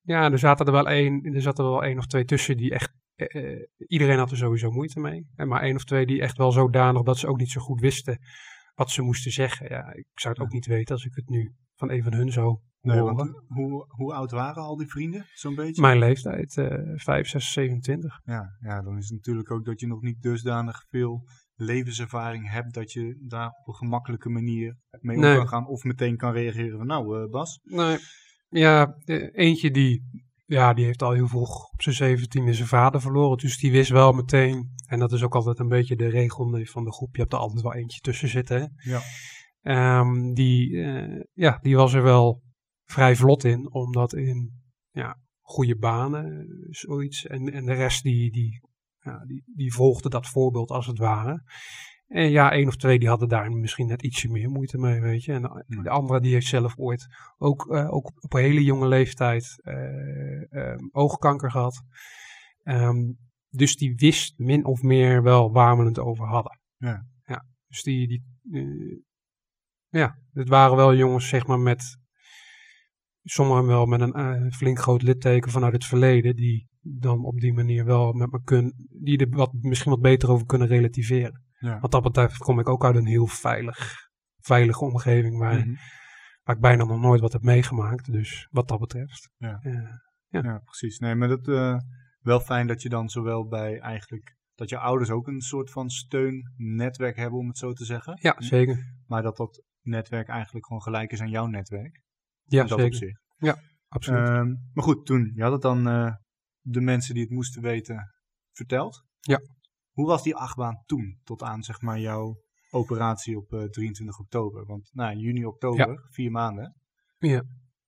ja, 0.00 0.30
er 0.30 0.38
zaten 0.38 0.66
er 0.66 0.72
wel 0.72 0.88
één, 0.88 1.34
er 1.34 1.42
zat 1.42 1.58
er 1.58 1.64
wel 1.64 1.84
één 1.84 1.98
of 1.98 2.06
twee 2.06 2.24
tussen 2.24 2.56
die 2.56 2.72
echt, 2.72 2.94
eh, 3.14 3.52
eh, 3.52 3.60
iedereen 3.86 4.18
had 4.18 4.30
er 4.30 4.36
sowieso 4.36 4.70
moeite 4.70 5.00
mee. 5.00 5.26
En 5.34 5.48
maar 5.48 5.62
één 5.62 5.76
of 5.76 5.84
twee 5.84 6.06
die 6.06 6.20
echt 6.20 6.36
wel 6.36 6.52
zodanig 6.52 7.02
dat 7.02 7.18
ze 7.18 7.26
ook 7.26 7.38
niet 7.38 7.50
zo 7.50 7.60
goed 7.60 7.80
wisten 7.80 8.18
wat 8.74 8.90
ze 8.90 9.02
moesten 9.02 9.32
zeggen. 9.32 9.68
Ja, 9.68 9.92
ik 9.92 10.06
zou 10.14 10.34
het 10.34 10.42
ook 10.42 10.52
niet 10.52 10.66
weten 10.66 10.94
als 10.94 11.04
ik 11.04 11.14
het 11.14 11.28
nu 11.28 11.54
van 11.74 11.90
een 11.90 12.02
van 12.02 12.14
hun 12.14 12.32
zou 12.32 12.58
Nee, 12.82 13.00
want 13.00 13.42
hoe, 13.46 13.84
hoe 13.88 14.14
oud 14.14 14.30
waren 14.30 14.62
al 14.62 14.76
die 14.76 14.86
vrienden, 14.86 15.26
zo'n 15.34 15.54
beetje? 15.54 15.82
Mijn 15.82 15.98
leeftijd, 15.98 16.56
eh 16.56 16.78
5, 16.94 17.28
6, 17.28 17.52
27. 17.52 18.20
Ja, 18.24 18.56
ja, 18.60 18.82
dan 18.82 18.96
is 18.96 19.08
het 19.08 19.16
natuurlijk 19.16 19.50
ook 19.50 19.64
dat 19.64 19.80
je 19.80 19.86
nog 19.86 20.00
niet 20.02 20.22
dusdanig 20.22 20.84
veel 20.88 21.28
levenservaring 21.54 22.50
hebt 22.50 22.74
dat 22.74 22.92
je 22.92 23.16
daar 23.28 23.46
op 23.48 23.66
een 23.68 23.74
gemakkelijke 23.74 24.28
manier 24.28 24.76
mee 25.00 25.16
om 25.16 25.22
Nee. 25.22 25.36
kan 25.36 25.48
gaan 25.48 25.66
of 25.66 25.84
meteen 25.84 26.16
kan 26.16 26.32
reageren 26.32 26.78
van 26.78 26.86
nou 26.86 27.22
eh, 27.22 27.30
Bas, 27.30 27.60
Nee, 27.62 27.98
Ja, 28.48 28.94
eh, 29.04 29.28
eentje 29.32 29.70
die, 29.70 30.02
ja, 30.46 30.74
die 30.74 30.84
heeft 30.84 31.02
al 31.02 31.12
heel 31.12 31.28
vroeg 31.28 31.70
op 31.72 31.82
zijn 31.82 31.94
zeventiende 31.94 32.54
zijn 32.54 32.68
vader 32.68 33.00
verloren. 33.00 33.38
Dus 33.38 33.58
die 33.58 33.72
wist 33.72 33.90
wel 33.90 34.12
meteen, 34.12 34.70
en 34.86 34.98
dat 34.98 35.12
is 35.12 35.22
ook 35.22 35.34
altijd 35.34 35.58
een 35.58 35.68
beetje 35.68 35.96
de 35.96 36.08
regel 36.08 36.64
van 36.64 36.84
de 36.84 36.92
groep, 36.92 37.14
je 37.14 37.20
hebt 37.20 37.32
er 37.32 37.38
altijd 37.38 37.62
wel 37.62 37.74
eentje 37.74 38.00
tussen 38.00 38.28
zitten. 38.28 38.60
Hè? 38.60 38.90
Ja. 38.90 39.00
Ehm, 39.62 40.32
die, 40.32 40.82
eh, 40.82 41.20
ja, 41.32 41.58
die 41.62 41.76
was 41.76 41.92
er 41.92 42.02
wel 42.02 42.42
vrij 42.92 43.16
vlot 43.16 43.44
in, 43.44 43.72
omdat 43.72 44.14
in 44.14 44.62
ja, 44.90 45.18
goede 45.40 45.76
banen, 45.76 46.40
eh, 46.40 46.46
zoiets. 46.70 47.26
En, 47.26 47.52
en 47.52 47.64
de 47.64 47.72
rest 47.72 48.02
die, 48.02 48.32
die, 48.32 48.60
ja, 48.98 49.24
die, 49.26 49.42
die 49.46 49.72
volgde 49.72 50.08
dat 50.08 50.26
voorbeeld 50.26 50.70
als 50.70 50.86
het 50.86 50.98
ware. 50.98 51.42
En 52.06 52.30
ja, 52.30 52.52
één 52.52 52.68
of 52.68 52.76
twee 52.76 52.98
die 52.98 53.08
hadden 53.08 53.28
daar 53.28 53.50
misschien 53.50 53.86
net 53.86 54.02
ietsje 54.02 54.28
meer 54.28 54.50
moeite 54.50 54.78
mee, 54.78 55.00
weet 55.00 55.24
je. 55.24 55.32
En 55.32 55.42
de, 55.42 55.82
de 55.82 55.90
andere 55.90 56.20
die 56.20 56.32
heeft 56.32 56.46
zelf 56.46 56.76
ooit 56.76 57.06
ook, 57.38 57.70
eh, 57.70 57.92
ook 57.92 58.12
op 58.20 58.34
een 58.34 58.42
hele 58.42 58.64
jonge 58.64 58.88
leeftijd 58.88 59.60
eh, 59.62 60.76
oogkanker 60.90 61.50
gehad. 61.50 61.82
Ehm, 62.62 63.12
dus 63.48 63.76
die 63.76 63.94
wist 63.94 64.38
min 64.38 64.64
of 64.64 64.82
meer 64.82 65.22
wel 65.22 65.52
waar 65.52 65.78
we 65.78 65.84
het 65.84 65.98
over 65.98 66.26
hadden. 66.26 66.60
Ja. 66.76 67.06
ja 67.24 67.44
dus 67.66 67.82
die, 67.82 68.08
die 68.08 68.22
ja, 69.92 70.18
het 70.32 70.48
waren 70.48 70.76
wel 70.76 70.94
jongens 70.94 71.28
zeg 71.28 71.46
maar 71.46 71.60
met, 71.60 71.98
sommigen 73.22 73.66
wel 73.66 73.86
met 73.86 74.00
een 74.00 74.12
eh, 74.12 74.50
flink 74.50 74.78
groot 74.78 75.02
litteken 75.02 75.50
vanuit 75.50 75.72
het 75.72 75.84
verleden, 75.84 76.36
die 76.36 76.68
dan 76.80 77.24
op 77.24 77.40
die 77.40 77.52
manier 77.52 77.84
wel 77.84 78.12
met 78.12 78.30
me 78.32 78.42
kunnen, 78.42 78.72
die 79.02 79.18
er 79.18 79.28
wat, 79.36 79.52
misschien 79.60 79.90
wat 79.90 80.00
beter 80.00 80.30
over 80.30 80.46
kunnen 80.46 80.68
relativeren. 80.68 81.42
Ja. 81.58 81.78
Wat 81.80 81.90
dat 81.90 82.02
betreft 82.02 82.36
kom 82.36 82.58
ik 82.58 82.68
ook 82.68 82.84
uit 82.84 82.96
een 82.96 83.06
heel 83.06 83.26
veilig, 83.26 83.94
veilige 84.38 84.84
omgeving 84.84 85.38
waar, 85.38 85.58
Mhm. 85.58 85.74
waar 86.42 86.54
ik 86.56 86.60
bijna 86.60 86.84
nog 86.84 87.00
nooit 87.00 87.20
wat 87.20 87.32
heb 87.32 87.42
meegemaakt. 87.42 88.12
Dus 88.12 88.48
wat 88.50 88.68
dat 88.68 88.78
betreft. 88.78 89.30
Ja. 89.36 89.58
eh, 89.62 90.42
Ja, 90.42 90.58
precies. 90.58 90.98
Nee, 90.98 91.14
maar 91.14 91.28
dat 91.28 91.48
eh, 91.48 91.76
wel 92.20 92.40
fijn 92.40 92.66
dat 92.66 92.82
je 92.82 92.88
dan 92.88 93.08
zowel 93.08 93.46
bij 93.46 93.78
eigenlijk 93.78 94.36
dat 94.54 94.68
je 94.68 94.78
ouders 94.78 95.10
ook 95.10 95.26
een 95.26 95.40
soort 95.40 95.70
van 95.70 95.90
steunnetwerk 95.90 97.16
hebben, 97.16 97.38
om 97.38 97.48
het 97.48 97.58
zo 97.58 97.72
te 97.72 97.84
zeggen. 97.84 98.18
ja, 98.20 98.34
zeker. 98.38 98.94
Maar 99.06 99.22
dat 99.22 99.36
dat 99.36 99.62
netwerk 99.80 100.28
eigenlijk 100.28 100.66
gewoon 100.66 100.82
gelijk 100.82 101.12
is 101.12 101.20
aan 101.20 101.30
jouw 101.30 101.46
netwerk. 101.46 102.00
Ja, 102.44 102.64
dat 102.64 102.78
zeker. 102.78 102.84
opzicht. 102.84 103.20
Absoluut. 103.88 104.28
Ehm, 104.28 104.54
maar 104.72 104.84
goed, 104.84 105.06
toen, 105.06 105.32
je 105.34 105.42
had 105.42 105.52
het 105.52 105.62
dan 105.62 105.88
eh, 105.88 106.14
de 106.60 106.80
mensen 106.80 107.14
die 107.14 107.22
het 107.22 107.32
moesten 107.32 107.62
weten 107.62 108.14
verteld. 108.52 109.04
Ja. 109.20 109.40
Hoe 109.90 110.06
was 110.06 110.22
die 110.22 110.34
achtbaan 110.36 110.82
toen, 110.86 111.20
tot 111.24 111.42
aan 111.42 111.62
zeg 111.62 111.80
maar 111.80 112.00
jouw 112.00 112.36
operatie 112.70 113.36
op 113.36 113.52
eh, 113.52 113.64
23 113.64 114.18
oktober? 114.18 114.66
Want 114.66 114.90
nou, 114.92 115.16
juni, 115.16 115.46
oktober, 115.46 116.06
vier 116.10 116.30
maanden. 116.30 116.76
Ja. 117.18 117.42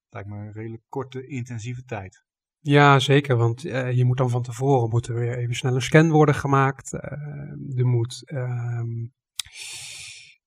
Lijkt 0.08 0.28
me 0.28 0.36
een 0.36 0.52
redelijk 0.52 0.82
korte, 0.88 1.26
intensieve 1.26 1.82
tijd. 1.82 2.24
Ja, 2.60 2.98
zeker, 2.98 3.36
want 3.36 3.64
eh, 3.64 3.92
je 3.92 4.04
moet 4.04 4.16
dan 4.16 4.30
van 4.30 4.42
tevoren 4.42 4.88
moet 4.88 5.06
er 5.06 5.14
weer 5.14 5.38
even 5.38 5.54
snel 5.54 5.74
een 5.74 5.82
scan 5.82 6.10
worden 6.10 6.34
gemaakt. 6.34 6.92
Eh, 6.92 7.78
er, 7.78 7.86
moet, 7.86 8.22
ehm, 8.24 9.06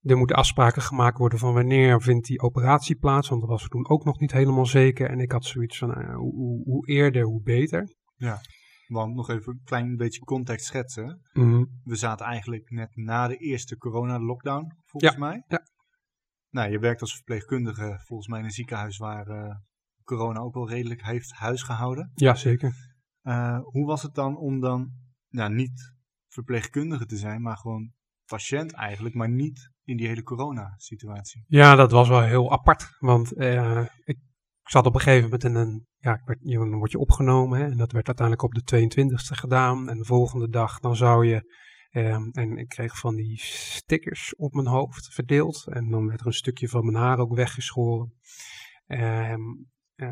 er 0.08 0.18
moeten 0.18 0.36
afspraken 0.36 0.82
gemaakt 0.82 1.18
worden 1.18 1.40
van 1.40 1.54
wanneer 1.54 2.02
vindt 2.02 2.28
die 2.28 2.42
operatie 2.42 2.96
plaats, 2.96 3.30
want 3.30 3.42
dat 3.42 3.50
was 3.50 3.68
toen 3.68 3.90
ook 3.90 4.04
nog 4.04 4.20
niet 4.20 4.32
helemaal 4.32 4.66
zeker. 4.66 5.10
En 5.10 5.20
ik 5.20 5.32
had 5.32 5.46
zoiets 5.46 5.78
van, 5.78 5.94
eh, 5.94 6.16
hoe, 6.16 6.88
eerder, 6.88 7.24
hoe 7.24 7.42
beter. 7.42 7.96
Want 8.88 9.16
nog 9.16 9.30
even 9.30 9.52
een 9.54 9.62
klein 9.64 9.96
beetje 9.96 10.20
context 10.20 10.66
schetsen. 10.66 11.22
Mhm. 11.34 11.64
We 11.84 11.96
zaten 11.96 12.26
eigenlijk 12.26 12.70
net 12.70 12.96
na 12.96 13.28
de 13.28 13.38
eerste 13.38 13.78
corona-lockdown, 13.78 14.72
volgens 14.86 15.14
Ja, 15.14 15.20
mij. 15.20 15.44
ja. 15.48 15.62
Nou, 16.50 16.72
je 16.72 16.80
werkt 16.80 17.02
als 17.02 17.16
verpleegkundige 17.16 18.02
volgens 18.06 18.28
mij 18.28 18.40
in 18.40 18.46
een 18.46 18.52
ziekenhuis 18.52 18.98
waar 18.98 19.28
eh, 19.28 19.56
corona 20.04 20.40
ook 20.40 20.54
wel 20.54 20.70
redelijk 20.70 21.04
heeft 21.04 21.32
huisgehouden. 21.32 22.12
Ja, 22.16 22.36
zeker. 22.36 22.74
Eh, 23.22 23.60
hoe 23.64 23.86
was 23.86 24.02
het 24.02 24.16
dan 24.16 24.38
om 24.38 24.60
dan, 24.60 24.92
nou 25.30 25.54
niet 25.54 25.94
verpleegkundige 26.28 27.06
te 27.06 27.18
zijn, 27.18 27.42
maar 27.42 27.58
gewoon 27.58 27.92
patiënt 28.26 28.74
eigenlijk, 28.74 29.16
maar 29.16 29.30
niet 29.30 29.72
in 29.88 29.98
die 29.98 30.08
hele 30.08 30.24
corona-situatie? 30.24 31.44
Ja, 31.48 31.76
dat 31.76 31.92
was 31.92 32.08
wel 32.08 32.22
heel 32.22 32.52
apart. 32.52 32.96
Want 33.00 33.34
eh, 33.34 33.86
ik 34.04 34.18
zat 34.64 34.86
op 34.86 34.94
een 34.94 35.00
gegeven 35.02 35.24
moment 35.24 35.44
in 35.44 35.56
een. 35.56 35.86
Ja, 35.98 36.14
ik 36.14 36.22
werd, 36.26 36.40
je- 36.42 36.58
dan 36.58 36.78
word 36.78 36.92
je 36.92 37.00
opgenomen. 37.00 37.60
Hè, 37.60 37.66
en 37.66 37.78
dat 37.78 37.92
werd 37.92 38.08
uiteindelijk 38.08 38.46
op 38.46 38.54
de 38.54 38.64
22e 38.64 39.36
gedaan. 39.36 39.90
En 39.90 39.98
de 39.98 40.06
volgende 40.06 40.50
dag 40.50 40.80
dan 40.80 40.96
zou 40.96 41.26
je. 41.26 41.66
ehm, 41.90 42.30
en 42.32 42.58
ik 42.58 42.68
kreeg 42.68 42.98
van 43.00 43.16
die 43.16 43.38
stickers 43.42 44.36
op 44.36 44.54
mijn 44.54 44.68
hoofd 44.68 45.14
verdeeld. 45.14 45.68
En 45.70 45.90
dan 45.90 46.08
werd 46.08 46.20
er 46.20 46.26
een 46.26 46.34
stukje 46.34 46.68
van 46.70 46.86
mijn 46.86 47.04
haar 47.04 47.18
ook 47.20 47.36
weggeschoren. 47.36 48.14
Ehm, 48.86 49.42
eh, 49.96 50.12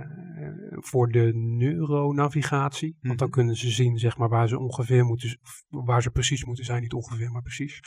voor 0.69 1.07
de 1.11 1.31
neuronavigatie. 1.33 2.97
Want 3.01 3.19
dan 3.19 3.27
Mhm. 3.27 3.37
kunnen 3.37 3.55
ze 3.55 3.69
zien 3.69 3.97
zeg 3.97 4.17
maar, 4.17 4.29
waar 4.29 4.47
ze 4.47 4.59
ongeveer 4.59 5.05
moeten. 5.05 5.39
Waar 5.67 6.01
ze 6.01 6.09
precies 6.11 6.45
moeten 6.45 6.65
zijn. 6.65 6.81
Niet 6.81 6.93
ongeveer, 6.93 7.31
maar 7.31 7.41
precies. 7.41 7.79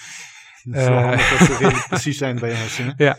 Het 0.63 0.75
is 0.77 0.85
wel 0.89 0.97
Eh. 0.99 1.05
handig 1.05 1.29
dat 1.39 1.39
ze 1.47 1.85
precies 1.89 2.19
zijn 2.19 2.39
bij 2.39 2.49
je 2.49 2.55
hersenen. 2.55 2.95
Ja, 2.97 3.17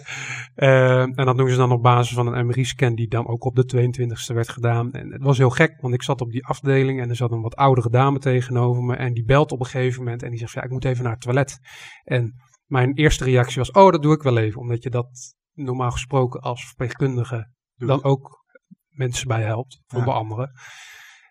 eh, 0.55 1.01
en 1.01 1.13
dat 1.25 1.37
doen 1.37 1.49
ze 1.49 1.55
dan 1.55 1.71
op 1.71 1.81
basis 1.83 2.15
van 2.15 2.27
een 2.27 2.45
MRI-scan 2.45 2.95
die 2.95 3.07
dan 3.07 3.27
ook 3.27 3.43
op 3.45 3.55
de 3.55 3.65
22e 3.65 4.33
werd 4.33 4.49
gedaan. 4.49 4.91
En 4.93 5.11
het 5.11 5.21
was 5.23 5.37
heel 5.37 5.49
gek, 5.49 5.81
want 5.81 5.93
ik 5.93 6.03
zat 6.03 6.21
op 6.21 6.31
die 6.31 6.45
afdeling 6.45 7.01
en 7.01 7.09
er 7.09 7.15
zat 7.15 7.31
een 7.31 7.41
wat 7.41 7.55
oudere 7.55 7.89
dame 7.89 8.19
tegenover 8.19 8.83
me. 8.83 8.95
En 8.95 9.13
die 9.13 9.23
belt 9.25 9.51
op 9.51 9.59
een 9.59 9.65
gegeven 9.65 10.03
moment 10.03 10.23
en 10.23 10.29
die 10.29 10.39
zegt, 10.39 10.53
ja, 10.53 10.63
ik 10.63 10.69
moet 10.69 10.85
even 10.85 11.03
naar 11.03 11.13
het 11.13 11.21
toilet. 11.21 11.59
En 12.03 12.33
mijn 12.65 12.93
eerste 12.93 13.23
reactie 13.23 13.57
was, 13.57 13.71
oh, 13.71 13.91
dat 13.91 14.01
doe 14.01 14.13
ik 14.13 14.21
wel 14.21 14.37
even. 14.37 14.61
Omdat 14.61 14.83
je 14.83 14.89
dat 14.89 15.35
normaal 15.53 15.91
gesproken 15.91 16.39
als 16.41 16.65
verpleegkundige 16.65 17.57
Doe 17.75 17.87
dan 17.87 18.03
ook 18.03 18.45
mensen 18.89 19.27
bij 19.27 19.41
helpt, 19.43 19.81
voor 19.87 19.99
Ja. 19.99 20.05
de 20.05 20.11
anderen. 20.11 20.51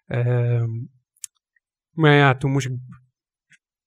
Ehm, 0.06 0.68
maar 1.90 2.12
ja, 2.12 2.36
toen 2.36 2.50
moest 2.50 2.66
ik 2.66 2.72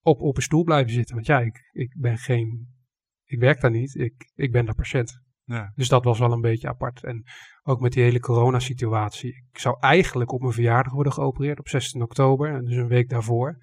op, 0.02 0.20
op 0.20 0.36
een 0.36 0.42
stoel 0.42 0.64
blijven 0.64 0.92
zitten. 0.92 1.14
Want 1.14 1.26
ja, 1.26 1.40
ik, 1.40 1.70
ik 1.72 1.94
ben 1.98 2.18
geen. 2.18 2.68
Ik 3.24 3.38
werk 3.38 3.60
daar 3.60 3.70
niet. 3.70 3.94
Ik, 3.94 4.30
ik 4.34 4.52
ben 4.52 4.64
daar 4.64 4.74
patiënt. 4.74 5.20
Ja. 5.44 5.72
Dus 5.74 5.88
dat 5.88 6.04
was 6.04 6.18
wel 6.18 6.32
een 6.32 6.40
beetje 6.40 6.68
apart. 6.68 7.04
En 7.04 7.24
ook 7.62 7.80
met 7.80 7.92
die 7.92 8.02
hele 8.02 8.20
coronasituatie. 8.20 9.34
Ik 9.52 9.58
zou 9.58 9.76
eigenlijk 9.80 10.32
op 10.32 10.40
mijn 10.40 10.52
verjaardag 10.52 10.92
worden 10.92 11.12
geopereerd 11.12 11.58
op 11.58 11.68
16 11.68 12.02
oktober. 12.02 12.54
en 12.54 12.64
Dus 12.64 12.76
een 12.76 12.88
week 12.88 13.08
daarvoor. 13.08 13.58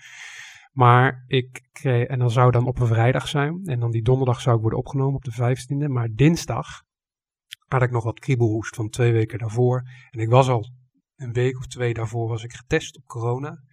Maar 0.71 1.23
ik 1.27 1.67
kreeg, 1.71 2.07
en 2.07 2.19
dan 2.19 2.31
zou 2.31 2.51
dan 2.51 2.67
op 2.67 2.79
een 2.79 2.87
vrijdag 2.87 3.27
zijn. 3.27 3.65
En 3.65 3.79
dan 3.79 3.91
die 3.91 4.03
donderdag 4.03 4.41
zou 4.41 4.55
ik 4.55 4.61
worden 4.61 4.79
opgenomen 4.79 5.15
op 5.15 5.23
de 5.23 5.55
15e. 5.55 5.91
Maar 5.91 6.09
dinsdag 6.13 6.83
had 7.67 7.81
ik 7.81 7.91
nog 7.91 8.03
wat 8.03 8.19
kriebelhoest 8.19 8.75
van 8.75 8.89
twee 8.89 9.11
weken 9.11 9.39
daarvoor. 9.39 9.83
En 10.09 10.19
ik 10.19 10.29
was 10.29 10.49
al 10.49 10.69
een 11.15 11.33
week 11.33 11.57
of 11.57 11.67
twee 11.67 11.93
daarvoor 11.93 12.27
was 12.27 12.43
ik 12.43 12.53
getest 12.53 12.97
op 12.97 13.05
corona. 13.05 13.63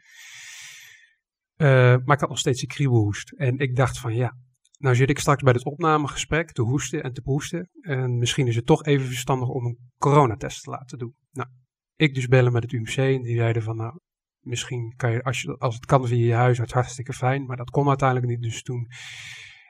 Eh, 1.57 1.69
maar 2.05 2.15
ik 2.15 2.21
had 2.21 2.29
nog 2.29 2.39
steeds 2.39 2.61
die 2.61 2.69
kriebelhoest. 2.69 3.33
En 3.33 3.59
ik 3.59 3.77
dacht 3.77 3.99
van 3.99 4.15
ja, 4.15 4.37
nou 4.79 4.95
zit 4.95 5.11
ik 5.11 5.19
straks 5.19 5.43
bij 5.43 5.53
het 5.53 5.65
opnamegesprek 5.65 6.53
te 6.53 6.63
hoesten 6.63 7.03
en 7.03 7.13
te 7.13 7.21
proesten. 7.21 7.71
En 7.81 8.19
misschien 8.19 8.47
is 8.47 8.57
het 8.57 8.67
toch 8.67 8.85
even 8.85 9.07
verstandig 9.07 9.49
om 9.49 9.65
een 9.65 9.79
coronatest 9.99 10.63
te 10.63 10.71
laten 10.71 10.99
doen. 10.99 11.15
Nou, 11.31 11.49
ik 11.97 12.15
dus 12.15 12.27
bellen 12.27 12.53
met 12.53 12.63
het 12.63 12.73
UMC 12.73 12.97
en 12.97 13.23
die 13.23 13.37
zeiden 13.37 13.63
van 13.63 13.77
nou, 13.77 13.99
misschien 14.41 14.95
kan 14.97 15.13
je 15.13 15.23
als, 15.23 15.43
je, 15.43 15.59
als 15.59 15.75
het 15.75 15.87
kan 15.87 16.07
via 16.07 16.27
je 16.27 16.35
huisarts 16.35 16.73
hartstikke 16.73 17.13
fijn. 17.13 17.47
Maar 17.47 17.57
dat 17.57 17.71
kon 17.71 17.89
uiteindelijk 17.89 18.29
niet. 18.29 18.43
Dus 18.43 18.63
toen 18.63 18.89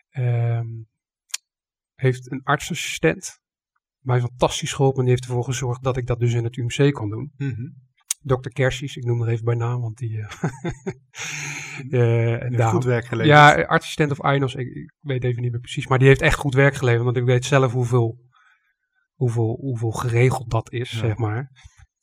ehm, 0.09 0.69
heeft 1.95 2.31
een 2.31 2.43
artsassistent 2.43 3.41
mij 3.99 4.21
fantastisch 4.21 4.73
geholpen. 4.73 4.99
En 4.99 5.05
die 5.05 5.15
heeft 5.15 5.29
ervoor 5.29 5.45
gezorgd 5.45 5.83
dat 5.83 5.97
ik 5.97 6.07
dat 6.07 6.21
dus 6.21 6.33
in 6.33 6.45
het 6.45 6.57
UMC 6.57 6.93
kon 6.93 7.11
doen. 7.11 7.33
Mhm. 7.37 7.69
Dr. 8.27 8.49
Kersies, 8.49 8.97
ik 8.97 9.05
noem 9.05 9.23
er 9.23 9.29
even 9.29 9.45
bij 9.45 9.55
naam, 9.55 9.81
want 9.81 9.99
die... 9.99 10.21
eh, 10.21 10.29
eh, 12.01 12.43
en 12.43 12.55
Heeft 12.55 12.69
goed 12.69 12.85
werk 12.85 13.07
geleverd. 13.07 13.37
ja, 13.37 13.63
assistent 13.63 14.11
of 14.11 14.21
Ainos, 14.21 14.55
ik, 14.55 14.67
ik 14.75 14.93
weet 15.01 15.25
even 15.25 15.43
niet 15.43 15.51
meer 15.51 15.61
precies. 15.61 15.87
Maar 15.87 15.99
die 15.99 16.09
heeft 16.09 16.21
echt 16.23 16.39
goed 16.39 16.55
werk 16.55 16.75
geleverd. 16.75 17.05
Want 17.05 17.17
ik 17.17 17.25
weet 17.25 17.45
zelf 17.45 17.73
hoeveel, 17.73 18.19
hoeveel, 19.15 19.57
hoeveel 19.61 19.91
geregeld 19.91 20.51
dat 20.51 20.73
is, 20.73 20.91
Ja. 20.91 20.99
zeg 20.99 21.17
maar. 21.17 21.51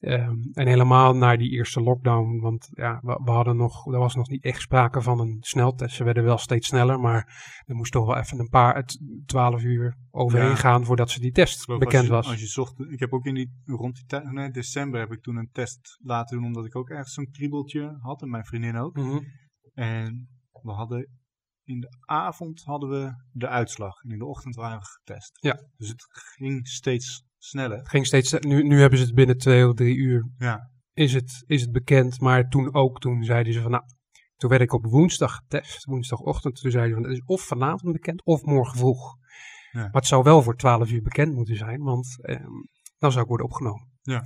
Ehm, 0.03 0.37
en 0.53 0.67
helemaal 0.67 1.15
naar 1.15 1.37
die 1.37 1.49
eerste 1.49 1.81
lockdown. 1.81 2.39
Want 2.39 2.69
ja, 2.71 2.99
we, 3.03 3.21
we 3.23 3.31
hadden 3.31 3.57
nog, 3.57 3.93
er 3.93 3.99
was 3.99 4.15
nog 4.15 4.29
niet 4.29 4.43
echt 4.43 4.61
sprake 4.61 5.01
van 5.01 5.19
een 5.19 5.37
sneltest. 5.39 5.95
Ze 5.95 6.03
werden 6.03 6.23
wel 6.23 6.37
steeds 6.37 6.67
sneller. 6.67 6.99
Maar 6.99 7.53
er 7.65 7.75
moest 7.75 7.91
toch 7.91 8.05
wel 8.05 8.17
even 8.17 8.39
een 8.39 8.49
paar, 8.49 8.75
het, 8.75 8.99
twaalf 9.25 9.63
uur 9.63 9.97
overheen 10.11 10.49
Ja. 10.49 10.55
gaan 10.55 10.85
voordat 10.85 11.09
ze 11.09 11.19
die 11.19 11.31
test 11.31 11.67
bekend 11.67 11.93
als 11.93 12.05
je, 12.05 12.11
was. 12.11 12.27
Als 12.27 12.39
je 12.39 12.47
zocht, 12.47 12.79
ik 12.79 12.99
heb 12.99 13.13
ook 13.13 13.25
in 13.25 13.33
die, 13.33 13.61
rond 13.65 13.95
die 13.95 14.05
tijd, 14.05 14.31
nee, 14.31 14.51
december 14.51 14.99
heb 14.99 15.11
ik 15.11 15.21
toen 15.21 15.35
een 15.35 15.49
test 15.51 15.97
laten 16.01 16.37
doen, 16.37 16.45
omdat 16.45 16.65
ik 16.65 16.75
ook 16.75 16.89
ergens 16.89 17.13
zo'n 17.13 17.31
kriebeltje 17.31 17.97
had 18.01 18.21
en 18.21 18.29
mijn 18.29 18.45
vriendin 18.45 18.77
ook. 18.77 18.95
Mhm. 18.95 19.19
En 19.73 20.29
we 20.51 20.71
hadden, 20.71 21.09
in 21.63 21.79
de 21.79 21.97
avond 21.99 22.63
hadden 22.63 22.89
we 22.89 23.13
de 23.31 23.47
uitslag 23.47 24.03
en 24.03 24.11
in 24.11 24.19
de 24.19 24.25
ochtend 24.25 24.55
waren 24.55 24.79
we 24.79 24.85
getest. 24.85 25.37
Ja. 25.41 25.67
Dus 25.77 25.87
het 25.87 26.05
ging 26.09 26.67
steeds 26.67 27.25
sneller. 27.43 27.77
Het 27.77 27.89
ging 27.89 28.05
steeds, 28.05 28.31
nu, 28.39 28.63
nu 28.63 28.79
hebben 28.79 28.99
ze 28.99 29.05
het 29.05 29.15
binnen 29.15 29.37
twee 29.37 29.67
of 29.67 29.73
drie 29.73 29.95
uur 29.95 30.29
Ja, 30.37 30.71
is 30.93 31.13
het, 31.13 31.43
is 31.47 31.61
het 31.61 31.71
bekend. 31.71 32.19
Maar 32.19 32.49
toen 32.49 32.73
ook, 32.73 32.99
toen 32.99 33.23
zeiden 33.23 33.53
ze 33.53 33.61
van 33.61 33.71
nou, 33.71 33.83
toen 34.35 34.49
werd 34.49 34.61
ik 34.61 34.73
op 34.73 34.85
woensdag 34.85 35.35
getest, 35.35 35.85
woensdagochtend. 35.85 36.61
Toen 36.61 36.71
zeiden 36.71 36.95
ze 36.95 37.01
van 37.01 37.09
het 37.09 37.19
is 37.19 37.25
of 37.25 37.41
vanavond 37.41 37.93
bekend 37.93 38.25
of 38.25 38.43
morgen 38.43 38.77
vroeg. 38.77 39.15
Ja. 39.71 39.79
Maar 39.81 39.91
het 39.91 40.07
zou 40.07 40.23
wel 40.23 40.41
voor 40.41 40.55
12 40.55 40.91
uur 40.91 41.01
bekend 41.01 41.33
moeten 41.33 41.55
zijn, 41.55 41.81
want 41.81 42.17
ehm, 42.21 42.51
dan 42.97 43.11
zou 43.11 43.23
ik 43.23 43.27
worden 43.27 43.45
opgenomen. 43.45 43.91
Ja. 44.01 44.23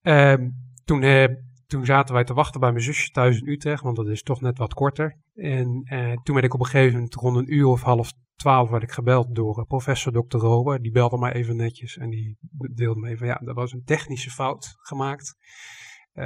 Ehm, 0.00 0.48
toen, 0.84 1.02
eh, 1.02 1.28
toen 1.66 1.84
zaten 1.84 2.14
wij 2.14 2.24
te 2.24 2.34
wachten 2.34 2.60
bij 2.60 2.72
mijn 2.72 2.84
zusje 2.84 3.10
thuis 3.10 3.40
in 3.40 3.48
Utrecht, 3.48 3.82
want 3.82 3.96
dat 3.96 4.08
is 4.08 4.22
toch 4.22 4.40
net 4.40 4.58
wat 4.58 4.74
korter. 4.74 5.18
En 5.34 5.82
eh, 5.84 6.12
toen 6.22 6.34
werd 6.34 6.46
ik 6.46 6.54
op 6.54 6.60
een 6.60 6.66
gegeven 6.66 6.94
moment 6.94 7.14
rond 7.14 7.36
een 7.36 7.54
uur 7.54 7.66
of 7.66 7.82
half 7.82 8.12
twaalf 8.34 8.70
werd 8.70 8.82
ik 8.82 8.90
gebeld 8.92 9.34
door 9.34 9.58
eh, 9.58 9.64
professor 9.64 10.12
Dr. 10.12 10.36
Rober. 10.36 10.82
Die 10.82 10.92
belde 10.92 11.18
mij 11.18 11.32
even 11.32 11.56
netjes 11.56 11.96
en 11.96 12.10
die 12.10 12.36
deelde 12.74 13.00
me 13.00 13.08
even, 13.08 13.26
ja, 13.26 13.40
er 13.40 13.54
was 13.54 13.72
een 13.72 13.84
technische 13.84 14.30
fout 14.30 14.74
gemaakt. 14.78 15.36
Eh, 16.12 16.24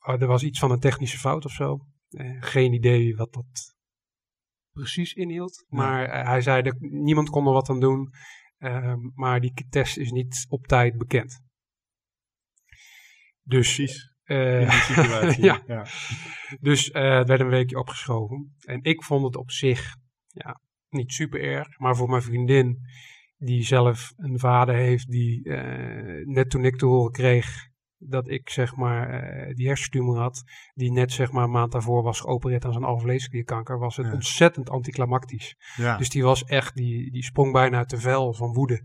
er- 0.00 0.26
was 0.26 0.42
iets 0.42 0.58
van 0.58 0.70
een 0.70 0.80
technische 0.80 1.18
fout 1.18 1.44
of 1.44 1.52
zo. 1.52 1.78
Eh, 2.08 2.36
geen 2.40 2.72
idee 2.72 3.16
wat 3.16 3.32
dat 3.32 3.74
precies 4.72 5.12
inhield. 5.12 5.64
Maar 5.68 6.26
hij 6.26 6.40
zei 6.40 6.62
dat 6.62 6.76
niemand 6.80 7.30
kon 7.30 7.46
er 7.46 7.52
wat 7.52 7.68
aan 7.68 7.80
doen. 7.80 8.10
Maar 9.14 9.40
die 9.40 9.66
test 9.68 9.96
is 9.96 10.10
niet 10.10 10.46
op 10.48 10.66
tijd 10.66 10.96
bekend. 10.96 11.40
Dus, 13.42 13.74
Precies. 13.74 14.14
In 14.24 14.58
die 14.58 14.70
situatie. 14.70 15.44
ja, 15.50 15.62
ja. 15.66 15.86
dus 16.60 16.84
het 16.86 17.28
werd 17.28 17.40
een 17.40 17.48
weekje 17.48 17.78
opgeschoven. 17.78 18.56
En 18.60 18.82
ik 18.82 19.02
vond 19.02 19.24
het 19.24 19.36
op 19.36 19.50
zich 19.50 19.96
ja, 20.26 20.60
niet 20.96 21.12
super 21.12 21.42
erg. 21.42 21.78
Maar 21.78 21.96
voor 21.96 22.08
mijn 22.08 22.22
vriendin, 22.22 22.78
die 23.38 23.62
zelf 23.64 24.12
een 24.16 24.38
vader 24.38 24.74
heeft, 24.74 25.10
die 25.10 25.44
eh, 25.54 26.26
net 26.26 26.50
toen 26.50 26.64
ik 26.64 26.76
te 26.76 26.86
horen 26.86 27.12
kreeg 27.12 27.68
dat 27.98 28.28
ik 28.28 28.50
zeg 28.50 28.76
maar 28.76 29.08
eh, 29.08 29.54
die 29.54 29.66
hersentumor 29.66 30.18
had, 30.18 30.42
die 30.74 30.92
net 30.92 31.12
zeg 31.12 31.32
maar 31.32 31.44
een 31.44 31.50
maand 31.50 31.72
daarvoor 31.72 32.02
was 32.02 32.20
geopereerd 32.20 32.64
aan 32.64 32.72
zijn 32.72 32.84
alvleesklierkanker, 32.84 33.78
was 33.78 33.96
het 33.96 34.06
Ja. 34.06 34.12
ontzettend 34.12 34.70
anticlimactisch. 34.70 35.56
Ja. 35.76 35.96
Dus 35.96 36.10
die 36.10 36.22
was 36.22 36.44
echt, 36.44 36.74
die, 36.74 37.10
die 37.10 37.22
sprong 37.24 37.52
bijna 37.52 37.76
uit 37.76 37.90
de 37.90 37.98
vel 38.00 38.32
van 38.34 38.52
woede. 38.52 38.82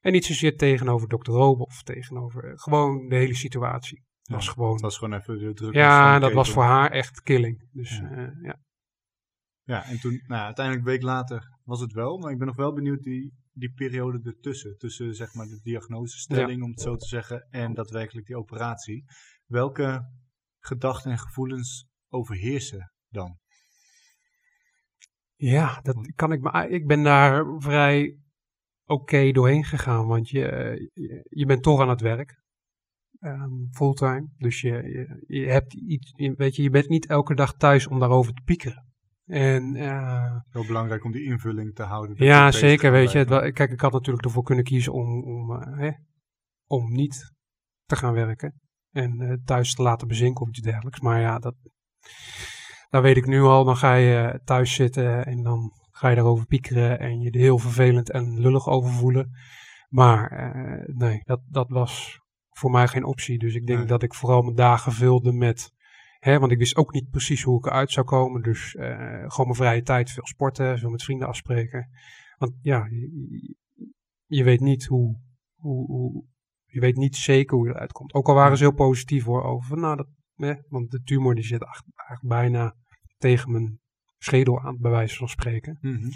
En 0.00 0.12
niet 0.12 0.24
zozeer 0.24 0.56
tegenover 0.56 1.08
Dr. 1.08 1.30
Robe 1.30 1.62
of 1.64 1.82
tegenover, 1.82 2.44
eh, 2.44 2.52
gewoon 2.54 3.08
de 3.08 3.16
hele 3.16 3.34
situatie. 3.34 4.02
Ja, 4.22 4.34
was 4.34 4.48
gewoon 4.48 4.72
Het 4.72 4.80
was 4.80 4.98
gewoon 4.98 5.18
even 5.18 5.38
de 5.38 5.52
druk. 5.52 5.74
ja, 5.74 6.18
dat 6.18 6.32
was 6.32 6.50
voor 6.50 6.62
haar 6.62 6.90
echt 6.90 7.22
killing. 7.22 7.68
Dus 7.72 8.02
ja. 8.42 8.60
Ja, 9.64 9.84
en 9.84 10.00
toen, 10.00 10.22
nou, 10.26 10.44
uiteindelijk 10.44 10.86
een 10.86 10.92
week 10.92 11.02
later 11.02 11.58
was 11.64 11.80
het 11.80 11.92
wel. 11.92 12.18
Maar 12.18 12.32
ik 12.32 12.38
ben 12.38 12.46
nog 12.46 12.56
wel 12.56 12.72
benieuwd 12.72 13.02
die, 13.02 13.32
die 13.52 13.72
periode 13.72 14.20
ertussen. 14.24 14.78
Tussen 14.78 15.14
zeg 15.14 15.34
maar 15.34 15.46
de 15.46 15.60
diagnosestelling, 15.62 16.62
om 16.62 16.70
het 16.70 16.80
zo 16.80 16.96
te 16.96 17.06
zeggen, 17.06 17.46
en 17.50 17.74
daadwerkelijk 17.74 18.26
die 18.26 18.36
operatie. 18.36 19.04
Welke 19.46 20.10
gedachten 20.58 21.10
en 21.10 21.18
gevoelens 21.18 21.86
overheersen 22.08 22.92
dan? 23.08 23.38
ja, 25.36 25.80
dat 25.82 26.12
kan 26.14 26.32
ik 26.32 26.40
me. 26.40 26.68
Ik 26.68 26.86
ben 26.86 27.02
daar 27.02 27.44
vrij 27.58 28.18
oké 28.84 29.32
doorheen 29.32 29.64
gegaan, 29.64 30.06
want 30.06 30.28
je, 30.28 30.40
je, 30.92 31.26
je 31.30 31.46
bent 31.46 31.62
toch 31.62 31.80
aan 31.80 31.88
het 31.88 32.00
werk. 32.00 32.42
ehm, 33.18 33.50
fulltime. 33.70 34.28
Dus 34.36 34.60
je, 34.60 34.70
je, 34.70 35.24
je 35.26 35.46
hebt 35.46 35.74
iets, 35.74 36.12
je, 36.16 36.34
weet 36.36 36.56
je, 36.56 36.62
je 36.62 36.70
bent 36.70 36.88
niet 36.88 37.06
elke 37.06 37.34
dag 37.34 37.56
thuis 37.56 37.86
om 37.86 37.98
daarover 37.98 38.32
te 38.32 38.42
piekeren. 38.44 38.93
En 39.26 39.76
eh, 39.76 40.36
Heel 40.50 40.66
belangrijk 40.66 41.04
om 41.04 41.12
die 41.12 41.24
invulling 41.24 41.74
te 41.74 41.82
houden. 41.82 42.24
ja, 42.24 42.50
zeker. 42.50 42.90
Weet 42.90 43.12
je, 43.12 43.18
het 43.18 43.52
kijk, 43.52 43.70
ik 43.70 43.80
had 43.80 43.92
natuurlijk 43.92 44.24
ervoor 44.24 44.42
kunnen 44.42 44.64
kiezen 44.64 44.92
om, 44.92 45.22
om, 45.24 45.52
eh, 45.62 45.78
hè, 45.78 45.90
om 46.66 46.92
niet 46.92 47.32
te 47.84 47.96
gaan 47.96 48.12
werken 48.12 48.60
en 48.90 49.20
eh, 49.20 49.32
thuis 49.44 49.74
te 49.74 49.82
laten 49.82 50.08
bezinken 50.08 50.42
of 50.42 50.48
iets 50.48 50.60
dergelijks. 50.60 51.00
Maar 51.00 51.20
ja, 51.20 51.38
dat, 51.38 51.54
dat 52.88 53.02
weet 53.02 53.16
ik 53.16 53.26
nu 53.26 53.40
al. 53.40 53.64
Dan 53.64 53.76
ga 53.76 53.94
je 53.94 54.40
thuis 54.44 54.74
zitten 54.74 55.24
en 55.26 55.42
dan 55.42 55.70
ga 55.90 56.08
je 56.08 56.14
daarover 56.14 56.46
piekeren 56.46 56.98
en 56.98 57.20
je 57.20 57.30
er 57.30 57.40
heel 57.40 57.58
vervelend 57.58 58.10
en 58.10 58.40
lullig 58.40 58.68
over 58.68 58.90
voelen. 58.90 59.30
Maar 59.88 60.52
nee, 60.86 61.20
dat, 61.24 61.40
dat 61.46 61.68
was 61.68 62.20
voor 62.50 62.70
mij 62.70 62.88
geen 62.88 63.04
optie. 63.04 63.38
Dus 63.38 63.54
ik 63.54 63.66
denk 63.66 63.78
Nee. 63.78 63.88
dat 63.88 64.02
ik 64.02 64.14
vooral 64.14 64.42
mijn 64.42 64.56
dagen 64.56 64.92
vulde 64.92 65.32
met. 65.32 65.72
Hè, 66.24 66.38
want 66.38 66.52
ik 66.52 66.58
wist 66.58 66.76
ook 66.76 66.92
niet 66.92 67.10
precies 67.10 67.42
hoe 67.42 67.58
ik 67.58 67.66
eruit 67.66 67.90
zou 67.90 68.06
komen. 68.06 68.42
Dus 68.42 68.74
eh, 68.74 69.24
gewoon 69.26 69.46
mijn 69.46 69.54
vrije 69.54 69.82
tijd, 69.82 70.10
veel 70.10 70.26
sporten, 70.26 70.78
veel 70.78 70.90
met 70.90 71.02
vrienden 71.02 71.28
afspreken. 71.28 71.90
Want 72.36 72.52
ja, 72.62 72.88
je, 74.26 74.44
weet 74.44 74.60
niet 74.60 74.84
hoe, 74.84 75.20
hoe, 75.54 75.86
hoe. 75.86 76.24
Je 76.64 76.80
weet 76.80 76.96
niet 76.96 77.16
zeker 77.16 77.56
hoe 77.56 77.66
je 77.66 77.74
eruit 77.74 77.92
komt. 77.92 78.14
Ook 78.14 78.28
al 78.28 78.34
waren 78.34 78.56
ze 78.56 78.64
heel 78.64 78.74
positief 78.74 79.24
hoor 79.24 79.42
over. 79.42 79.68
van, 79.68 79.80
Nou, 79.80 79.96
dat, 79.96 80.06
hè, 80.34 80.54
want 80.68 80.90
de 80.90 81.02
tumor 81.02 81.34
die 81.34 81.44
zit 81.44 81.62
eigenlijk 81.62 82.28
bijna 82.28 82.76
tegen 83.16 83.50
mijn 83.50 83.80
schedel 84.18 84.60
aan, 84.60 84.78
bij 84.80 84.90
wijze 84.90 85.16
van 85.16 85.28
spreken. 85.28 85.78
Mhm. 85.80 86.10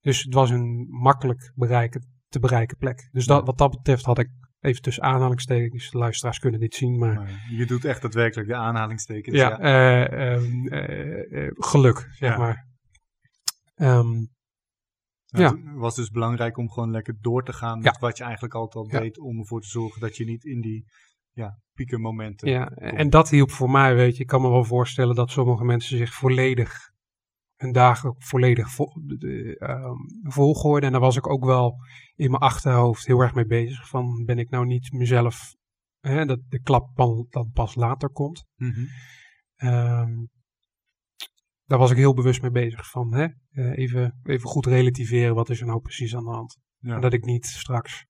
Dus 0.00 0.22
het 0.22 0.34
was 0.34 0.50
een 0.50 0.86
makkelijk 0.90 1.52
bereiken, 1.54 2.06
te 2.28 2.38
bereiken 2.38 2.76
plek. 2.76 3.08
Dus 3.12 3.26
dat, 3.26 3.46
wat 3.46 3.58
dat 3.58 3.70
betreft 3.70 4.04
had 4.04 4.18
ik 4.18 4.30
even 4.64 4.82
tussen 4.82 5.02
aanhalingstekens, 5.02 5.90
de 5.90 5.98
luisteraars 5.98 6.38
kunnen 6.38 6.60
dit 6.60 6.74
zien, 6.74 6.98
maar 6.98 7.14
Maar 7.14 7.44
je 7.50 7.66
doet 7.66 7.84
echt 7.84 8.02
daadwerkelijk 8.02 8.48
de 8.48 8.54
aanhalingstekens. 8.54 9.36
ja, 9.36 9.58
eh, 9.58 10.32
ehm, 10.34 10.66
eh, 10.66 11.46
eh, 11.46 11.50
geluk, 11.54 12.08
zeg 12.10 12.30
Ja. 12.30 12.38
maar. 12.38 12.66
Ehm, 13.74 14.12
Ja, 15.26 15.40
Ja. 15.40 15.50
Het 15.50 15.74
was 15.74 15.94
dus 15.94 16.10
belangrijk 16.10 16.56
om 16.56 16.70
gewoon 16.70 16.90
lekker 16.90 17.16
door 17.20 17.44
te 17.44 17.52
gaan 17.52 17.76
met 17.80 17.94
Ja. 17.94 18.00
wat 18.00 18.16
je 18.16 18.22
eigenlijk 18.24 18.54
altijd 18.54 18.84
al 18.92 19.00
deed. 19.00 19.18
Om 19.18 19.38
ervoor 19.38 19.60
te 19.60 19.68
zorgen 19.68 20.00
dat 20.00 20.16
je 20.16 20.24
niet 20.24 20.44
in 20.44 20.60
die 20.60 20.84
ja, 21.32 21.58
piekenmomenten... 21.72 22.50
ja, 22.50 22.68
en 22.74 23.10
dat 23.10 23.30
hielp 23.30 23.50
voor 23.50 23.70
mij, 23.70 23.94
weet 23.94 24.16
je. 24.16 24.22
Ik 24.22 24.26
kan 24.28 24.42
me 24.42 24.48
wel 24.48 24.64
voorstellen 24.64 25.14
dat 25.14 25.30
sommige 25.30 25.64
mensen 25.64 25.96
zich 25.98 26.14
volledig, 26.14 26.90
hun 27.56 27.72
dagen 27.72 28.14
volledig 28.18 28.70
vol, 28.70 28.92
ehm, 29.58 29.96
volgooiden. 30.22 30.86
En 30.86 30.92
daar 30.92 31.00
was 31.04 31.16
ik 31.16 31.28
ook 31.28 31.44
wel 31.44 31.76
in 32.14 32.30
mijn 32.30 32.42
achterhoofd 32.42 33.06
heel 33.06 33.20
erg 33.20 33.34
mee 33.34 33.46
bezig. 33.46 33.88
Van, 33.88 34.24
ben 34.24 34.38
ik 34.38 34.50
nou 34.50 34.66
niet 34.66 34.92
mezelf, 34.92 35.54
hè, 36.00 36.24
dat 36.24 36.40
de 36.48 36.60
klap 36.60 36.96
dan, 36.96 37.26
dan 37.30 37.50
pas 37.52 37.74
later 37.74 38.10
komt. 38.10 38.44
Mhm. 38.56 38.84
Ehm, 39.54 40.24
daar 41.64 41.78
was 41.78 41.90
ik 41.90 41.96
heel 41.96 42.14
bewust 42.14 42.42
mee 42.42 42.50
bezig 42.50 42.90
van, 42.90 43.14
hè, 43.14 43.26
eh, 43.50 43.78
even, 43.78 44.20
even 44.22 44.48
goed 44.48 44.66
relativeren, 44.66 45.34
wat 45.34 45.50
is 45.50 45.60
er 45.60 45.66
nou 45.66 45.80
precies 45.80 46.16
aan 46.16 46.24
de 46.24 46.30
hand. 46.30 46.58
Ja. 46.78 46.94
En 46.94 47.00
dat 47.00 47.12
ik 47.12 47.24
niet 47.24 47.46
straks 47.46 48.06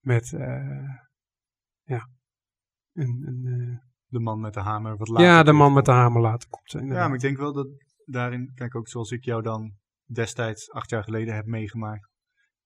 met, 0.00 0.32
eh, 0.32 0.88
ja, 1.82 2.08
een, 2.92 3.22
een, 3.26 3.46
eh, 3.46 3.84
De 4.08 4.20
man 4.20 4.40
met 4.40 4.54
de 4.54 4.60
hamer 4.60 4.96
wat 4.96 5.08
later. 5.08 5.26
ja, 5.26 5.42
de 5.42 5.52
man 5.52 5.72
met 5.72 5.84
de 5.84 5.90
hamer 5.90 6.22
laten 6.22 6.48
komt. 6.48 6.70
Ja, 6.72 6.80
inderdaad. 6.80 7.06
maar 7.06 7.16
ik 7.16 7.22
denk 7.22 7.36
wel 7.36 7.52
dat 7.52 7.68
daarin, 8.06 8.52
kijk 8.54 8.74
ook 8.74 8.88
zoals 8.88 9.10
ik 9.10 9.24
jou 9.24 9.42
dan 9.42 9.74
destijds 10.12 10.70
acht 10.70 10.90
jaar 10.90 11.02
geleden 11.04 11.34
heb 11.34 11.46
meegemaakt. 11.46 12.08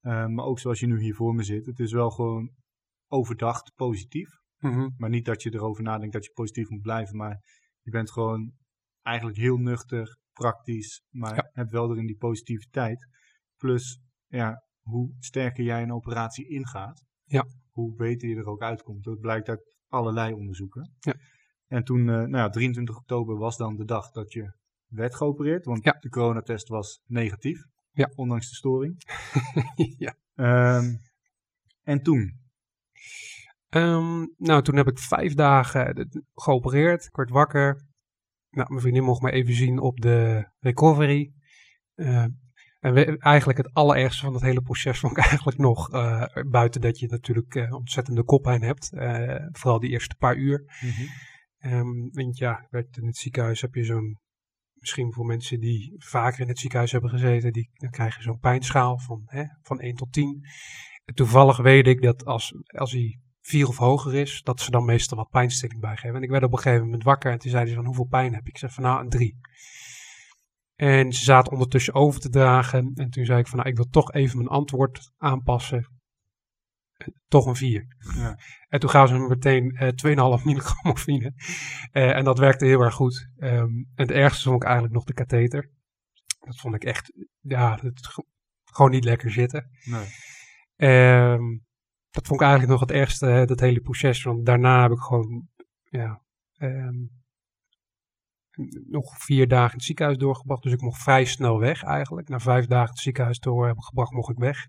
eh, 0.00 0.26
maar 0.26 0.44
ook 0.44 0.58
zoals 0.58 0.80
je 0.80 0.86
nu 0.86 1.00
hier 1.00 1.14
voor 1.14 1.34
me 1.34 1.42
zit. 1.42 1.66
Het 1.66 1.78
is 1.78 1.92
wel 1.92 2.10
gewoon 2.10 2.50
overdacht 3.10 3.72
positief. 3.74 4.28
Mhm. 4.58 4.88
Maar 4.96 5.10
niet 5.10 5.24
dat 5.24 5.42
je 5.42 5.54
erover 5.54 5.82
nadenkt 5.82 6.12
dat 6.12 6.24
je 6.24 6.30
positief 6.32 6.68
moet 6.68 6.80
blijven. 6.80 7.16
Maar 7.16 7.38
je 7.82 7.90
bent 7.90 8.10
gewoon 8.10 8.52
eigenlijk 9.02 9.36
heel 9.38 9.56
nuchter, 9.56 10.18
praktisch. 10.32 11.02
Maar 11.10 11.34
Ja. 11.34 11.50
hebt 11.52 11.70
wel 11.70 11.90
erin 11.90 12.06
die 12.06 12.16
positiviteit. 12.16 13.08
Plus, 13.56 14.00
ja, 14.26 14.64
hoe 14.80 15.14
sterker 15.18 15.64
jij 15.64 15.82
een 15.82 15.92
operatie 15.92 16.48
ingaat. 16.48 17.04
Ja. 17.24 17.46
Hoe 17.70 17.94
beter 17.94 18.28
je 18.28 18.36
er 18.36 18.46
ook 18.46 18.62
uitkomt. 18.62 19.04
Dat 19.04 19.20
blijkt 19.20 19.48
uit 19.48 19.76
allerlei 19.88 20.32
onderzoeken. 20.32 20.92
Ja. 20.98 21.14
En 21.66 21.84
toen, 21.84 22.00
eh, 22.00 22.14
nou 22.14 22.36
ja, 22.36 22.48
23 22.48 22.96
oktober 22.96 23.36
was 23.36 23.56
dan 23.56 23.76
de 23.76 23.84
dag 23.84 24.10
dat 24.10 24.32
je 24.32 24.52
werd 24.90 25.14
geopereerd. 25.14 25.64
Want 25.64 25.84
Ja. 25.84 25.96
de 26.00 26.08
coronatest 26.08 26.68
was 26.68 27.00
negatief. 27.06 27.62
Ja. 27.92 28.10
Ondanks 28.14 28.48
de 28.48 28.54
storing. 28.54 29.02
ja. 29.98 30.14
Ehm, 30.34 30.94
en 31.82 32.02
toen? 32.02 32.38
Ehm, 33.68 34.26
nou, 34.36 34.62
toen 34.62 34.76
heb 34.76 34.86
ik 34.88 34.98
vijf 34.98 35.34
dagen 35.34 35.94
eh, 35.94 36.04
geopereerd. 36.34 37.04
Ik 37.04 37.16
werd 37.16 37.30
wakker. 37.30 37.86
Nou, 38.50 38.68
mijn 38.68 38.80
vriendin 38.80 39.04
mocht 39.04 39.22
me 39.22 39.30
even 39.30 39.54
zien 39.54 39.78
op 39.78 40.00
de 40.00 40.48
recovery. 40.58 41.32
Eh, 41.94 42.24
en 42.80 42.92
we- 42.94 43.18
eigenlijk 43.18 43.58
het 43.58 43.72
allerergste 43.74 44.24
van 44.24 44.34
het 44.34 44.42
hele 44.42 44.60
proces 44.62 44.98
vond 44.98 45.16
ik 45.16 45.24
eigenlijk 45.30 45.58
nog, 45.58 45.90
eh, 45.92 46.24
buiten 46.50 46.80
dat 46.80 46.98
je 46.98 47.06
natuurlijk 47.08 47.54
eh, 47.54 47.72
ontzettende 47.72 48.24
koppijn 48.24 48.62
hebt, 48.62 48.88
vooral 49.52 49.80
die 49.80 49.90
eerste 49.90 50.14
paar 50.18 50.36
uur. 50.36 50.64
Ehm, 51.58 52.08
want 52.10 52.38
ja, 52.38 52.66
in 52.70 53.06
het 53.06 53.16
ziekenhuis 53.16 53.60
heb 53.60 53.74
je 53.74 53.84
zo'n, 53.84 54.18
misschien 54.80 55.12
voor 55.12 55.26
mensen 55.26 55.60
die 55.60 55.94
vaker 55.96 56.40
in 56.40 56.48
het 56.48 56.58
ziekenhuis 56.58 56.92
hebben 56.92 57.10
gezeten, 57.10 57.52
die, 57.52 57.70
dan 57.72 57.90
krijg 57.90 58.16
je 58.16 58.22
zo'n 58.22 58.38
pijnschaal 58.38 58.98
van, 58.98 59.22
hè, 59.26 59.44
van 59.62 59.80
1 59.80 59.94
tot 59.94 60.12
10. 60.12 60.44
En 61.04 61.14
toevallig 61.14 61.56
weet 61.56 61.86
ik 61.86 62.02
dat 62.02 62.24
als, 62.24 62.54
als 62.66 62.92
hij 62.92 63.18
4 63.40 63.68
of 63.68 63.76
hoger 63.76 64.14
is, 64.14 64.42
dat 64.42 64.60
ze 64.60 64.70
dan 64.70 64.84
meestal 64.84 65.16
wat 65.16 65.30
pijnstilling 65.30 65.80
bijgeven. 65.80 66.16
En 66.16 66.22
ik 66.22 66.30
werd 66.30 66.44
op 66.44 66.52
een 66.52 66.58
gegeven 66.58 66.84
moment 66.84 67.02
wakker 67.02 67.32
en 67.32 67.38
toen 67.38 67.50
zeiden 67.50 67.70
ze 67.70 67.76
van 67.76 67.86
hoeveel 67.86 68.06
pijn 68.06 68.34
heb 68.34 68.42
ik? 68.42 68.48
Ik 68.48 68.58
zeg 68.58 68.72
van 68.72 68.82
nou 68.82 69.00
een 69.00 69.08
3. 69.08 69.38
En 70.74 71.12
ze 71.12 71.24
zaten 71.24 71.52
ondertussen 71.52 71.94
over 71.94 72.20
te 72.20 72.28
dragen. 72.28 72.92
En 72.94 73.10
toen 73.10 73.24
zei 73.24 73.38
ik 73.38 73.46
van 73.46 73.58
nou 73.58 73.70
ik 73.70 73.76
wil 73.76 73.88
toch 73.90 74.12
even 74.12 74.36
mijn 74.36 74.48
antwoord 74.48 75.12
aanpassen. 75.16 75.99
Toch 77.28 77.46
een 77.46 77.56
4. 77.56 77.96
Ja. 78.14 78.38
En 78.68 78.80
toen 78.80 78.90
gaven 78.90 79.16
ze 79.16 79.22
me 79.22 79.28
meteen 79.28 79.70
eh 79.76 80.38
2,5 80.38 80.44
milligram 80.44 80.78
morfine. 80.82 81.32
Eh, 81.92 82.16
en 82.16 82.24
dat 82.24 82.38
werkte 82.38 82.64
heel 82.64 82.80
erg 82.80 82.94
goed. 82.94 83.30
Ehm, 83.38 83.68
en 83.68 83.86
het 83.94 84.10
ergste 84.10 84.42
vond 84.42 84.56
ik 84.56 84.62
eigenlijk 84.62 84.94
nog 84.94 85.04
de 85.04 85.14
katheter. 85.14 85.70
Dat 86.40 86.56
vond 86.56 86.74
ik 86.74 86.84
echt, 86.84 87.12
ja, 87.40 87.78
het, 87.82 88.24
gewoon 88.64 88.90
niet 88.90 89.04
lekker 89.04 89.30
zitten. 89.30 89.70
Nee. 89.84 90.06
Ehm, 90.76 91.58
dat 92.10 92.26
vond 92.26 92.40
ik 92.40 92.46
eigenlijk 92.46 92.70
nog 92.70 92.80
het 92.80 92.98
ergste, 92.98 93.26
hè, 93.26 93.44
dat 93.44 93.60
hele 93.60 93.80
proces. 93.80 94.22
Want 94.22 94.46
daarna 94.46 94.82
heb 94.82 94.90
ik 94.90 95.00
gewoon, 95.00 95.48
ja, 95.84 96.22
ehm, 96.56 97.04
nog 98.88 99.18
vier 99.18 99.48
dagen 99.48 99.70
in 99.70 99.76
het 99.76 99.84
ziekenhuis 99.84 100.18
doorgebracht. 100.18 100.62
Dus 100.62 100.72
ik 100.72 100.80
mocht 100.80 101.02
vrij 101.02 101.24
snel 101.24 101.58
weg 101.58 101.82
eigenlijk. 101.82 102.28
Na 102.28 102.38
vijf 102.38 102.66
dagen 102.66 102.90
het 102.90 102.98
ziekenhuis 102.98 103.38
door 103.38 103.66
hebben 103.66 103.84
gebracht, 103.84 104.12
mocht 104.12 104.30
ik 104.30 104.38
weg. 104.38 104.66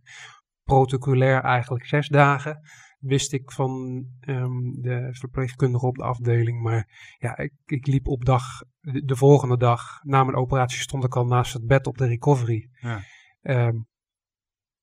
Protocolair 0.71 1.43
eigenlijk 1.43 1.86
zes 1.86 2.07
dagen 2.07 2.62
wist 2.99 3.34
ik 3.34 3.51
van 3.51 4.05
ehm, 4.19 4.81
de 4.81 5.07
verpleegkundige 5.12 5.86
op 5.86 5.95
de 5.95 6.03
afdeling. 6.03 6.62
Maar 6.62 7.15
ja, 7.19 7.38
ik, 7.38 7.53
ik 7.65 7.88
liep 7.88 8.07
op 8.07 8.25
dag, 8.25 8.43
de, 8.79 9.15
volgende 9.15 9.57
dag 9.57 10.03
na 10.03 10.23
mijn 10.23 10.38
operatie 10.38 10.79
stond 10.79 11.03
ik 11.03 11.15
al 11.15 11.25
naast 11.25 11.53
het 11.53 11.65
bed 11.65 11.88
op 11.88 11.97
de 11.97 12.05
recovery. 12.05 12.69
Ja. 12.79 13.03
Ehm, 13.41 13.75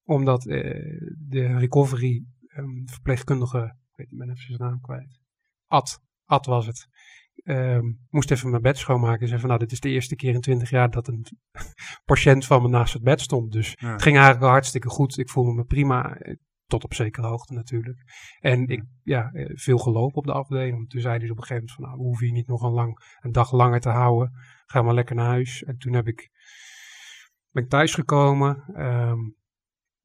omdat 0.05 0.47
uh, 0.47 0.61
de 1.19 1.59
recovery 1.59 2.25
um, 2.57 2.89
verpleegkundige, 2.89 3.77
ik 3.91 3.97
weet 3.97 4.11
niet, 4.11 4.19
ben 4.19 4.31
even 4.31 4.43
zijn 4.43 4.71
naam 4.71 4.81
kwijt. 4.81 5.21
Ad, 5.67 6.01
Ad 6.25 6.47
was 6.47 6.67
het. 6.67 6.89
Um, 7.45 8.07
moest 8.11 8.31
even 8.31 8.51
mijn 8.51 8.63
bed 8.63 8.79
schoonmaken. 8.79 9.21
En 9.21 9.29
zei 9.29 9.41
van, 9.41 9.49
nou, 9.49 9.61
dit 9.61 9.73
is 9.73 9.81
de 9.81 9.89
eerste 9.89 10.17
keer 10.17 10.35
in 10.35 10.41
twintig 10.41 10.71
jaar 10.71 10.91
dat 10.91 11.09
een 11.09 11.27
patiënt 12.05 12.47
van 12.47 12.63
me 12.63 12.69
naast 12.69 12.93
het 12.93 13.03
bed 13.03 13.21
stond. 13.21 13.53
Dus 13.53 13.69
het 13.69 14.03
ging 14.03 14.17
eigenlijk 14.17 14.45
al 14.45 14.51
hartstikke 14.51 14.89
goed. 14.89 15.19
Ik 15.19 15.29
voelde 15.29 15.53
me 15.53 15.65
prima. 15.65 16.19
Tot 16.67 16.85
op 16.85 16.95
zekere 16.95 17.27
hoogte 17.27 17.53
natuurlijk. 17.53 17.99
En 18.41 18.67
ik, 18.67 18.85
ja, 19.03 19.31
eh, 19.33 19.51
veel 19.55 19.79
gelopen 19.79 20.17
op 20.17 20.25
de 20.25 20.33
afdeling. 20.33 20.91
Toen 20.91 21.01
zei 21.01 21.19
hij 21.19 21.31
op 21.31 21.37
een 21.37 21.43
gegeven 21.43 21.55
moment 21.55 21.73
van, 21.73 21.85
nou, 21.85 21.97
we 21.97 22.03
hoeven 22.03 22.27
je 22.27 22.33
niet 22.33 22.47
nog 22.47 22.63
een, 22.63 22.73
lang, 22.73 23.17
een 23.21 23.33
dag 23.33 23.53
langer 23.53 23.81
te 23.81 23.89
houden. 23.89 24.33
Ga 24.67 24.83
maar 24.83 24.95
lekker 24.95 25.17
naar 25.17 25.27
huis. 25.27 25.65
En 25.65 25.79
toen 25.79 25.93
heb 25.93 26.07
ik, 26.07 26.31
ben 27.51 27.63
ik 27.63 27.69
thuisgekomen. 27.69 28.65
Um, 28.77 29.38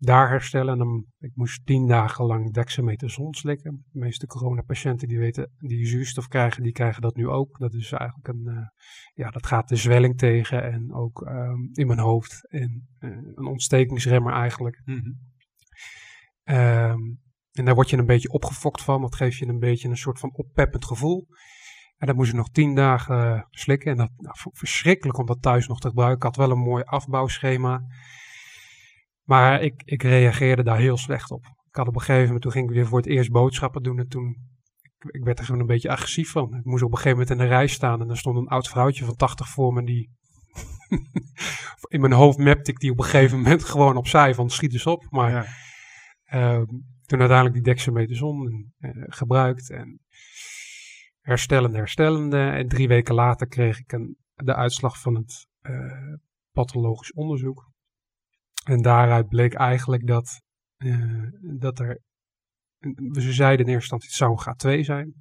daar 0.04 0.30
herstellen. 0.30 0.72
En 0.72 0.78
dan, 0.78 1.06
ik 1.20 1.32
moest 1.34 1.66
tien 1.66 1.88
dagen 1.88 2.26
lang 2.26 2.54
dexamethason 2.54 3.34
slikken. 3.34 3.86
De 3.92 4.00
meeste 4.00 4.28
coronapatiënten 4.28 5.08
die 5.08 5.20
weten, 5.20 5.52
die 5.58 5.86
zuurstof 5.86 6.28
krijgen, 6.28 6.64
die 6.64 6.72
krijgen 6.72 7.02
dat 7.02 7.16
nu 7.16 7.28
ook. 7.28 7.60
Dat 7.60 7.74
is 7.74 7.92
eigenlijk 7.92 8.28
een, 8.28 8.44
uh, 8.46 8.68
ja, 9.14 9.30
dat 9.30 9.46
gaat 9.46 9.68
de 9.68 9.76
zwelling 9.76 10.18
tegen 10.18 10.64
en 10.64 10.94
ook 10.94 11.22
um, 11.22 11.70
in 11.72 11.88
mijn 11.88 12.00
hoofd. 12.00 12.48
En 12.50 12.88
uh, 13.00 13.10
een 13.36 13.48
ontstekingsremmer 13.48 14.34
eigenlijk. 14.34 14.82
Mm 14.86 15.02
-hmm. 15.02 16.56
um, 16.56 17.22
en 17.52 17.66
daar 17.66 17.76
word 17.76 17.90
je 17.90 17.98
een 17.98 18.06
beetje 18.06 18.32
opgefokt 18.32 18.84
van. 18.84 19.02
Dat 19.02 19.16
geeft 19.16 19.38
je 19.38 19.48
een 19.48 19.60
beetje 19.60 19.90
een 19.90 19.98
soort 19.98 20.20
van 20.20 20.34
oppeppend 20.34 20.86
gevoel. 20.86 21.28
En 21.98 22.08
dat 22.08 22.16
moest 22.16 22.30
ik 22.30 22.36
nog 22.36 22.50
tien 22.50 22.76
dagen 22.76 23.36
uh, 23.36 23.42
slikken. 23.50 23.92
En 23.92 23.98
dat 23.98 24.10
nou, 24.18 24.36
verschrikkelijk 24.52 25.18
om 25.18 25.26
dat 25.26 25.42
thuis 25.42 25.68
nog 25.68 25.80
te 25.80 25.88
gebruiken. 25.88 26.18
Ik 26.18 26.24
had 26.24 26.48
wel 26.48 26.52
een 26.52 26.64
mooi 26.64 26.84
afbouwschema. 26.84 27.82
Maar 29.24 29.62
ik, 29.62 29.82
ik 29.86 30.04
reageerde 30.04 30.64
daar 30.64 30.80
heel 30.80 30.98
slecht 30.98 31.32
op. 31.32 31.46
Ik 31.46 31.76
had 31.76 31.88
op 31.88 31.96
een 31.96 32.02
gegeven 32.02 32.24
moment, 32.24 32.42
toen 32.42 32.52
ging 32.52 32.70
ik 32.70 32.76
weer 32.76 32.88
voor 32.88 32.98
het 32.98 33.08
eerst 33.08 33.32
boodschappen 33.32 33.84
doen. 33.84 34.00
En 34.00 34.08
toen, 34.08 34.38
ik, 34.82 35.12
ik 35.12 35.24
werd 35.24 35.40
er 35.40 35.46
gewoon 35.46 35.62
een 35.62 35.68
beetje 35.68 35.90
agressief 35.90 36.32
van. 36.32 36.56
Ik 36.56 36.66
moest 36.66 36.84
op 36.84 36.92
een 36.92 36.98
gegeven 36.98 37.18
moment 37.18 37.30
in 37.30 37.38
de 37.38 37.54
rij 37.54 37.68
staan. 37.68 38.02
En 38.02 38.10
er 38.10 38.18
stond 38.18 38.38
een 38.38 38.48
oud 38.48 38.68
vrouwtje 38.68 39.06
van 39.06 39.16
80 39.16 39.50
voor 39.50 39.74
me. 39.74 39.84
Die 39.84 40.10
in 41.88 42.00
mijn 42.00 42.14
hoofd 42.14 42.38
mapte 42.38 42.72
ik 42.72 42.80
die 42.80 42.92
op 42.92 42.98
een 42.98 43.04
gegeven 43.04 43.38
moment 43.38 43.64
gewoon 43.64 43.98
opzij 43.98 44.34
van 44.34 44.50
schiet 44.50 44.74
eens 44.74 44.86
op. 44.86 45.08
Maar 45.10 45.32
ja. 46.26 46.58
uh, 46.58 46.64
toen 47.06 47.20
uiteindelijk 47.20 47.54
die 47.54 47.74
dexamethason 47.74 48.74
uh, 48.80 48.92
gebruikt. 49.08 49.70
En 49.70 50.00
herstellende, 51.20 51.78
herstellende. 51.78 52.50
En 52.50 52.68
drie 52.68 52.88
weken 52.88 53.16
later 53.16 53.48
kreeg 53.48 53.80
ik 53.80 53.92
een, 53.92 54.18
de 54.36 54.56
uitslag 54.56 55.00
van 55.00 55.16
het 55.16 55.48
uh, 55.62 56.16
pathologisch 56.52 57.14
onderzoek. 57.14 57.72
En 58.64 58.82
daaruit 58.82 59.28
bleek 59.28 59.54
eigenlijk 59.54 60.08
dat, 60.08 60.42
uh, 60.78 61.28
dat 61.60 61.80
er, 61.80 62.00
ze 63.12 63.34
zeiden 63.34 63.66
in 63.66 63.72
eerste 63.72 63.96
instantie 63.96 64.08
het 64.08 64.18
zou 64.18 64.32
een 64.32 64.80
G2 64.80 64.86
zijn. 64.86 65.14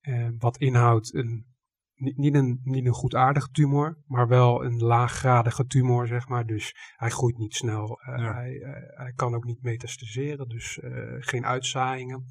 Uh, 0.00 0.28
wat 0.38 0.56
inhoudt 0.56 1.14
een, 1.14 1.46
niet, 1.94 2.34
een, 2.34 2.60
niet 2.62 2.86
een 2.86 2.92
goedaardige 2.92 3.48
tumor, 3.48 3.98
maar 4.06 4.28
wel 4.28 4.64
een 4.64 4.78
laaggradige 4.78 5.64
tumor, 5.64 6.06
zeg 6.06 6.28
maar. 6.28 6.44
Dus 6.46 6.74
hij 6.96 7.10
groeit 7.10 7.38
niet 7.38 7.54
snel. 7.54 8.00
Uh, 8.08 8.18
ja. 8.18 8.32
hij, 8.32 8.58
hij, 8.94 9.12
kan 9.12 9.34
ook 9.34 9.44
niet 9.44 9.62
metastaseren, 9.62 10.48
dus 10.48 10.78
geen 11.18 11.46
uitzaaiingen. 11.46 12.24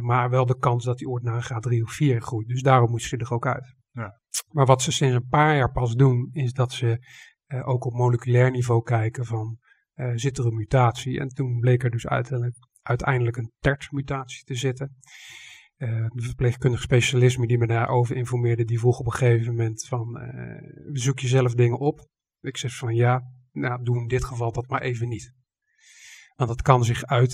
maar 0.00 0.30
wel 0.30 0.46
de 0.46 0.58
kans 0.58 0.84
dat 0.84 0.98
hij 0.98 1.08
ooit 1.08 1.22
naar 1.22 1.50
een 1.50 1.62
G3 1.62 1.82
of 1.82 1.92
4 1.92 2.20
groeit. 2.20 2.48
Dus 2.48 2.62
daarom 2.62 2.90
moet 2.90 3.02
ze 3.02 3.16
er 3.16 3.32
ook 3.32 3.46
uit. 3.46 3.74
Ja. 3.90 4.20
Maar 4.52 4.66
wat 4.66 4.82
ze 4.82 4.92
sinds 4.92 5.14
een 5.14 5.28
paar 5.28 5.56
jaar 5.56 5.72
pas 5.72 5.94
doen, 5.94 6.28
is 6.32 6.52
dat 6.52 6.72
ze 6.72 7.00
uh, 7.48 7.68
ook 7.68 7.84
op 7.84 7.92
moleculair 7.92 8.50
niveau 8.50 8.82
kijken 8.82 9.26
van 9.26 9.58
uh, 9.94 10.12
zit 10.14 10.38
er 10.38 10.46
een 10.46 10.54
mutatie. 10.54 11.20
En 11.20 11.28
toen 11.28 11.60
bleek 11.60 11.84
er 11.84 11.90
dus 11.90 12.06
uiteindelijk, 12.06 12.56
uiteindelijk 12.82 13.36
een 13.36 13.52
TERT-mutatie 13.58 14.44
te 14.44 14.54
zitten. 14.54 14.96
Uh, 15.76 16.06
de 16.08 16.22
verpleegkundige 16.22 16.82
specialisme 16.82 17.46
die 17.46 17.58
me 17.58 17.66
daarover 17.66 18.16
informeerde, 18.16 18.64
die 18.64 18.78
vroeg 18.78 18.98
op 18.98 19.06
een 19.06 19.12
gegeven 19.12 19.54
moment 19.54 19.86
van, 19.86 20.20
zoek 20.92 21.18
je 21.18 21.28
zelf 21.28 21.54
dingen 21.54 21.78
op? 21.78 22.08
Ik 22.40 22.56
zeg 22.56 22.76
van 22.76 22.94
ja, 22.94 23.22
nou 23.52 23.82
doe 23.82 23.98
in 23.98 24.08
dit 24.08 24.24
geval 24.24 24.52
dat 24.52 24.68
maar 24.68 24.82
even 24.82 25.08
niet. 25.08 25.34
Want 26.34 26.48
dat 26.48 26.62
kan 26.62 26.84
zich 26.84 27.04
uit, 27.04 27.32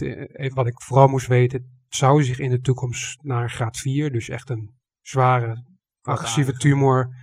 wat 0.55 0.67
ik 0.67 0.83
vooral 0.83 1.09
moest 1.09 1.27
weten, 1.27 1.85
zou 1.89 2.23
zich 2.23 2.39
in 2.39 2.51
de 2.51 2.61
toekomst 2.61 3.23
naar 3.23 3.51
graad 3.51 3.77
4, 3.77 4.13
dus 4.13 4.29
echt 4.29 4.51
een 4.51 4.75
zware 5.01 5.65
agressieve 6.01 6.53
tumor, 6.53 7.15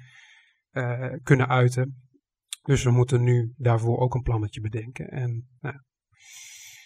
kunnen 1.24 1.48
uiten. 1.48 2.09
Dus 2.62 2.84
we 2.84 2.92
moeten 2.92 3.24
nu 3.24 3.54
daarvoor 3.58 3.98
ook 3.98 4.14
een 4.14 4.22
plannetje 4.22 4.62
bedenken. 4.62 5.10
En 5.10 5.50
nou, 5.60 5.76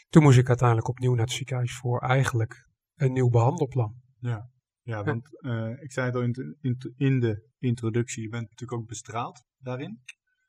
toen 0.10 0.24
moest 0.24 0.38
ik 0.38 0.48
uiteindelijk 0.48 0.88
opnieuw 0.88 1.14
naar 1.14 1.26
het 1.26 1.34
ziekenhuis 1.34 1.76
voor 1.76 2.00
eigenlijk 2.00 2.68
een 2.96 3.12
nieuw 3.12 3.30
behandelplan. 3.30 4.02
Ja, 4.20 4.50
ja 4.82 5.04
want 5.04 5.28
uh, 5.40 5.82
ik 5.82 5.92
zei 5.92 6.06
het 6.06 6.16
al 6.16 6.22
in, 6.22 6.58
in, 6.62 6.94
in, 6.96 7.20
de 7.20 7.50
introductie, 7.58 8.24
je 8.24 8.30
bent 8.30 8.50
natuurlijk 8.50 8.82
ook 8.82 8.88
bestraald 8.88 9.46
daarin. 9.58 10.02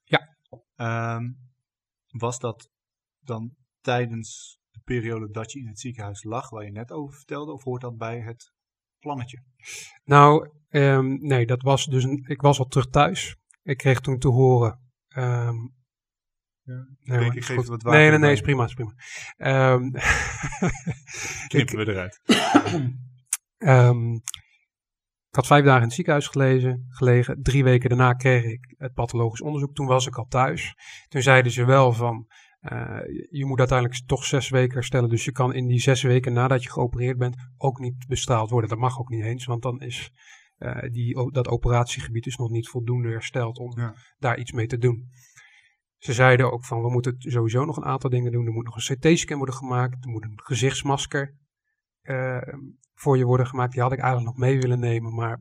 Ja. 0.04 0.36
Um, 1.16 1.36
was 2.06 2.38
dat 2.38 2.70
dan 3.20 3.54
tijdens 3.80 4.58
de 4.70 4.80
periode 4.84 5.30
dat 5.30 5.52
je 5.52 5.58
in 5.58 5.66
het 5.66 5.80
ziekenhuis 5.80 6.22
lag, 6.22 6.50
waar 6.50 6.64
je 6.64 6.70
net 6.70 6.92
over 6.92 7.14
vertelde, 7.16 7.52
of 7.52 7.62
hoort 7.62 7.80
dat 7.80 7.96
bij 7.96 8.20
het 8.20 8.52
plannetje? 8.98 9.42
Nou, 10.04 10.50
um, 10.68 11.18
nee, 11.18 11.46
dat 11.46 11.62
was 11.62 11.86
dus 11.86 12.04
een, 12.04 12.24
ik 12.26 12.40
was 12.40 12.58
al 12.58 12.66
terug 12.66 12.88
thuis. 12.88 13.36
Ik 13.62 13.76
kreeg 13.76 14.00
toen 14.00 14.18
te 14.18 14.28
horen 14.28 14.83
Um, 15.16 15.74
ja. 16.62 16.86
Nee, 17.00 17.30
ik, 17.30 17.44
geef 17.44 17.56
wat 17.56 17.82
water. 17.82 18.00
Nee, 18.00 18.10
nee, 18.10 18.18
nee, 18.18 18.32
is 18.32 18.40
prima, 18.40 18.64
is 18.64 18.74
prima. 18.74 18.92
Um, 19.72 19.90
Knippen 21.48 21.76
we 21.76 21.88
eruit. 21.88 22.20
um, 23.58 24.14
ik 25.30 25.40
had 25.40 25.46
vijf 25.46 25.64
dagen 25.64 25.80
in 25.80 25.86
het 25.86 25.94
ziekenhuis 25.94 26.26
gelezen, 26.26 26.86
gelegen. 26.88 27.42
Drie 27.42 27.64
weken 27.64 27.88
daarna 27.88 28.12
kreeg 28.12 28.44
ik 28.44 28.74
het 28.76 28.94
pathologisch 28.94 29.40
onderzoek. 29.40 29.74
Toen 29.74 29.86
was 29.86 30.06
ik 30.06 30.16
al 30.16 30.26
thuis. 30.28 30.74
Toen 31.08 31.22
zeiden 31.22 31.52
ze 31.52 31.64
wel 31.64 31.92
van, 31.92 32.26
uh, 32.72 32.98
je 33.30 33.44
moet 33.44 33.58
uiteindelijk 33.58 34.02
toch 34.06 34.24
zes 34.24 34.48
weken 34.48 34.74
herstellen. 34.74 35.08
Dus 35.08 35.24
je 35.24 35.32
kan 35.32 35.54
in 35.54 35.66
die 35.66 35.80
zes 35.80 36.02
weken 36.02 36.32
nadat 36.32 36.62
je 36.62 36.70
geopereerd 36.70 37.18
bent 37.18 37.36
ook 37.56 37.78
niet 37.78 38.06
bestraald 38.08 38.50
worden. 38.50 38.70
Dat 38.70 38.78
mag 38.78 38.98
ook 38.98 39.08
niet 39.08 39.24
eens, 39.24 39.44
want 39.44 39.62
dan 39.62 39.80
is 39.80 40.12
uh, 40.58 40.82
die, 40.90 41.30
dat 41.32 41.48
operatiegebied 41.48 42.26
is 42.26 42.36
nog 42.36 42.50
niet 42.50 42.68
voldoende 42.68 43.08
hersteld 43.08 43.58
om 43.58 43.78
ja. 43.78 43.94
daar 44.18 44.38
iets 44.38 44.52
mee 44.52 44.66
te 44.66 44.78
doen. 44.78 45.10
Ze 45.98 46.12
zeiden 46.12 46.52
ook 46.52 46.64
van, 46.64 46.82
we 46.82 46.90
moeten 46.90 47.14
sowieso 47.18 47.64
nog 47.64 47.76
een 47.76 47.84
aantal 47.84 48.10
dingen 48.10 48.32
doen. 48.32 48.46
Er 48.46 48.52
moet 48.52 48.64
nog 48.64 48.76
een 48.76 48.96
CT-scan 48.96 49.36
worden 49.36 49.54
gemaakt. 49.54 50.04
Er 50.04 50.10
moet 50.10 50.24
een 50.24 50.40
gezichtsmasker 50.42 51.34
uh, 52.02 52.38
voor 52.94 53.18
je 53.18 53.24
worden 53.24 53.46
gemaakt. 53.46 53.72
Die 53.72 53.82
had 53.82 53.92
ik 53.92 53.98
eigenlijk 53.98 54.30
nog 54.30 54.46
mee 54.46 54.60
willen 54.60 54.78
nemen, 54.78 55.14
maar 55.14 55.32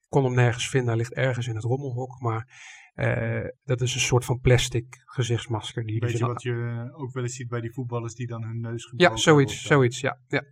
ik 0.00 0.08
kon 0.08 0.24
hem 0.24 0.34
nergens 0.34 0.68
vinden. 0.68 0.88
Hij 0.88 0.96
ligt 0.96 1.14
ergens 1.14 1.46
in 1.46 1.54
het 1.54 1.64
rommelhok, 1.64 2.20
maar 2.20 2.48
uh, 2.94 3.48
dat 3.64 3.80
is 3.80 3.94
een 3.94 4.00
soort 4.00 4.24
van 4.24 4.40
plastic 4.40 5.02
gezichtsmasker. 5.04 5.84
Die 5.84 6.00
Weet 6.00 6.10
dus 6.10 6.20
je 6.20 6.26
wat 6.26 6.42
je 6.42 6.88
ook 6.94 7.12
wel 7.12 7.22
eens 7.22 7.34
ziet 7.34 7.48
bij 7.48 7.60
die 7.60 7.72
voetballers 7.72 8.14
die 8.14 8.26
dan 8.26 8.42
hun 8.42 8.60
neus 8.60 8.84
gebroken 8.84 9.16
Ja, 9.16 9.22
zoiets, 9.22 9.62
zoiets, 9.62 10.00
ja, 10.00 10.20
ja. 10.28 10.44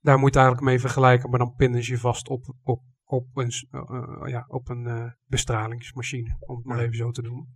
Daar 0.00 0.18
moet 0.18 0.34
je 0.34 0.40
eigenlijk 0.40 0.68
mee 0.68 0.80
vergelijken, 0.80 1.30
maar 1.30 1.38
dan 1.38 1.54
pinnen 1.54 1.82
ze 1.82 1.92
je 1.92 1.98
vast 1.98 2.28
op, 2.28 2.54
op 2.62 2.82
op 3.06 3.36
een, 3.36 3.50
uh, 3.70 4.28
ja, 4.28 4.44
op 4.48 4.68
een 4.68 4.84
uh, 4.84 5.10
bestralingsmachine, 5.24 6.36
om 6.40 6.56
het 6.56 6.64
maar 6.64 6.78
even 6.78 6.96
zo 6.96 7.10
te 7.10 7.22
doen. 7.22 7.48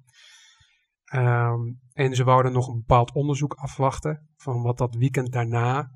Um, 1.14 1.80
en 1.92 2.14
ze 2.14 2.24
wouden 2.24 2.52
nog 2.52 2.68
een 2.68 2.78
bepaald 2.78 3.12
onderzoek 3.12 3.54
afwachten 3.54 4.28
van 4.36 4.62
wat 4.62 4.78
dat 4.78 4.94
weekend 4.94 5.32
daarna. 5.32 5.90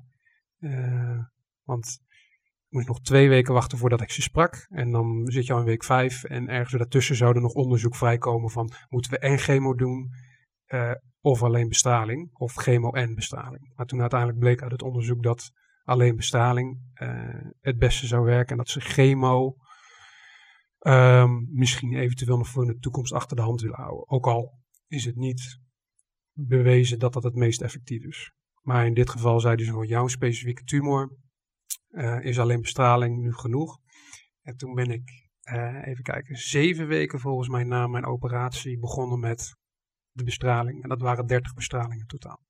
Uh, 0.59 1.19
want 1.63 1.99
ik 2.67 2.71
moest 2.71 2.87
nog 2.87 3.01
twee 3.01 3.29
weken 3.29 3.53
wachten 3.53 3.77
voordat 3.77 4.01
ik 4.01 4.11
ze 4.11 4.21
sprak. 4.21 4.67
En 4.69 4.91
dan 4.91 5.21
zit 5.25 5.45
je 5.45 5.53
al 5.53 5.59
in 5.59 5.65
week 5.65 5.83
vijf. 5.83 6.23
En 6.23 6.47
ergens 6.47 6.77
daartussen 6.77 7.15
zou 7.15 7.35
er 7.35 7.41
nog 7.41 7.53
onderzoek 7.53 7.95
vrijkomen 7.95 8.49
van 8.49 8.71
moeten 8.89 9.11
we 9.11 9.19
en 9.19 9.37
chemo 9.37 9.75
doen 9.75 10.09
of 11.21 11.43
alleen 11.43 11.67
bestraling. 11.67 12.29
Of 12.33 12.53
chemo 12.53 12.91
en 12.91 13.15
bestraling. 13.15 13.71
Maar 13.75 13.85
toen 13.85 14.01
uiteindelijk 14.01 14.39
bleek 14.39 14.61
uit 14.61 14.71
het 14.71 14.81
onderzoek 14.81 15.23
dat 15.23 15.51
alleen 15.85 16.15
bestraling 16.15 16.79
uh, 17.01 17.51
het 17.61 17.77
beste 17.77 18.07
zou 18.07 18.25
werken. 18.25 18.51
En 18.51 18.57
dat 18.57 18.69
ze 18.69 18.79
chemo 18.79 19.55
um, 20.79 21.47
misschien 21.51 21.93
eventueel 21.93 22.37
nog 22.37 22.47
voor 22.47 22.63
in 22.63 22.71
de 22.71 22.79
toekomst 22.79 23.13
achter 23.13 23.35
de 23.35 23.41
hand 23.41 23.61
willen 23.61 23.79
houden. 23.79 24.09
Ook 24.09 24.27
al 24.27 24.63
is 24.87 25.05
het 25.05 25.15
niet 25.15 25.59
bewezen 26.31 26.99
dat 26.99 27.13
dat 27.13 27.23
het 27.23 27.35
meest 27.35 27.61
effectief 27.61 28.03
is. 28.03 28.33
Maar 28.61 28.85
in 28.85 28.93
dit 28.93 29.09
geval 29.09 29.39
zeiden 29.39 29.65
ze 29.65 29.71
voor 29.71 29.85
jouw 29.85 30.07
specifieke 30.07 30.63
tumor 30.63 31.17
uh, 31.89 32.25
is 32.25 32.39
alleen 32.39 32.61
bestraling 32.61 33.21
nu 33.21 33.33
genoeg. 33.33 33.77
En 34.41 34.57
toen 34.57 34.73
ben 34.73 34.91
ik, 34.91 35.29
uh, 35.43 35.87
even 35.87 36.03
kijken, 36.03 36.35
zeven 36.35 36.87
weken 36.87 37.19
volgens 37.19 37.47
mij 37.49 37.63
na 37.63 37.87
mijn 37.87 38.05
operatie 38.05 38.79
begonnen 38.79 39.19
met 39.19 39.55
de 40.11 40.23
bestraling. 40.23 40.83
En 40.83 40.89
dat 40.89 41.01
waren 41.01 41.27
30 41.27 41.53
bestralingen 41.53 42.07
totaal. 42.07 42.44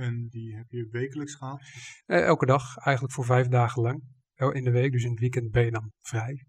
En 0.00 0.26
die 0.28 0.56
heb 0.56 0.70
je 0.70 0.88
wekelijks 0.90 1.34
gehad? 1.34 1.60
Uh, 2.06 2.24
elke 2.24 2.46
dag, 2.46 2.76
eigenlijk 2.76 3.14
voor 3.14 3.24
vijf 3.24 3.48
dagen 3.48 3.82
lang. 3.82 4.02
Oh, 4.36 4.54
in 4.54 4.64
de 4.64 4.70
week, 4.70 4.92
dus 4.92 5.04
in 5.04 5.10
het 5.10 5.20
weekend 5.20 5.50
ben 5.50 5.64
je 5.64 5.70
dan 5.70 5.92
vrij. 6.00 6.46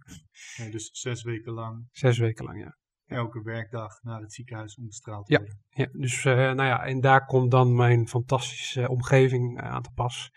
Nee, 0.58 0.72
dus 0.72 0.90
zes 0.92 1.24
weken 1.24 1.54
lang? 1.54 1.88
Zes 1.92 2.18
weken 2.18 2.46
lang, 2.46 2.60
ja. 2.60 2.78
Elke 3.06 3.42
werkdag 3.42 4.02
naar 4.02 4.22
het 4.22 4.34
ziekenhuis 4.34 4.76
om 4.76 4.86
bestraald 4.86 5.26
te 5.26 5.34
ja, 5.34 5.40
worden? 5.40 5.60
Ja, 5.70 5.88
dus 5.92 6.26
uh, 6.26 6.34
nou 6.34 6.64
ja, 6.64 6.84
en 6.84 7.02
daar 7.02 7.26
komt 7.26 7.52
dan 7.52 7.76
mijn 7.76 8.08
fantastische 8.08 8.90
omgeving 8.90 9.62
aan 9.62 9.82
te 9.82 9.92
pas. 9.94 10.32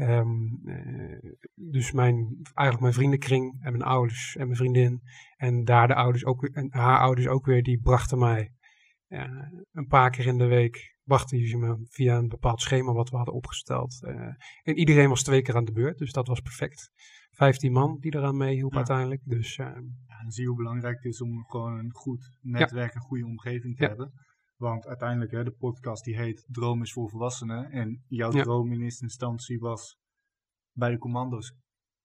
Um, 0.00 0.60
uh, 0.64 1.34
dus 1.54 1.92
mijn, 1.92 2.38
eigenlijk 2.42 2.80
mijn 2.80 2.92
vriendenkring 2.92 3.64
en 3.64 3.72
mijn 3.72 3.84
ouders 3.84 4.36
en 4.36 4.44
mijn 4.46 4.56
vriendin. 4.56 5.02
En 5.36 5.64
daar 5.64 5.88
de 5.88 5.94
ouders 5.94 6.24
ook, 6.24 6.44
en 6.44 6.68
haar 6.72 6.98
ouders 6.98 7.26
ook 7.26 7.46
weer, 7.46 7.62
die 7.62 7.80
brachten 7.80 8.18
mij 8.18 8.52
uh, 9.08 9.48
een 9.72 9.86
paar 9.86 10.10
keer 10.10 10.26
in 10.26 10.38
de 10.38 10.46
week, 10.46 10.93
brachten 11.04 11.46
ze 11.46 11.56
me 11.56 11.86
via 11.88 12.16
een 12.16 12.28
bepaald 12.28 12.60
schema 12.60 12.92
wat 12.92 13.10
we 13.10 13.16
hadden 13.16 13.34
opgesteld. 13.34 14.02
Uh, 14.02 14.34
en 14.62 14.78
iedereen 14.78 15.08
was 15.08 15.22
twee 15.22 15.42
keer 15.42 15.56
aan 15.56 15.64
de 15.64 15.72
beurt, 15.72 15.98
dus 15.98 16.12
dat 16.12 16.26
was 16.26 16.40
perfect. 16.40 16.90
Vijftien 17.30 17.72
man 17.72 17.98
die 18.00 18.14
eraan 18.14 18.36
meehielp 18.36 18.70
ja. 18.70 18.76
uiteindelijk. 18.76 19.22
Dus, 19.24 19.56
ja, 19.56 19.72
dan 20.22 20.30
zie 20.30 20.42
je 20.42 20.48
hoe 20.48 20.56
belangrijk 20.56 20.96
het 20.96 21.12
is 21.12 21.20
om 21.20 21.44
gewoon 21.44 21.78
een 21.78 21.92
goed 21.92 22.38
netwerk, 22.40 22.92
ja. 22.92 22.96
een 22.96 23.06
goede 23.06 23.26
omgeving 23.26 23.76
te 23.76 23.84
hebben. 23.84 24.12
Want 24.56 24.86
uiteindelijk, 24.86 25.30
hè, 25.30 25.44
de 25.44 25.52
podcast 25.52 26.04
die 26.04 26.16
heet 26.16 26.44
Droom 26.46 26.82
is 26.82 26.92
voor 26.92 27.10
volwassenen. 27.10 27.70
En 27.70 28.04
jouw 28.06 28.30
droom 28.30 28.72
in 28.72 28.80
eerste 28.80 29.04
instantie 29.04 29.58
was 29.58 29.98
bij 30.72 30.90
de 30.90 30.98
commando's 30.98 31.54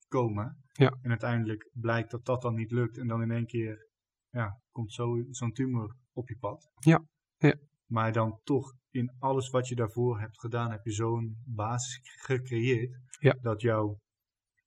komen. 0.08 0.58
En 0.74 1.10
uiteindelijk 1.10 1.70
blijkt 1.74 2.12
dat 2.12 2.26
dat 2.26 2.42
dan 2.42 2.56
niet 2.56 2.72
lukt. 2.72 2.98
En 2.98 3.08
dan 3.08 3.22
in 3.22 3.32
één 3.32 3.46
keer 3.46 3.88
ja, 4.30 4.62
komt 4.72 4.94
zo, 4.94 5.24
zo'n 5.30 5.52
tumor 5.52 5.96
op 6.12 6.30
je 6.30 6.38
pad. 6.38 6.70
Ja. 6.80 7.06
ja. 7.38 7.56
Maar 7.92 8.12
dan 8.12 8.40
toch 8.44 8.74
in 8.90 9.16
alles 9.20 9.50
wat 9.50 9.68
je 9.68 9.76
daarvoor 9.76 10.20
hebt 10.20 10.40
gedaan, 10.40 10.72
heb 10.72 10.84
je 10.84 10.92
zo'n 10.92 11.42
basis 11.46 12.00
gecreëerd. 12.04 13.00
Ja. 13.20 13.38
Dat 13.42 13.62
jouw 13.62 14.00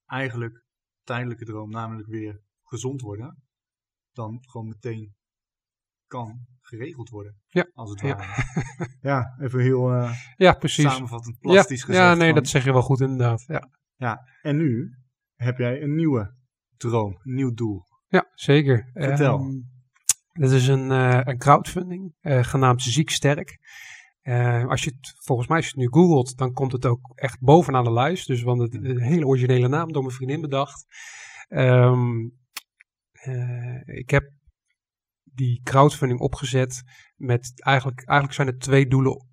eigenlijk 0.07 0.65
tijdelijke 1.03 1.45
droom, 1.45 1.71
namelijk 1.71 2.09
weer 2.09 2.41
gezond 2.63 3.01
worden, 3.01 3.43
dan 4.13 4.39
gewoon 4.41 4.69
meteen 4.69 5.15
kan 6.07 6.47
geregeld 6.61 7.09
worden. 7.09 7.41
Ja. 7.47 7.71
Als 7.73 7.91
het 7.91 8.01
ja. 8.01 8.17
ware. 8.17 8.89
ja, 9.11 9.37
even 9.41 9.61
heel 9.61 9.93
uh, 9.93 10.13
ja, 10.37 10.53
precies. 10.53 10.85
samenvattend 10.85 11.39
plastisch 11.39 11.81
ja, 11.81 11.87
gezegd. 11.87 12.05
Ja, 12.05 12.15
nee, 12.15 12.33
van, 12.33 12.35
dat 12.35 12.49
zeg 12.49 12.65
je 12.65 12.73
wel 12.73 12.83
goed 12.83 13.01
inderdaad. 13.01 13.45
Ja. 13.47 13.71
ja, 13.95 14.21
en 14.43 14.57
nu 14.57 14.97
heb 15.35 15.59
jij 15.59 15.83
een 15.83 15.95
nieuwe 15.95 16.35
droom, 16.77 17.19
een 17.23 17.35
nieuw 17.35 17.55
doel. 17.55 17.87
Ja, 18.07 18.31
zeker. 18.35 18.91
Vertel. 18.93 19.41
Um, 19.41 19.72
dit 20.33 20.51
is 20.51 20.67
een, 20.67 20.91
uh, 20.91 21.21
een 21.23 21.39
crowdfunding, 21.39 22.15
uh, 22.23 22.43
genaamd 22.45 22.83
Ziek 22.83 23.11
Sterk. 23.11 23.59
Uh, 24.23 24.67
als 24.67 24.85
je 24.85 24.93
het, 24.97 25.15
volgens 25.19 25.49
mij, 25.49 25.57
als 25.57 25.67
je 25.67 25.73
het 25.73 25.81
nu 25.81 26.01
googelt, 26.01 26.37
dan 26.37 26.53
komt 26.53 26.73
het 26.73 26.87
ook 26.87 27.13
echt 27.15 27.41
bovenaan 27.41 27.85
de 27.85 27.93
lijst. 27.93 28.27
Dus 28.27 28.43
want 28.43 28.61
het 28.61 28.75
een 28.75 29.01
hele 29.01 29.27
originele 29.27 29.69
naam 29.69 29.93
door 29.93 30.03
mijn 30.03 30.15
vriendin 30.15 30.41
bedacht. 30.41 30.87
Um, 31.49 32.41
ik 33.85 34.11
heb 34.11 34.31
die 35.23 35.61
crowdfunding 35.63 36.21
opgezet 36.21 36.83
met 37.17 37.53
eigenlijk, 37.57 38.05
eigenlijk 38.05 38.33
zijn 38.33 38.49
er 38.49 38.59
twee 38.59 38.87
doelen 38.87 39.27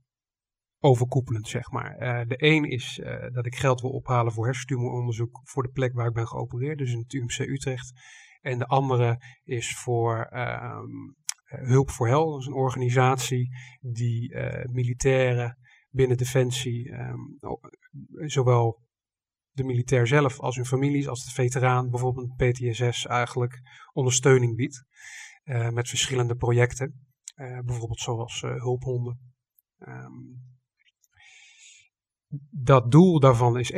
overkoepelend, 0.79 1.47
zeg 1.47 1.71
maar. 1.71 1.97
De 2.27 2.35
een 2.37 2.65
is 2.65 3.01
dat 3.33 3.45
ik 3.45 3.55
geld 3.55 3.81
wil 3.81 3.89
ophalen 3.89 4.31
voor 4.31 4.45
hersentumoronderzoek 4.45 5.41
voor 5.43 5.63
de 5.63 5.71
plek 5.71 5.93
waar 5.93 6.07
ik 6.07 6.13
ben 6.13 6.27
geopereerd, 6.27 6.77
dus 6.77 6.91
in 6.91 6.99
het 6.99 7.13
UMC 7.13 7.39
Utrecht. 7.39 7.93
En 8.41 8.59
de 8.59 8.65
andere 8.65 9.23
is 9.43 9.75
voor 9.75 10.29
um, 10.33 11.17
Hulp 11.49 11.89
voor 11.89 12.07
Hel, 12.07 12.31
dat 12.31 12.39
is 12.39 12.45
een 12.45 12.53
organisatie 12.53 13.49
die 13.79 14.33
uh, 14.33 14.63
militairen 14.63 15.57
binnen 15.89 16.17
Defensie, 16.17 16.91
um, 16.91 17.39
zowel 18.11 18.81
de 19.51 19.63
militair 19.63 20.07
zelf 20.07 20.39
als 20.39 20.55
hun 20.55 20.65
families, 20.65 21.07
als 21.07 21.25
de 21.25 21.31
veteraan, 21.31 21.89
bijvoorbeeld 21.89 22.35
PTSS, 22.35 23.05
eigenlijk 23.05 23.61
ondersteuning 23.93 24.55
biedt. 24.55 24.83
Uh, 25.43 25.69
met 25.69 25.89
verschillende 25.89 26.35
projecten, 26.35 27.07
uh, 27.35 27.59
bijvoorbeeld 27.59 27.99
zoals 27.99 28.41
hulphonden. 28.41 29.33
Um, 29.79 30.47
dat 32.49 32.91
doel 32.91 33.19
daarvan 33.19 33.59
is 33.59 33.71
51.000 33.71 33.77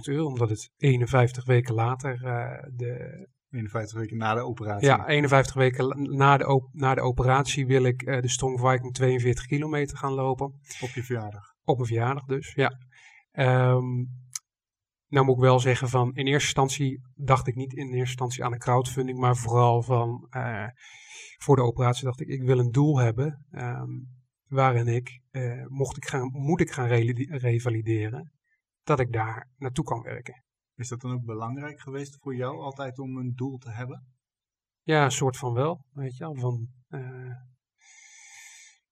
euro, 0.00 0.26
omdat 0.26 0.48
het 0.48 0.72
51 0.76 1.44
weken 1.44 1.74
later 1.74 2.18
de... 2.74 3.28
51 3.50 3.98
weken 3.98 4.16
na 4.16 4.34
de 4.34 4.40
operatie. 4.40 4.86
Ja, 4.86 5.06
51 5.06 5.54
weken 5.54 6.16
na 6.16 6.36
de, 6.36 6.68
na 6.72 6.94
de 6.94 7.00
operatie 7.00 7.66
wil 7.66 7.84
ik 7.84 7.98
de 7.98 8.28
Strong 8.28 8.60
Viking 8.60 8.94
42 8.94 9.46
kilometer 9.46 9.96
gaan 9.96 10.12
lopen. 10.12 10.46
Op 10.80 10.88
je 10.88 11.02
verjaardag? 11.02 11.54
Op 11.64 11.76
mijn 11.76 11.88
verjaardag 11.88 12.24
dus, 12.24 12.52
ja. 12.54 12.78
Um, 13.32 14.08
nou 15.08 15.24
moet 15.26 15.36
ik 15.36 15.42
wel 15.42 15.60
zeggen 15.60 15.88
van, 15.88 16.14
in 16.14 16.26
eerste 16.26 16.46
instantie 16.46 17.00
dacht 17.14 17.46
ik 17.46 17.54
niet 17.54 17.72
in 17.72 17.86
eerste 17.86 17.98
instantie 17.98 18.44
aan 18.44 18.52
een 18.52 18.58
crowdfunding, 18.58 19.18
maar 19.18 19.36
vooral 19.36 19.82
van, 19.82 20.26
uh, 20.30 20.66
voor 21.38 21.56
de 21.56 21.62
operatie 21.62 22.04
dacht 22.04 22.20
ik, 22.20 22.28
ik 22.28 22.42
wil 22.42 22.58
een 22.58 22.70
doel 22.70 22.98
hebben 22.98 23.46
um, 23.50 24.08
waarin 24.46 24.86
ik, 24.88 25.20
uh, 25.30 25.66
mocht 25.66 25.96
ik 25.96 26.04
gaan, 26.04 26.30
moet 26.32 26.60
ik 26.60 26.70
gaan 26.70 26.86
re 26.86 27.26
revalideren, 27.28 28.32
dat 28.82 29.00
ik 29.00 29.12
daar 29.12 29.48
naartoe 29.56 29.84
kan 29.84 30.02
werken. 30.02 30.44
Is 30.76 30.88
dat 30.88 31.00
dan 31.00 31.12
ook 31.12 31.24
belangrijk 31.24 31.80
geweest 31.80 32.16
voor 32.20 32.34
jou 32.36 32.58
altijd 32.58 32.98
om 32.98 33.16
een 33.16 33.32
doel 33.34 33.56
te 33.56 33.70
hebben? 33.70 34.06
Ja, 34.82 35.04
een 35.04 35.10
soort 35.10 35.36
van 35.36 35.52
wel, 35.52 35.84
weet 35.92 36.16
je 36.16 36.24
wel, 36.24 36.34
van... 36.34 36.68
Uh, 36.88 37.34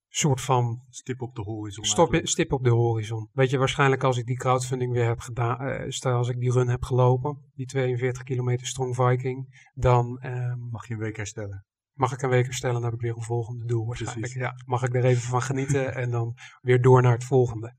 soort 0.09 0.41
van... 0.41 0.83
Stip 0.89 1.21
op 1.21 1.35
de 1.35 1.43
horizon. 1.43 1.85
Stop, 1.85 2.21
stip 2.23 2.53
op 2.53 2.65
de 2.65 2.71
horizon. 2.71 3.29
Weet 3.33 3.51
je, 3.51 3.59
waarschijnlijk 3.59 4.05
als 4.05 4.17
ik 4.17 4.27
die 4.27 4.37
crowdfunding 4.37 4.93
weer 4.93 5.07
heb 5.07 5.21
gedaan, 5.21 5.67
uh, 5.67 5.91
stel 5.91 6.17
als 6.17 6.29
ik 6.29 6.41
die 6.41 6.53
run 6.53 6.69
heb 6.69 6.83
gelopen, 6.83 7.51
die 7.55 7.67
42 7.67 8.23
kilometer 8.23 8.67
Strong 8.67 8.95
Viking, 8.95 9.69
dan... 9.75 10.21
Um, 10.25 10.69
mag 10.71 10.87
je 10.89 10.95
een 10.95 11.01
week 11.01 11.17
herstellen. 11.17 11.67
Mag 11.93 12.13
ik 12.13 12.23
een 12.23 12.29
week 12.29 12.45
herstellen, 12.45 12.75
dan 12.75 12.85
heb 12.85 12.95
ik 12.95 13.01
weer 13.01 13.17
een 13.17 13.23
volgende 13.23 13.65
doel 13.65 13.87
waarschijnlijk. 13.87 14.33
Ja, 14.33 14.53
mag 14.67 14.83
ik 14.83 14.95
er 14.95 15.05
even 15.05 15.23
van 15.23 15.43
genieten 15.43 15.95
en 15.95 16.11
dan 16.11 16.37
weer 16.61 16.83
door 16.83 17.03
naar 17.03 17.13
het 17.13 17.25
volgende. 17.25 17.77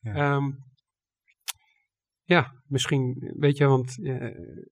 Ja, 0.00 0.34
um, 0.34 0.58
ja 2.28 2.62
misschien, 2.66 3.32
weet 3.38 3.56
je, 3.56 3.66
want... 3.66 3.98
Uh, 3.98 4.66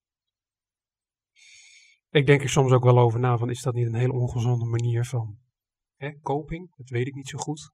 ik 2.10 2.26
denk 2.26 2.42
er 2.42 2.48
soms 2.48 2.72
ook 2.72 2.84
wel 2.84 2.98
over 2.98 3.20
na 3.20 3.36
van, 3.36 3.50
is 3.50 3.62
dat 3.62 3.74
niet 3.74 3.86
een 3.86 3.94
hele 3.94 4.12
ongezonde 4.12 4.64
manier 4.64 5.04
van 5.04 5.38
Hè, 5.96 6.20
coping, 6.20 6.74
dat 6.76 6.88
weet 6.88 7.06
ik 7.06 7.14
niet 7.14 7.28
zo 7.28 7.38
goed. 7.38 7.70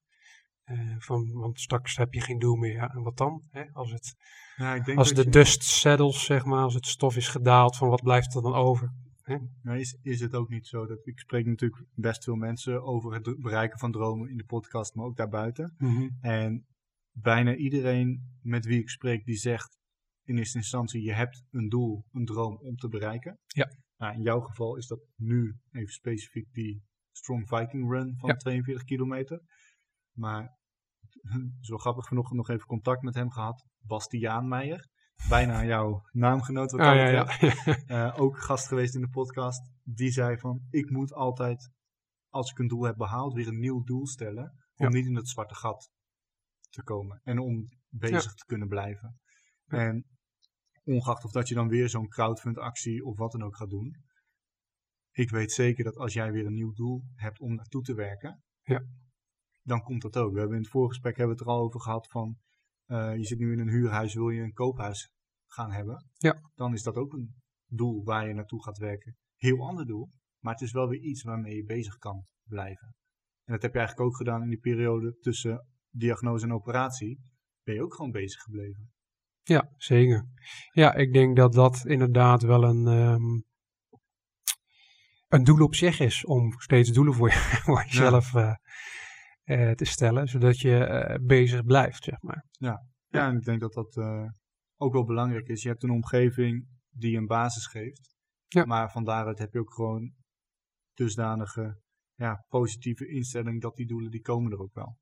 Uh, 0.64 0.94
van, 0.98 1.32
want 1.32 1.60
straks 1.60 1.96
heb 1.96 2.12
je 2.12 2.20
geen 2.20 2.38
doel 2.38 2.56
meer. 2.56 2.72
Ja, 2.72 2.94
en 2.94 3.02
wat 3.02 3.16
dan? 3.16 3.42
Hè? 3.50 3.64
Als, 3.72 3.90
het, 3.90 4.16
ja, 4.56 4.74
ik 4.74 4.84
denk 4.84 4.98
als 4.98 5.12
de 5.12 5.28
dust 5.28 5.62
settles, 5.62 6.24
zeg 6.24 6.44
maar, 6.44 6.62
als 6.62 6.74
het 6.74 6.86
stof 6.86 7.16
is 7.16 7.28
gedaald, 7.28 7.76
van 7.76 7.88
wat 7.88 8.02
blijft 8.02 8.34
er 8.34 8.42
dan 8.42 8.54
over? 8.54 8.92
Hè? 9.22 9.36
Nou, 9.62 9.78
is, 9.78 9.98
is 10.02 10.20
het 10.20 10.34
ook 10.34 10.48
niet 10.48 10.66
zo 10.66 10.86
dat 10.86 11.06
ik 11.06 11.18
spreek 11.18 11.46
natuurlijk 11.46 11.84
best 11.94 12.24
veel 12.24 12.34
mensen 12.34 12.82
over 12.82 13.14
het 13.14 13.40
bereiken 13.40 13.78
van 13.78 13.92
dromen 13.92 14.30
in 14.30 14.36
de 14.36 14.44
podcast, 14.44 14.94
maar 14.94 15.04
ook 15.04 15.16
daarbuiten. 15.16 15.74
Mm 15.78 15.96
-hmm. 15.96 16.16
En 16.20 16.66
bijna 17.12 17.54
iedereen 17.54 18.38
met 18.40 18.64
wie 18.64 18.80
ik 18.80 18.90
spreek, 18.90 19.24
die 19.24 19.36
zegt 19.36 19.78
in 20.24 20.38
eerste 20.38 20.58
instantie, 20.58 21.02
je 21.02 21.12
hebt 21.12 21.44
een 21.50 21.68
doel, 21.68 22.04
een 22.12 22.24
droom 22.24 22.56
om 22.56 22.76
te 22.76 22.88
bereiken. 22.88 23.38
Ja. 23.46 23.70
Nou, 23.96 24.14
in 24.14 24.22
jouw 24.22 24.40
geval 24.40 24.76
is 24.76 24.86
dat 24.86 25.00
nu 25.16 25.56
even 25.70 25.92
specifiek 25.92 26.52
die 26.52 26.82
Strong 27.12 27.48
Viking 27.48 27.90
Run 27.90 28.14
van 28.18 28.28
ja. 28.28 28.36
42 28.36 28.84
kilometer. 28.84 29.42
Maar 30.12 30.58
zo 31.60 31.76
grappig 31.76 32.06
genoeg 32.06 32.32
nog 32.32 32.48
even 32.48 32.66
contact 32.66 33.02
met 33.02 33.14
hem 33.14 33.30
gehad. 33.30 33.64
Bastiaan 33.78 34.48
Meijer. 34.48 34.90
Bijna 35.28 35.64
jouw 35.64 36.02
naamgenoot 36.10 36.70
wat 36.70 36.80
ja, 36.80 37.08
ja. 37.08 37.26
uh, 37.86 38.18
ook 38.22 38.38
gast 38.38 38.68
geweest 38.68 38.94
in 38.94 39.00
de 39.00 39.08
podcast. 39.08 39.70
Die 39.82 40.10
zei 40.10 40.38
van, 40.38 40.66
ik 40.70 40.90
moet 40.90 41.12
altijd, 41.12 41.70
als 42.28 42.50
ik 42.50 42.58
een 42.58 42.68
doel 42.68 42.82
heb 42.82 42.96
behaald, 42.96 43.34
weer 43.34 43.48
een 43.48 43.58
nieuw 43.58 43.82
doel 43.82 44.06
stellen. 44.06 44.60
Om 44.76 44.88
niet 44.88 45.06
in 45.06 45.14
dat 45.14 45.28
zwarte 45.28 45.54
gat 45.54 45.90
te 46.72 46.82
komen. 46.82 47.20
En 47.22 47.38
om 47.38 47.68
bezig 47.88 48.34
te 48.34 48.44
kunnen 48.46 48.68
blijven. 48.68 49.20
Ja. 49.64 49.78
En 49.78 50.06
ongeacht 50.84 51.24
of 51.24 51.32
dat 51.32 51.48
je 51.48 51.54
dan 51.54 51.68
weer 51.68 51.88
zo'n 51.88 52.08
crowdfund 52.08 52.58
actie 52.58 53.04
of 53.04 53.16
wat 53.18 53.32
dan 53.32 53.42
ook 53.42 53.56
gaat 53.56 53.70
doen. 53.70 53.96
Ik 55.10 55.30
weet 55.30 55.52
zeker 55.52 55.84
dat 55.84 55.96
als 55.96 56.12
jij 56.12 56.32
weer 56.32 56.46
een 56.46 56.54
nieuw 56.54 56.72
doel 56.72 57.02
hebt 57.14 57.40
om 57.40 57.54
naartoe 57.54 57.82
te 57.82 57.94
werken. 57.94 58.42
Ja. 58.62 58.84
Dan 59.62 59.82
komt 59.82 60.02
dat 60.02 60.16
ook. 60.16 60.32
We 60.32 60.38
hebben 60.38 60.56
in 60.56 60.62
het 60.62 60.72
voorgesprek 60.72 61.16
hebben 61.16 61.36
we 61.36 61.42
het 61.42 61.50
er 61.50 61.56
al 61.56 61.64
over 61.64 61.80
gehad 61.80 62.08
van. 62.10 62.38
eh, 62.86 63.16
je 63.16 63.24
zit 63.24 63.38
nu 63.38 63.52
in 63.52 63.58
een 63.58 63.68
huurhuis, 63.68 64.14
wil 64.14 64.28
je 64.28 64.42
een 64.42 64.52
koophuis 64.52 65.10
gaan 65.46 65.70
hebben. 65.72 66.06
Ja. 66.16 66.50
Dan 66.54 66.72
is 66.72 66.82
dat 66.82 66.96
ook 66.96 67.12
een 67.12 67.34
doel 67.66 68.04
waar 68.04 68.28
je 68.28 68.34
naartoe 68.34 68.62
gaat 68.62 68.78
werken. 68.78 69.16
Heel 69.36 69.66
ander 69.66 69.86
doel. 69.86 70.10
Maar 70.38 70.52
het 70.52 70.62
is 70.62 70.72
wel 70.72 70.88
weer 70.88 71.00
iets 71.00 71.22
waarmee 71.22 71.56
je 71.56 71.64
bezig 71.64 71.96
kan 71.96 72.26
blijven. 72.48 72.86
En 73.44 73.52
dat 73.52 73.62
heb 73.62 73.72
je 73.72 73.78
eigenlijk 73.78 74.08
ook 74.08 74.16
gedaan 74.16 74.42
in 74.42 74.48
die 74.48 74.58
periode 74.60 75.18
tussen 75.18 75.66
diagnose 75.92 76.44
en 76.44 76.52
operatie. 76.52 77.30
ben 77.62 77.74
je 77.74 77.82
ook 77.82 77.94
gewoon 77.94 78.10
bezig 78.10 78.40
gebleven. 78.40 78.92
Ja, 79.42 79.72
zeker. 79.76 80.26
Ja, 80.72 80.94
ik 80.94 81.12
denk 81.12 81.36
dat 81.36 81.52
dat 81.52 81.84
inderdaad 81.86 82.42
wel 82.42 82.64
een, 82.64 82.86
ehm, 82.86 83.40
een 85.28 85.44
doel 85.44 85.64
op 85.64 85.74
zich 85.74 86.00
is 86.00 86.24
om 86.24 86.60
steeds 86.60 86.92
doelen 86.92 87.14
voor, 87.14 87.28
je, 87.28 87.34
voor 87.64 87.84
jezelf 87.84 88.34
eh, 88.34 88.54
eh, 89.42 89.70
te 89.70 89.84
stellen, 89.84 90.28
zodat 90.28 90.58
je 90.58 90.84
eh, 90.84 91.18
bezig 91.26 91.64
blijft, 91.64 92.04
zeg 92.04 92.22
maar. 92.22 92.46
Ja, 92.50 92.86
ja 93.08 93.28
en 93.28 93.36
ik 93.36 93.44
denk 93.44 93.60
dat 93.60 93.72
dat 93.72 93.96
ook 94.76 94.92
wel 94.92 95.04
belangrijk 95.04 95.48
is. 95.48 95.62
Je 95.62 95.68
hebt 95.68 95.82
een 95.82 95.90
omgeving 95.90 96.66
die 96.90 97.16
een 97.16 97.26
basis 97.26 97.66
geeft, 97.66 98.14
Ja. 98.48 98.64
maar 98.64 98.90
van 98.90 99.04
daaruit 99.04 99.38
heb 99.38 99.52
je 99.52 99.58
ook 99.58 99.74
gewoon 99.74 100.14
dusdanige 100.94 101.80
ja, 102.14 102.44
positieve 102.48 103.08
instelling 103.08 103.60
dat 103.60 103.76
die 103.76 103.86
doelen 103.86 104.10
die 104.10 104.20
komen 104.20 104.52
er 104.52 104.58
ook 104.58 104.74
wel. 104.74 104.96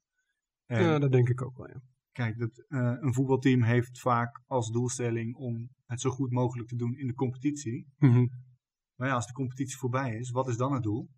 Ja, 0.79 0.99
dat 0.99 1.13
denk 1.13 1.29
ik 1.29 1.43
ook 1.43 1.57
wel, 1.57 1.69
ja. 1.69 1.81
kijk, 2.13 2.39
dat, 2.39 2.65
eh, 2.69 2.97
een 3.01 3.15
voetbalteam 3.15 3.63
heeft 3.63 4.01
vaak 4.01 4.43
als 4.47 4.71
doelstelling 4.71 5.35
om 5.35 5.71
het 5.87 6.01
zo 6.01 6.11
goed 6.11 6.31
mogelijk 6.31 6.69
te 6.69 6.77
doen 6.77 6.97
in 6.97 7.07
de 7.07 7.15
competitie. 7.15 7.87
Mhm. 7.99 8.27
Maar 8.95 9.09
ja, 9.09 9.15
als 9.15 9.27
de 9.27 9.33
competitie 9.33 9.77
voorbij 9.77 10.17
is, 10.17 10.31
wat 10.31 10.49
is 10.49 10.57
dan 10.57 10.73
het 10.73 10.83
doel? 10.83 11.09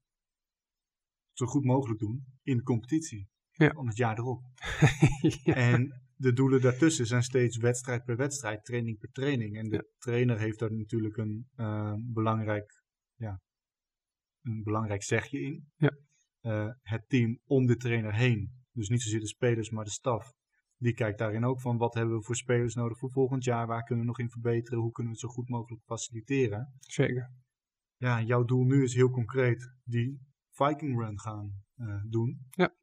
Zo 1.32 1.46
goed 1.46 1.64
mogelijk 1.64 2.00
doen 2.00 2.24
in 2.42 2.56
de 2.56 2.62
competitie. 2.62 3.28
Ja. 3.50 3.70
Om 3.74 3.86
het 3.86 3.96
jaar 3.96 4.18
erop. 4.18 4.42
ja. 5.44 5.54
En 5.54 6.02
de 6.14 6.32
doelen 6.32 6.60
daartussen 6.60 7.06
zijn 7.06 7.22
steeds 7.22 7.56
wedstrijd 7.56 8.04
per 8.04 8.16
wedstrijd, 8.16 8.64
training 8.64 8.98
per 8.98 9.10
training. 9.10 9.56
En 9.56 9.68
de 9.68 9.76
Ja. 9.76 9.82
trainer 9.98 10.38
heeft 10.38 10.58
daar 10.58 10.72
natuurlijk 10.72 11.16
een, 11.16 11.48
eh, 11.54 11.94
belangrijk, 11.98 12.82
ja, 13.14 13.40
een 14.42 14.62
belangrijk 14.62 15.02
zegje 15.02 15.40
in. 15.40 15.70
Ja. 15.76 15.96
Eh, 16.40 16.68
het 16.80 17.08
team 17.08 17.38
om 17.44 17.66
de 17.66 17.76
trainer 17.76 18.14
heen, 18.14 18.61
dus 18.72 18.88
niet 18.88 19.02
zozeer 19.02 19.20
de 19.20 19.26
spelers, 19.26 19.70
maar 19.70 19.84
de 19.84 19.90
staf. 19.90 20.34
Die 20.76 20.94
kijkt 20.94 21.18
daarin 21.18 21.44
ook 21.44 21.60
van 21.60 21.76
wat 21.76 21.94
hebben 21.94 22.16
we 22.16 22.22
voor 22.22 22.36
spelers 22.36 22.74
nodig 22.74 22.98
voor 22.98 23.10
volgend 23.10 23.44
jaar, 23.44 23.66
waar 23.66 23.82
kunnen 23.82 24.04
we 24.04 24.10
nog 24.10 24.18
in 24.18 24.30
verbeteren, 24.30 24.78
hoe 24.78 24.92
kunnen 24.92 25.12
we 25.12 25.18
het 25.18 25.28
zo 25.28 25.34
goed 25.34 25.48
mogelijk 25.48 25.82
faciliteren. 25.84 26.74
Zeker. 26.80 27.32
Ja, 27.96 28.22
jouw 28.22 28.44
doel 28.44 28.64
nu 28.64 28.82
is 28.82 28.94
heel 28.94 29.10
concreet 29.10 29.74
die 29.84 30.20
Viking 30.50 31.00
Run 31.00 31.20
gaan 31.20 31.52
eh, 31.74 32.02
doen. 32.08 32.46
Ja. 32.50 32.74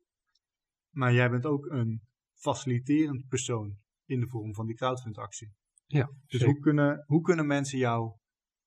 Maar 0.90 1.14
jij 1.14 1.30
bent 1.30 1.46
ook 1.46 1.66
een 1.66 2.02
faciliterend 2.34 3.28
persoon 3.28 3.78
in 4.06 4.20
de 4.20 4.28
vorm 4.28 4.54
van 4.54 4.66
die 4.66 4.76
crowdfundactie. 4.76 5.52
Ja, 5.86 6.12
Dus 6.26 6.44
hoe 6.44 6.60
kunnen, 6.60 7.04
hoe 7.08 7.22
kunnen 7.22 7.48
mensen 7.48 7.78
jou 7.78 8.14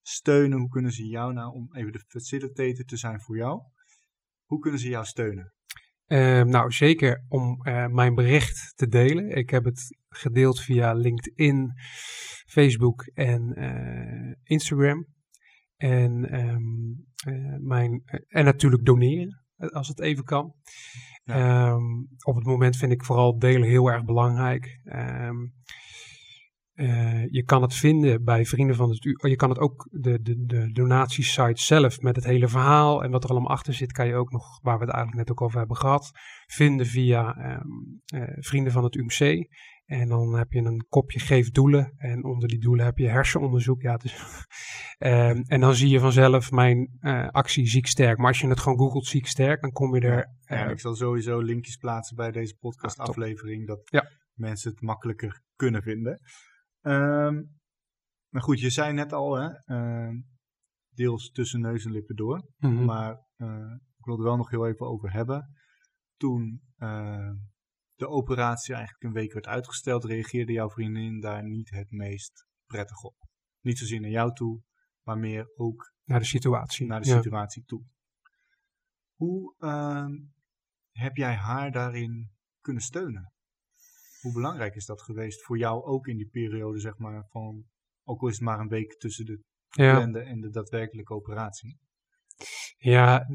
steunen? 0.03 0.59
Hoe 0.59 0.69
kunnen 0.69 0.93
ze 0.93 1.07
jou 1.07 1.33
nou, 1.33 1.55
om 1.55 1.75
even 1.75 1.93
de 1.93 2.05
facilitator 2.09 2.85
te 2.85 2.97
zijn 2.97 3.21
voor 3.21 3.37
jou, 3.37 3.63
hoe 4.45 4.59
kunnen 4.59 4.81
ze 4.81 4.89
jou 4.89 5.05
steunen? 5.05 5.53
Ehm, 6.13 6.49
nou, 6.49 6.73
zeker 6.73 7.25
om 7.29 7.61
eh, 7.63 7.87
mijn 7.87 8.15
bericht 8.15 8.73
te 8.77 8.89
delen. 8.89 9.37
Ik 9.37 9.51
heb 9.51 9.65
het 9.65 9.97
gedeeld 10.09 10.61
via 10.61 10.93
LinkedIn, 10.93 11.73
Facebook 12.47 13.03
en 13.15 13.55
eh, 13.55 14.35
Instagram. 14.43 15.07
En, 15.77 16.31
ehm, 16.31 17.35
eh, 17.35 17.57
mijn, 17.61 18.03
en 18.29 18.45
natuurlijk 18.45 18.85
doneren, 18.85 19.45
als 19.57 19.89
het 19.89 20.01
even 20.01 20.25
kan. 20.25 20.55
Ja. 21.25 21.35
Ehm, 21.35 22.01
op 22.25 22.35
het 22.35 22.45
moment 22.45 22.77
vind 22.77 22.93
ik 22.93 23.05
vooral 23.05 23.39
delen 23.39 23.69
heel 23.69 23.91
erg 23.91 24.05
belangrijk. 24.05 24.81
Ehm, 24.85 25.37
eh, 26.73 27.27
je 27.31 27.43
kan 27.45 27.63
het 27.63 27.75
vinden 27.75 28.25
bij 28.25 28.45
Vrienden 28.45 28.77
van 28.77 28.91
het 28.91 29.05
U. 29.05 29.19
Je 29.29 29.37
kan 29.37 29.49
het 29.49 29.59
ook, 29.59 29.89
de, 29.91 30.23
de, 30.23 30.45
de 30.45 30.73
donatiesite 30.73 31.63
zelf 31.63 32.01
met 32.01 32.17
het 32.17 32.25
hele 32.25 32.49
verhaal 32.49 33.03
en 33.05 33.11
wat 33.11 33.25
er 33.25 33.31
allemaal 33.31 33.51
achter 33.51 33.75
zit, 33.75 33.93
kan 33.93 34.07
je 34.07 34.15
ook 34.15 34.31
nog, 34.31 34.61
waar 34.63 34.79
we 34.79 34.85
het 34.85 34.95
eigenlijk 34.95 35.29
net 35.29 35.37
ook 35.37 35.43
over 35.45 35.59
hebben 35.59 35.77
gehad, 35.77 36.11
vinden 36.47 36.87
via 36.87 37.35
ehm, 37.35 38.23
eh, 38.23 38.37
Vrienden 38.39 38.73
van 38.73 38.85
het 38.85 38.95
UMC. 38.95 39.49
En 39.85 40.09
dan 40.09 40.35
heb 40.37 40.53
je 40.53 40.61
een 40.61 40.87
kopje 40.89 41.19
geef 41.21 41.51
doelen. 41.51 41.95
En 41.97 42.25
onder 42.25 42.49
die 42.49 42.59
doelen 42.61 42.85
heb 42.85 42.99
je 42.99 43.09
hersenonderzoek. 43.09 43.83
Ja, 43.83 43.97
dus, 43.97 44.15
Ehm, 44.99 45.43
en 45.47 45.61
dan 45.61 45.75
zie 45.75 45.89
je 45.89 46.01
vanzelf 46.01 46.51
mijn 46.51 46.97
eh, 47.01 47.29
actie 47.29 47.67
Ziek 47.67 47.87
Sterk. 47.87 48.19
Maar 48.19 48.27
als 48.27 48.41
je 48.41 48.49
het 48.49 48.61
gewoon 48.61 48.79
googelt 48.79 49.07
Ziek 49.07 49.27
Sterk, 49.27 49.61
dan 49.61 49.73
kom 49.73 49.95
je 49.95 50.01
er. 50.01 50.29
Ja, 50.41 50.65
ik 50.69 50.81
zal 50.81 50.95
sowieso 50.95 51.39
linkjes 51.41 51.77
plaatsen 51.77 52.17
bij 52.17 52.31
deze 52.31 52.57
podcast 52.61 52.99
aflevering, 52.99 53.67
dat 53.67 53.81
Ja. 53.85 54.09
mensen 54.35 54.71
het 54.71 54.81
makkelijker 54.81 55.41
kunnen 55.57 55.83
vinden. 55.83 56.21
Ehm, 56.83 57.43
maar 58.29 58.43
goed, 58.43 58.61
je 58.61 58.71
zei 58.71 58.93
net 58.93 59.13
al, 59.13 59.35
hè, 59.35 59.49
ehm, 59.65 60.21
deels 60.95 61.31
tussen 61.31 61.61
neus 61.61 61.85
en 61.85 61.91
lippen 61.93 62.17
door. 62.17 62.49
mhm. 62.57 62.85
Maar 62.85 63.27
eh, 63.37 63.75
ik 63.99 64.05
wilde 64.05 64.23
wel 64.23 64.37
nog 64.37 64.51
heel 64.51 64.67
even 64.67 64.87
over 64.87 65.13
hebben. 65.13 65.53
Toen 66.17 66.63
eh, 66.77 67.31
de 67.95 68.09
operatie 68.09 68.75
eigenlijk 68.75 69.05
een 69.05 69.13
week 69.13 69.33
werd 69.33 69.47
uitgesteld, 69.47 70.05
reageerde 70.05 70.53
jouw 70.53 70.71
vriendin 70.71 71.21
daar 71.21 71.45
niet 71.45 71.71
het 71.71 71.91
meest 71.91 72.47
prettig 72.67 73.03
op. 73.03 73.17
Niet 73.61 73.79
zozeer 73.79 74.01
naar 74.01 74.11
jou 74.11 74.33
toe, 74.35 74.63
maar 75.07 75.19
meer 75.19 75.53
ook 75.55 75.93
Naar 76.05 76.19
de 76.19 76.25
situatie. 76.27 76.87
naar 76.87 77.01
de 77.01 77.09
Ja. 77.09 77.17
situatie 77.17 77.65
toe. 77.65 77.85
Hoe 79.15 79.55
ehm, 79.59 80.13
heb 80.91 81.17
jij 81.17 81.35
haar 81.35 81.71
daarin 81.73 82.31
kunnen 82.61 82.83
steunen? 82.83 83.32
Hoe 84.23 84.33
belangrijk 84.33 84.75
is 84.75 84.87
dat 84.87 85.03
geweest 85.03 85.43
voor 85.45 85.59
jou 85.59 85.83
ook 85.85 86.07
in 86.07 86.17
die 86.17 86.29
periode, 86.29 86.79
zeg 86.79 86.97
maar, 86.99 87.25
van, 87.31 87.65
ook 88.05 88.21
al 88.21 88.29
is 88.29 88.35
het 88.35 88.45
maar 88.45 88.59
een 88.59 88.69
week 88.69 88.97
tussen 88.99 89.25
de 89.25 89.41
Ja. 89.69 90.01
en 90.01 90.41
de 90.41 90.51
daadwerkelijke 90.51 91.15
operatie? 91.15 91.79
Ja, 92.77 93.27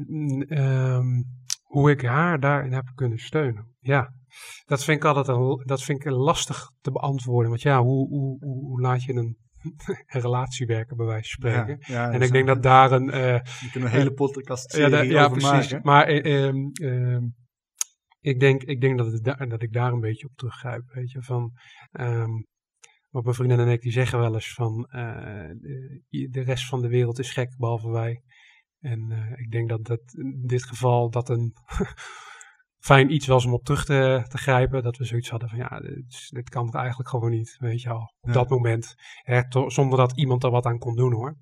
ehm, 0.48 1.22
hoe 1.62 1.90
ik 1.90 2.02
haar 2.02 2.40
daarin 2.40 2.72
heb 2.72 2.84
kunnen 2.94 3.18
steunen. 3.18 3.74
Ja, 3.78 4.12
dat 4.64 4.84
vind 4.84 4.96
ik 4.96 5.04
altijd 5.04 5.28
een, 5.28 5.62
dat 5.64 5.82
vind 5.82 6.04
ik 6.04 6.10
lastig 6.10 6.70
te 6.80 6.90
beantwoorden. 6.90 7.50
Want 7.50 7.62
ja, 7.62 7.82
hoe, 7.82 8.08
hoe, 8.08 8.36
hoe, 8.40 8.64
hoe 8.66 8.80
laat 8.80 9.02
je 9.02 9.12
een, 9.12 9.36
een 10.06 10.20
relatie 10.20 10.66
werken, 10.66 10.96
bij 10.96 11.06
wijze 11.06 11.36
van 11.40 11.50
spreken? 11.50 11.76
Ja, 11.92 12.02
ja, 12.06 12.10
en 12.12 12.22
ik 12.22 12.32
denk 12.32 12.46
dat 12.46 12.62
daar 12.62 12.92
een. 12.92 13.10
eh, 13.10 13.34
We 13.60 13.68
kunnen 13.72 13.88
een 13.88 13.94
hele 13.96 14.12
podcast 14.12 14.76
ja, 14.76 15.00
ja, 15.02 15.28
precies. 15.28 15.50
maken. 15.50 15.80
Maar 15.82 16.06
eh, 16.06 16.46
ehm, 16.46 16.56
ehm, 16.72 17.22
ik 18.20 18.40
denk, 18.40 18.62
ik 18.62 18.80
denk 18.80 18.98
dat, 18.98 19.24
dat 19.50 19.62
ik 19.62 19.72
daar 19.72 19.92
een 19.92 20.00
beetje 20.00 20.26
op 20.26 20.36
teruggrijp. 20.36 20.82
Weet 20.92 21.10
je, 21.10 21.22
van. 21.22 21.52
ehm, 21.92 22.30
want 23.08 23.24
mijn 23.24 23.36
vrienden 23.36 23.58
en 23.58 23.68
ik 23.68 23.80
die 23.80 23.92
zeggen 23.92 24.18
wel 24.18 24.34
eens 24.34 24.52
van. 24.54 24.84
eh, 24.90 25.48
de, 25.58 26.28
de 26.30 26.40
rest 26.40 26.66
van 26.66 26.80
de 26.82 26.88
wereld 26.88 27.18
is 27.18 27.30
gek, 27.32 27.56
behalve 27.56 27.90
wij. 27.90 28.22
En 28.80 29.10
eh, 29.12 29.38
ik 29.40 29.50
denk 29.50 29.68
dat 29.68 29.84
dat 29.84 30.00
in 30.14 30.42
dit 30.46 30.64
geval 30.64 31.10
dat 31.10 31.28
een 31.28 31.52
fijn 32.88 33.12
iets 33.12 33.26
was 33.26 33.44
om 33.46 33.52
op 33.52 33.64
terug 33.64 33.84
te, 33.84 34.24
te 34.28 34.38
grijpen. 34.38 34.82
Dat 34.82 34.96
we 34.96 35.04
zoiets 35.04 35.30
hadden 35.30 35.48
van 35.48 35.58
ja, 35.58 35.80
dit, 36.30 36.48
kan 36.48 36.66
toch 36.66 36.80
eigenlijk 36.80 37.08
gewoon 37.08 37.30
niet, 37.30 37.56
weet 37.58 37.82
je 37.82 37.88
al. 37.90 38.12
Op 38.20 38.28
Ja. 38.28 38.32
dat 38.34 38.48
moment. 38.48 38.94
Hè, 39.22 39.48
to- 39.48 39.68
zonder 39.70 39.98
dat 39.98 40.16
iemand 40.16 40.44
er 40.44 40.50
wat 40.50 40.64
aan 40.66 40.78
kon 40.78 40.96
doen 40.96 41.12
hoor. 41.12 41.36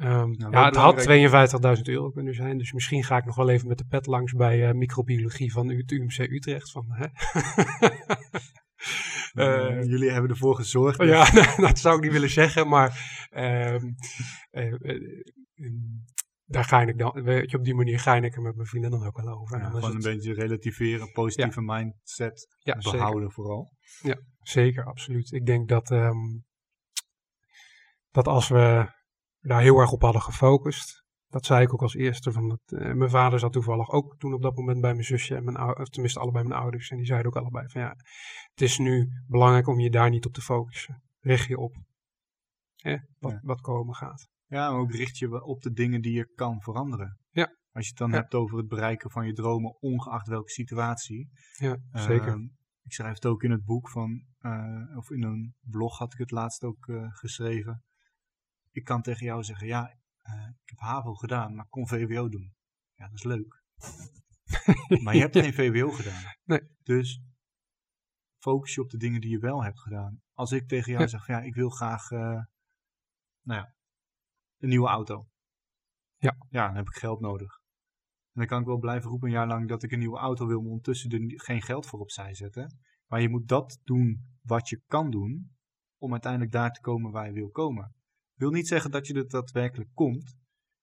Ehm, 0.00 0.32
ja, 0.38 0.64
het 0.64 0.76
had 0.76 0.94
belangrijk- 0.96 1.06
52.000 1.06 1.88
euro 1.88 2.10
kunnen 2.10 2.34
zijn. 2.34 2.58
Dus 2.58 2.72
misschien 2.72 3.04
ga 3.04 3.16
ik 3.16 3.24
nog 3.24 3.36
wel 3.36 3.48
even 3.50 3.68
met 3.68 3.78
de 3.78 3.84
pet 3.84 4.06
langs 4.06 4.32
bij 4.32 4.68
eh, 4.68 4.74
microbiologie 4.74 5.52
van 5.52 5.68
het 5.68 5.90
UMC 5.90 6.18
Utrecht. 6.18 6.70
Van, 6.70 6.84
hè? 6.88 7.06
Eh, 7.06 7.10
Eh, 9.34 9.82
jullie 9.84 10.10
hebben 10.10 10.30
ervoor 10.30 10.54
gezorgd. 10.54 10.98
dat- 10.98 11.08
ja, 11.08 11.30
dat 11.68 11.78
zou 11.78 11.96
ik 11.96 12.02
niet 12.02 12.12
willen 12.12 12.30
zeggen, 12.30 12.68
maar 12.68 12.88
ehm, 13.30 13.90
eh, 14.50 14.66
eh, 14.72 14.72
ehm, 15.54 15.74
daar 16.44 16.64
ga 16.64 16.82
ik 16.82 16.98
dan, 16.98 17.22
weet 17.22 17.50
je, 17.50 17.56
op 17.58 17.64
die 17.64 17.74
manier 17.74 17.98
ga 18.00 18.14
ik 18.16 18.34
er 18.36 18.42
met 18.42 18.54
mijn 18.56 18.68
vrienden 18.68 18.90
dan 18.90 19.06
ook 19.06 19.16
wel 19.22 19.38
over. 19.40 19.58
Ja, 19.58 19.64
gewoon 19.70 19.82
het- 19.96 20.04
een 20.04 20.12
beetje 20.14 20.34
relativeren, 20.34 21.12
positieve 21.12 21.60
mindset 21.62 22.56
ja, 22.58 22.80
zeker, 22.80 22.98
behouden 22.98 23.30
vooral. 23.32 23.72
zeker, 24.42 24.84
absoluut. 24.84 25.32
Ik 25.32 25.46
denk 25.46 25.68
dat, 25.68 25.88
dat 28.10 28.26
als 28.28 28.48
we 28.48 28.98
daar 29.40 29.60
heel 29.60 29.78
erg 29.78 29.92
op 29.92 30.02
hadden 30.02 30.22
gefocust, 30.22 31.04
dat 31.28 31.46
zei 31.46 31.62
ik 31.62 31.72
ook 31.72 31.82
als 31.82 31.94
eerste, 31.94 32.32
van 32.32 32.48
dat, 32.48 32.60
eh, 32.66 32.92
mijn 32.92 33.10
vader 33.10 33.38
zat 33.38 33.52
toevallig 33.52 33.90
ook 33.90 34.18
toen 34.18 34.34
op 34.34 34.42
dat 34.42 34.56
moment 34.56 34.80
bij 34.80 34.92
mijn 34.92 35.04
zusje 35.04 35.36
en 35.36 35.44
mijn 35.44 35.56
ouders, 35.56 35.90
tenminste 35.90 36.20
allebei 36.20 36.44
mijn 36.48 36.60
ouders, 36.60 36.90
en 36.90 36.96
die 36.96 37.06
zeiden 37.06 37.28
ook 37.30 37.36
allebei 37.36 37.68
van 37.68 37.80
ja, 37.80 37.88
het 38.50 38.60
is 38.60 38.78
nu 38.78 39.08
belangrijk 39.26 39.66
om 39.66 39.80
je 39.80 39.90
daar 39.90 40.10
niet 40.10 40.26
op 40.26 40.32
te 40.32 40.40
focussen. 40.42 41.02
Richt 41.20 41.46
je 41.48 41.58
op 41.58 41.74
hè, 42.76 42.96
wat, 43.18 43.32
Ja. 43.32 43.40
wat 43.42 43.60
komen 43.60 43.94
gaat. 43.94 44.28
Ja, 44.46 44.70
maar 44.70 44.80
ook 44.80 44.92
richt 44.92 45.18
je 45.18 45.44
op 45.44 45.62
de 45.62 45.72
dingen 45.72 46.00
die 46.00 46.12
je 46.12 46.32
kan 46.34 46.60
veranderen. 46.62 47.18
Ja. 47.30 47.54
Als 47.72 47.84
je 47.84 47.90
het 47.90 47.98
dan 47.98 48.10
Ja. 48.10 48.16
hebt 48.16 48.34
over 48.34 48.58
het 48.58 48.68
bereiken 48.68 49.10
van 49.10 49.26
je 49.26 49.32
dromen, 49.32 49.76
ongeacht 49.80 50.26
welke 50.28 50.50
situatie. 50.50 51.30
Ja, 51.58 51.76
zeker. 51.92 52.28
Ehm, 52.28 52.42
ik 52.82 52.92
schrijf 52.92 53.14
het 53.14 53.26
ook 53.26 53.42
in 53.42 53.50
het 53.50 53.64
boek 53.64 53.88
van, 53.88 54.24
eh, 54.38 54.96
of 54.96 55.10
in 55.10 55.22
een 55.22 55.54
blog 55.60 55.98
had 55.98 56.12
ik 56.12 56.18
het 56.18 56.30
laatst 56.30 56.64
ook 56.64 56.86
eh, 56.88 57.06
geschreven. 57.08 57.82
Ik 58.70 58.84
kan 58.84 59.02
tegen 59.02 59.26
jou 59.26 59.42
zeggen, 59.44 59.66
ja, 59.66 59.88
eh, 60.22 60.48
ik 60.62 60.68
heb 60.68 60.78
HAVO 60.78 61.14
gedaan, 61.14 61.54
maar 61.54 61.64
ik 61.64 61.70
kon 61.70 61.88
VWO 61.88 62.28
doen. 62.28 62.54
Ja, 62.94 63.04
dat 63.08 63.14
is 63.14 63.24
leuk. 63.24 63.62
maar 65.02 65.14
je 65.14 65.20
hebt 65.20 65.38
geen 65.38 65.54
VWO 65.54 65.90
gedaan. 65.90 66.22
Nee. 66.44 66.60
Dus 66.82 67.22
focus 68.38 68.74
je 68.74 68.80
op 68.80 68.90
de 68.90 68.96
dingen 68.98 69.20
die 69.20 69.30
je 69.30 69.38
wel 69.38 69.64
hebt 69.64 69.80
gedaan. 69.80 70.22
Als 70.32 70.52
ik 70.52 70.68
tegen 70.68 70.90
jou 70.92 71.02
Ja. 71.02 71.08
zeg, 71.08 71.26
ja, 71.26 71.40
ik 71.40 71.54
wil 71.54 71.70
graag, 71.70 72.10
eh, 72.10 72.42
nou 73.42 73.60
ja, 73.60 73.74
een 74.58 74.68
nieuwe 74.68 74.88
auto. 74.88 75.28
Ja. 76.16 76.36
Ja, 76.48 76.66
dan 76.66 76.76
heb 76.76 76.86
ik 76.86 76.94
geld 76.94 77.20
nodig. 77.20 77.58
dan 78.32 78.46
kan 78.46 78.60
ik 78.60 78.66
wel 78.66 78.78
blijven 78.78 79.10
roepen 79.10 79.28
een 79.28 79.34
jaar 79.34 79.46
lang 79.46 79.68
dat 79.68 79.82
ik 79.82 79.92
een 79.92 79.98
nieuwe 79.98 80.18
auto 80.18 80.46
wil, 80.46 80.60
maar 80.60 80.70
ondertussen 80.70 81.10
er 81.10 81.40
geen 81.40 81.62
geld 81.62 81.86
voor 81.86 82.00
opzij 82.00 82.34
zetten. 82.34 82.78
Maar 83.06 83.20
je 83.20 83.28
moet 83.28 83.48
dat 83.48 83.80
doen 83.84 84.38
wat 84.42 84.68
je 84.68 84.82
kan 84.86 85.10
doen 85.10 85.56
om 85.98 86.12
uiteindelijk 86.12 86.52
daar 86.52 86.72
te 86.72 86.80
komen 86.80 87.10
waar 87.10 87.26
je 87.26 87.32
wil 87.32 87.50
komen. 87.50 87.94
Wil 88.40 88.50
niet 88.50 88.68
zeggen 88.68 88.90
dat 88.90 89.06
je 89.06 89.14
er 89.14 89.28
daadwerkelijk 89.28 89.90
komt, 89.94 90.36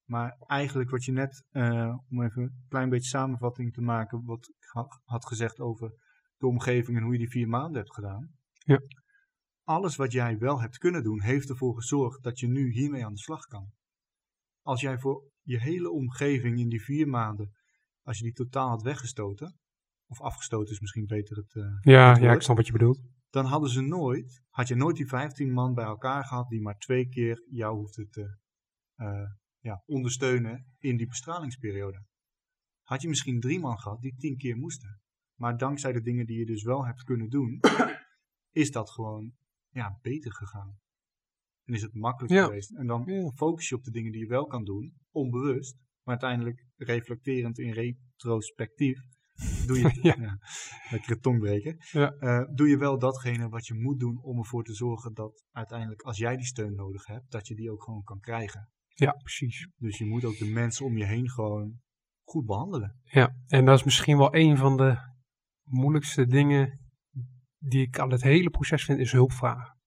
maar 0.09 0.35
eigenlijk 0.47 0.89
wat 0.89 1.03
je 1.05 1.11
net, 1.11 1.45
eh, 1.49 1.97
om 2.09 2.23
even 2.23 2.41
een 2.43 2.65
klein 2.69 2.89
beetje 2.89 3.09
samenvatting 3.09 3.73
te 3.73 3.81
maken, 3.81 4.25
wat 4.25 4.47
ik 4.47 4.69
ha- 4.73 5.01
had 5.03 5.25
gezegd 5.25 5.59
over 5.59 5.91
de 6.37 6.47
omgeving 6.47 6.97
en 6.97 7.03
hoe 7.03 7.11
je 7.11 7.17
die 7.19 7.29
vier 7.29 7.47
maanden 7.47 7.77
hebt 7.77 7.93
gedaan. 7.93 8.31
Ja. 8.53 8.81
Alles 9.63 9.95
wat 9.95 10.11
jij 10.11 10.37
wel 10.37 10.61
hebt 10.61 10.77
kunnen 10.77 11.03
doen, 11.03 11.21
heeft 11.21 11.49
ervoor 11.49 11.75
gezorgd 11.75 12.23
dat 12.23 12.39
je 12.39 12.47
nu 12.47 12.71
hiermee 12.71 13.05
aan 13.05 13.13
de 13.13 13.19
slag 13.19 13.45
kan. 13.45 13.71
Als 14.61 14.81
jij 14.81 14.99
voor 14.99 15.23
je 15.41 15.59
hele 15.59 15.91
omgeving 15.91 16.59
in 16.59 16.69
die 16.69 16.81
vier 16.83 17.07
maanden, 17.07 17.51
als 18.01 18.17
je 18.17 18.23
die 18.23 18.33
totaal 18.33 18.69
had 18.69 18.81
weggestoten, 18.81 19.57
of 20.07 20.21
afgestoten 20.21 20.73
is 20.73 20.79
misschien 20.79 21.05
beter 21.05 21.37
het, 21.37 21.55
eh, 21.55 21.63
Ja, 21.93 22.09
het 22.09 22.21
ja, 22.21 22.33
ik 22.33 22.41
snap 22.41 22.55
wat 22.57 22.65
je 22.65 22.71
bedoelt. 22.71 22.99
Dan 23.29 23.45
hadden 23.45 23.69
ze 23.69 23.81
nooit, 23.81 24.41
had 24.49 24.67
je 24.67 24.75
nooit 24.75 24.95
die 24.95 25.07
15 25.07 25.51
man 25.51 25.73
bij 25.73 25.85
elkaar 25.85 26.25
gehad 26.25 26.49
die 26.49 26.61
maar 26.61 26.77
twee 26.77 27.07
keer 27.09 27.43
jou 27.49 27.75
hoefden 27.77 28.09
te 28.09 28.37
eh, 28.95 29.29
ja, 29.59 29.83
ondersteunen 29.85 30.65
in 30.77 30.97
die 30.97 31.07
bestralingsperiode. 31.07 32.05
Had 32.83 33.01
je 33.01 33.07
misschien 33.07 33.39
drie 33.39 33.59
man 33.59 33.79
gehad 33.79 34.01
die 34.01 34.15
tien 34.15 34.37
keer 34.37 34.57
moesten. 34.57 35.01
Maar 35.39 35.57
dankzij 35.57 35.91
de 35.91 36.01
dingen 36.01 36.25
die 36.25 36.37
je 36.39 36.45
dus 36.45 36.63
wel 36.63 36.85
hebt 36.85 37.03
kunnen 37.03 37.29
doen, 37.29 37.59
is 38.63 38.71
dat 38.71 38.91
gewoon 38.91 39.33
ja, 39.69 39.99
beter 40.01 40.33
gegaan. 40.33 40.79
En 41.63 41.73
is 41.73 41.81
het 41.81 41.93
makkelijker 41.93 42.37
Ja. 42.37 42.45
geweest. 42.45 42.75
En 42.75 42.87
dan 42.87 43.03
Ja. 43.05 43.31
focus 43.31 43.69
je 43.69 43.75
op 43.75 43.83
de 43.83 43.91
dingen 43.91 44.11
die 44.11 44.21
je 44.21 44.27
wel 44.27 44.45
kan 44.45 44.63
doen, 44.63 44.93
onbewust. 45.11 45.75
Maar 45.75 46.19
uiteindelijk 46.19 46.65
reflecterend 46.75 47.59
in 47.59 47.71
retrospectief. 47.71 48.99
Doe 49.65 49.79
je, 49.79 49.99
Ja. 50.01 50.15
ja. 50.19 50.37
lekkere 50.89 51.19
tongbreken. 51.19 51.77
Ja. 51.91 52.11
Eh, 52.11 52.55
doe 52.55 52.67
je 52.67 52.77
wel 52.77 52.99
datgene 52.99 53.49
wat 53.49 53.67
je 53.67 53.73
moet 53.73 53.99
doen 53.99 54.19
om 54.21 54.37
ervoor 54.37 54.63
te 54.63 54.73
zorgen 54.73 55.13
dat 55.13 55.43
uiteindelijk 55.51 56.01
als 56.01 56.17
jij 56.17 56.35
die 56.35 56.45
steun 56.45 56.75
nodig 56.75 57.05
hebt, 57.05 57.31
dat 57.31 57.47
je 57.47 57.55
die 57.55 57.71
ook 57.71 57.83
gewoon 57.83 58.03
kan 58.03 58.19
krijgen. 58.19 58.69
Ja, 58.87 59.11
precies. 59.11 59.69
Dus 59.75 59.97
je 59.97 60.05
moet 60.05 60.25
ook 60.25 60.37
de 60.37 60.45
mensen 60.45 60.85
om 60.85 60.97
je 60.97 61.05
heen 61.05 61.29
gewoon 61.29 61.79
goed 62.23 62.45
behandelen. 62.45 62.99
Ja, 63.03 63.35
en 63.47 63.65
dat 63.65 63.77
is 63.77 63.83
misschien 63.83 64.17
wel 64.17 64.35
een 64.35 64.57
van 64.57 64.77
de 64.77 64.97
moeilijkste 65.63 66.25
dingen 66.25 66.79
die 67.57 67.81
ik 67.81 67.99
aan 67.99 68.11
het 68.11 68.23
hele 68.23 68.49
proces 68.49 68.83
vind, 68.83 68.99
is 68.99 69.11
hulpvragen. 69.11 69.77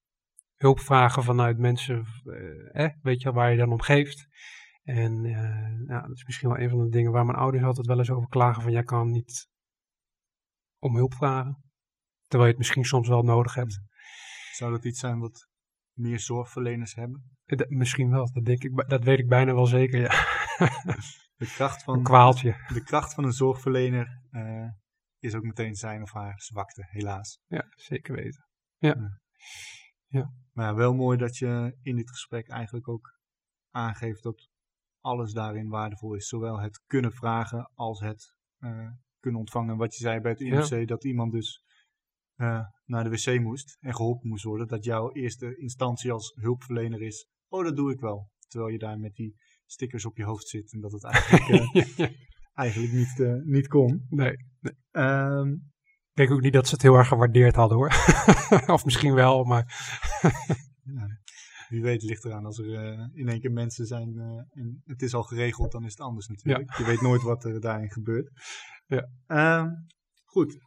Hulpvragen 0.55 1.23
vanuit 1.23 1.59
mensen, 1.59 2.05
eh, 2.73 2.89
weet 3.03 3.23
je, 3.23 3.33
waar 3.33 3.51
je 3.51 3.57
dan 3.57 3.73
om 3.73 3.81
geeft. 3.81 4.29
En 4.91 5.25
eh, 5.25 5.87
ja, 5.87 6.01
dat 6.01 6.17
is 6.17 6.25
misschien 6.25 6.49
wel 6.49 6.59
een 6.59 6.71
van 6.71 6.79
de 6.85 6.89
dingen 6.89 7.13
waar 7.13 7.25
mijn 7.25 7.39
ouders 7.39 7.65
altijd 7.65 7.87
wel 7.87 7.99
eens 7.99 8.11
over 8.11 8.29
klagen 8.29 8.63
van, 8.63 8.73
jij 8.73 8.83
kan 8.83 9.11
niet 9.11 9.49
om 10.79 10.97
hulp 10.97 11.15
vragen. 11.15 11.65
Terwijl 12.27 12.45
je 12.45 12.57
het 12.57 12.59
misschien 12.59 12.85
soms 12.85 13.09
wel 13.09 13.23
nodig 13.23 13.55
hebt. 13.55 13.81
Zou 14.53 14.71
dat 14.73 14.85
iets 14.85 15.01
zijn 15.01 15.19
wat 15.19 15.49
meer 15.97 16.21
zorgverleners 16.21 16.95
hebben? 16.95 17.37
Eh, 17.45 17.59
dat- 17.59 17.71
misschien 17.71 18.11
wel, 18.11 18.33
dat, 18.33 18.45
denk 18.45 18.63
ik, 18.63 18.89
dat 18.89 19.05
weet 19.05 19.19
ik 19.19 19.29
bijna 19.29 19.55
wel 19.55 19.67
zeker, 19.67 20.01
ja. 20.01 20.09
De 21.37 21.47
kracht 21.47 21.77
Een 21.79 21.85
van, 21.85 22.03
kwaaltje. 22.03 22.65
de 22.73 22.83
kracht 22.83 23.15
van 23.15 23.25
een 23.25 23.33
zorgverlener 23.33 24.23
eh, 24.31 24.69
is 25.19 25.35
ook 25.35 25.43
meteen 25.43 25.75
zijn 25.75 26.03
of 26.03 26.13
haar 26.13 26.41
zwakte, 26.41 26.87
helaas. 26.91 27.39
Ja, 27.47 27.65
zeker 27.71 28.15
weten. 28.15 28.47
Maar 30.53 30.67
ja, 30.67 30.75
wel 30.75 30.95
mooi 30.95 31.19
dat 31.19 31.37
je 31.37 31.79
in 31.83 31.97
dit 31.97 32.11
gesprek 32.11 32.49
eigenlijk 32.49 32.89
ook 32.89 33.19
aangeeft 33.71 34.23
dat 34.23 34.49
alles 35.01 35.33
daarin 35.33 35.69
waardevol 35.69 36.15
is. 36.15 36.29
Zowel 36.29 36.61
het 36.61 36.83
kunnen 36.87 37.13
vragen 37.13 37.71
als 37.75 38.01
het 38.01 38.35
eh, 38.59 38.91
kunnen 39.21 39.41
ontvangen. 39.41 39.77
Wat 39.77 39.95
je 39.95 40.03
zei 40.03 40.21
bij 40.21 40.31
het 40.31 40.41
IMC, 40.41 40.89
dat 40.89 41.05
iemand 41.05 41.33
dus 41.33 41.65
eh, 42.35 42.61
naar 42.85 43.05
de 43.05 43.11
wc 43.11 43.41
moest 43.41 43.77
en 43.81 43.95
geholpen 43.95 44.29
moest 44.29 44.45
worden. 44.45 44.67
Dat 44.67 44.85
jouw 44.85 45.13
eerste 45.13 45.57
instantie 45.57 46.13
als 46.13 46.33
hulpverlener 46.41 47.03
is, 47.03 47.29
oh 47.49 47.65
dat 47.65 47.77
doe 47.77 47.93
ik 47.93 48.01
wel. 48.01 48.31
Terwijl 48.49 48.73
je 48.73 48.79
daar 48.79 48.99
met 48.99 49.15
die 49.15 49.37
stickers 49.67 50.07
op 50.07 50.17
je 50.17 50.25
hoofd 50.25 50.49
zit 50.49 50.73
en 50.73 50.81
dat 50.81 50.93
het 50.93 51.05
eigenlijk, 51.05 51.75
eh, 51.99 52.11
eigenlijk 52.55 52.93
niet, 52.93 53.45
niet 53.45 53.69
kon. 53.69 54.07
nee, 54.09 54.37
Ehm, 54.91 55.53
ik 56.11 56.17
denk 56.17 56.31
ook 56.31 56.41
niet 56.41 56.53
dat 56.53 56.67
ze 56.67 56.75
het 56.75 56.83
heel 56.83 56.95
erg 56.95 57.09
gewaardeerd 57.09 57.55
hadden 57.55 57.77
hoor. 57.77 57.89
of 58.75 58.85
misschien 58.85 59.15
wel, 59.15 59.45
maar 59.45 59.65
Ja, 60.95 61.20
wie 61.71 61.83
weet 61.83 62.03
ligt 62.03 62.25
eraan 62.25 62.45
als 62.45 62.59
er 62.59 62.75
eh, 62.75 63.07
in 63.13 63.29
één 63.29 63.41
keer 63.41 63.53
mensen 63.53 63.87
zijn 63.87 64.19
eh, 64.19 64.61
en 64.63 64.83
het 64.85 65.03
is 65.03 65.15
al 65.15 65.23
geregeld, 65.23 65.73
dan 65.73 65.85
is 65.85 65.91
het 65.91 66.01
anders 66.01 66.27
natuurlijk. 66.27 66.77
Je 66.77 66.85
weet 66.85 67.01
nooit 67.01 67.23
wat 67.23 67.45
er 67.45 67.61
daarin 67.61 67.91
gebeurt. 67.91 68.31
Ja. 68.87 69.09
Ehm, 69.27 69.69
goed. 70.25 70.59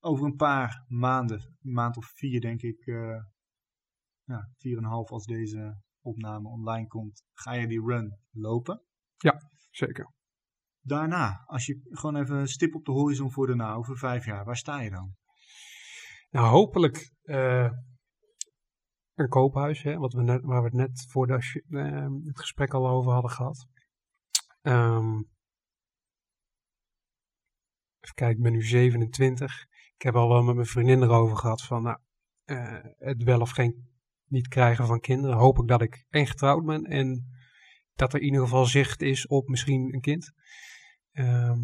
Over 0.00 0.24
een 0.24 0.36
paar 0.36 0.84
maanden, 0.88 1.56
een 1.62 1.72
maand 1.72 1.96
of 1.96 2.06
vier 2.06 2.40
denk 2.40 2.62
ik, 2.62 2.86
eh 2.86 3.22
ja, 4.24 4.48
vier 4.56 4.76
en 4.76 4.84
een 4.84 4.90
half 4.90 5.10
als 5.10 5.26
deze 5.26 5.80
opname 6.00 6.48
online 6.48 6.86
komt, 6.86 7.22
ga 7.32 7.52
je 7.52 7.66
die 7.66 7.84
run 7.86 8.18
lopen. 8.30 8.82
zeker. 9.70 10.12
Daarna, 10.80 11.42
als 11.46 11.66
je 11.66 11.80
gewoon 11.90 12.16
even 12.16 12.36
een 12.36 12.48
stip 12.48 12.74
op 12.74 12.84
de 12.84 12.92
horizon 12.92 13.32
voor 13.32 13.46
daarna, 13.46 13.74
over 13.74 13.98
vijf 13.98 14.24
jaar, 14.24 14.44
waar 14.44 14.56
sta 14.56 14.80
je 14.80 14.90
dan? 14.90 15.14
Nou, 16.30 16.46
hopelijk 16.46 17.12
een 19.14 19.28
koophuis, 19.28 19.82
hè, 19.82 19.96
wat 19.96 20.12
we 20.12 20.22
net, 20.22 20.42
waar 20.42 20.62
we 20.62 20.66
het 20.66 20.76
net 20.76 21.06
voor 21.08 21.26
de, 21.26 21.62
eh, 21.68 22.26
het 22.26 22.38
gesprek 22.38 22.74
al 22.74 22.88
over 22.88 23.12
hadden 23.12 23.30
gehad. 23.30 23.66
Ehm, 24.62 25.16
even 28.00 28.14
kijken, 28.14 28.36
ik 28.36 28.42
ben 28.42 28.52
nu 28.52 28.62
27. 28.62 29.66
Ik 29.94 30.02
heb 30.02 30.14
al 30.14 30.28
wel 30.28 30.42
met 30.42 30.54
mijn 30.54 30.66
vriendin 30.66 31.02
erover 31.02 31.36
gehad 31.36 31.62
van 31.62 31.82
nou, 31.82 31.98
eh, 32.44 32.84
het 32.98 33.22
wel 33.22 33.40
of 33.40 33.50
geen 33.50 33.92
niet 34.28 34.48
krijgen 34.48 34.86
van 34.86 35.00
kinderen. 35.00 35.36
Hoop 35.36 35.58
ik 35.58 35.68
dat 35.68 35.82
ik 35.82 36.06
en 36.08 36.26
getrouwd 36.26 36.64
ben 36.64 36.84
en 36.84 37.28
dat 37.94 38.12
er 38.12 38.18
in 38.18 38.24
ieder 38.24 38.40
geval 38.40 38.64
zicht 38.64 39.02
is 39.02 39.26
op 39.26 39.48
misschien 39.48 39.94
een 39.94 40.00
kind. 40.00 40.32
Ehm, 41.12 41.58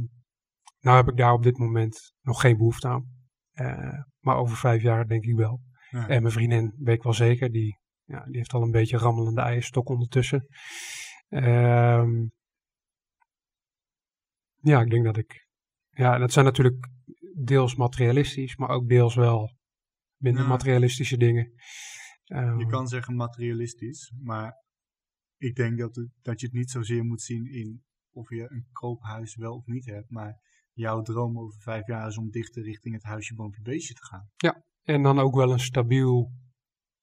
nou 0.80 0.96
heb 0.96 1.08
ik 1.08 1.16
daar 1.16 1.32
op 1.32 1.42
dit 1.42 1.58
moment 1.58 2.12
nog 2.20 2.40
geen 2.40 2.56
behoefte 2.56 2.88
aan. 2.88 3.18
Eh, 3.52 4.02
maar 4.18 4.36
over 4.36 4.56
vijf 4.56 4.82
jaar 4.82 5.06
denk 5.06 5.24
ik 5.24 5.36
wel. 5.36 5.60
Ja. 5.90 6.08
En 6.08 6.22
mijn 6.22 6.32
vriendin 6.34 6.74
weet 6.76 6.96
ik 6.96 7.02
wel 7.02 7.12
zeker. 7.14 7.50
Die, 7.50 7.78
ja, 8.04 8.24
die 8.24 8.36
heeft 8.36 8.52
al 8.52 8.62
een 8.62 8.70
beetje 8.70 8.98
rammelende 8.98 9.40
eierstok 9.40 9.88
ondertussen. 9.88 10.46
Ehm, 11.28 12.26
ja, 14.60 14.80
ik 14.80 14.90
denk 14.90 15.04
dat 15.04 15.16
ik... 15.16 15.48
Ja, 15.90 16.18
dat 16.18 16.32
zijn 16.32 16.44
natuurlijk 16.44 16.88
deels 17.36 17.74
materialistisch, 17.74 18.56
maar 18.56 18.68
ook 18.68 18.88
deels 18.88 19.14
wel 19.14 19.56
minder 20.16 20.42
Ja. 20.42 20.48
materialistische 20.48 21.16
dingen. 21.16 21.52
Ehm, 22.24 22.58
Je 22.58 22.66
kan 22.66 22.88
zeggen 22.88 23.14
materialistisch, 23.16 24.12
maar 24.22 24.52
ik 25.36 25.54
denk 25.54 25.78
dat, 25.78 25.96
het, 25.96 26.08
dat 26.22 26.40
je 26.40 26.46
het 26.46 26.54
niet 26.54 26.70
zozeer 26.70 27.04
moet 27.04 27.22
zien 27.22 27.46
in 27.52 27.84
of 28.12 28.30
je 28.30 28.50
een 28.50 28.66
koophuis 28.72 29.36
wel 29.36 29.54
of 29.54 29.66
niet 29.66 29.84
hebt, 29.86 30.10
maar 30.10 30.40
jouw 30.72 31.02
droom 31.02 31.38
over 31.38 31.60
vijf 31.60 31.86
jaar 31.86 32.06
is 32.08 32.18
om 32.18 32.30
dichter 32.30 32.62
richting 32.62 32.94
het 32.94 33.02
huisje, 33.04 33.34
boompje, 33.34 33.62
beestje 33.62 33.94
te 33.94 34.04
gaan. 34.04 34.30
En 34.90 35.02
dan 35.02 35.18
ook 35.18 35.34
wel 35.34 35.52
een 35.52 35.60
stabiel 35.60 36.30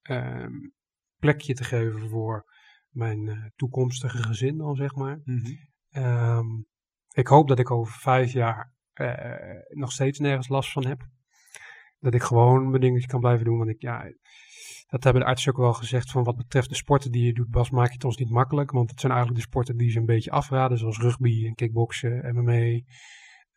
ehm, 0.02 0.52
plekje 1.18 1.54
te 1.54 1.64
geven 1.64 2.08
voor 2.08 2.44
mijn 2.88 3.28
eh, 3.28 3.44
toekomstige 3.56 4.22
gezin 4.22 4.56
dan, 4.56 4.76
zeg 4.76 4.94
maar. 4.94 5.20
Ehm, 5.90 6.46
ik 7.12 7.26
hoop 7.26 7.48
dat 7.48 7.58
ik 7.58 7.70
over 7.70 7.92
vijf 7.92 8.32
jaar 8.32 8.72
eh, 8.92 9.76
nog 9.78 9.92
steeds 9.92 10.18
nergens 10.18 10.48
last 10.48 10.72
van 10.72 10.86
heb. 10.86 11.06
Dat 11.98 12.14
ik 12.14 12.22
gewoon 12.22 12.68
mijn 12.68 12.80
dingetje 12.80 13.08
kan 13.08 13.20
blijven 13.20 13.44
doen. 13.44 13.58
Want 13.58 13.70
ik, 13.70 13.82
ja, 13.82 14.12
dat 14.86 15.04
hebben 15.04 15.22
de 15.22 15.28
artsen 15.28 15.52
ook 15.52 15.58
wel 15.58 15.72
gezegd. 15.72 16.10
Van 16.10 16.24
wat 16.24 16.36
betreft 16.36 16.68
de 16.68 16.74
sporten 16.74 17.10
die 17.10 17.26
je 17.26 17.32
doet, 17.32 17.50
Bas, 17.50 17.70
maak 17.70 17.88
je 17.88 17.92
het 17.92 18.04
ons 18.04 18.16
niet 18.16 18.30
makkelijk. 18.30 18.70
Want 18.70 18.90
het 18.90 19.00
zijn 19.00 19.12
eigenlijk 19.12 19.42
de 19.42 19.48
sporten 19.48 19.76
die 19.76 19.90
ze 19.90 19.98
een 19.98 20.06
beetje 20.06 20.30
afraden. 20.30 20.78
Zoals 20.78 20.98
rugby 20.98 21.46
en 21.46 21.54
kickboksen, 21.54 22.34
MMA. 22.34 22.80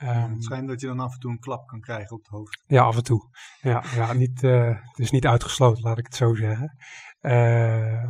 Ehm, 0.02 0.32
het 0.32 0.44
schijnt 0.44 0.68
dat 0.68 0.82
je 0.82 0.88
dan 0.88 1.00
af 1.00 1.14
en 1.14 1.20
toe 1.20 1.32
een 1.32 1.40
klap 1.40 1.68
kan 1.68 1.80
krijgen 1.80 2.12
op 2.12 2.20
het 2.20 2.28
hoofd. 2.28 2.64
ja, 2.68 2.84
af 2.84 2.96
en 2.96 3.04
toe. 3.04 3.30
Ja, 3.62 3.84
ja 3.96 4.14
niet, 4.14 4.44
eh, 4.44 4.68
het 4.82 5.00
is 5.00 5.12
niet 5.12 5.26
uitgesloten, 5.28 5.84
laat 5.84 5.98
ik 5.98 6.06
het 6.06 6.16
zo 6.16 6.34
zeggen. 6.36 6.76
Eh, 7.20 8.10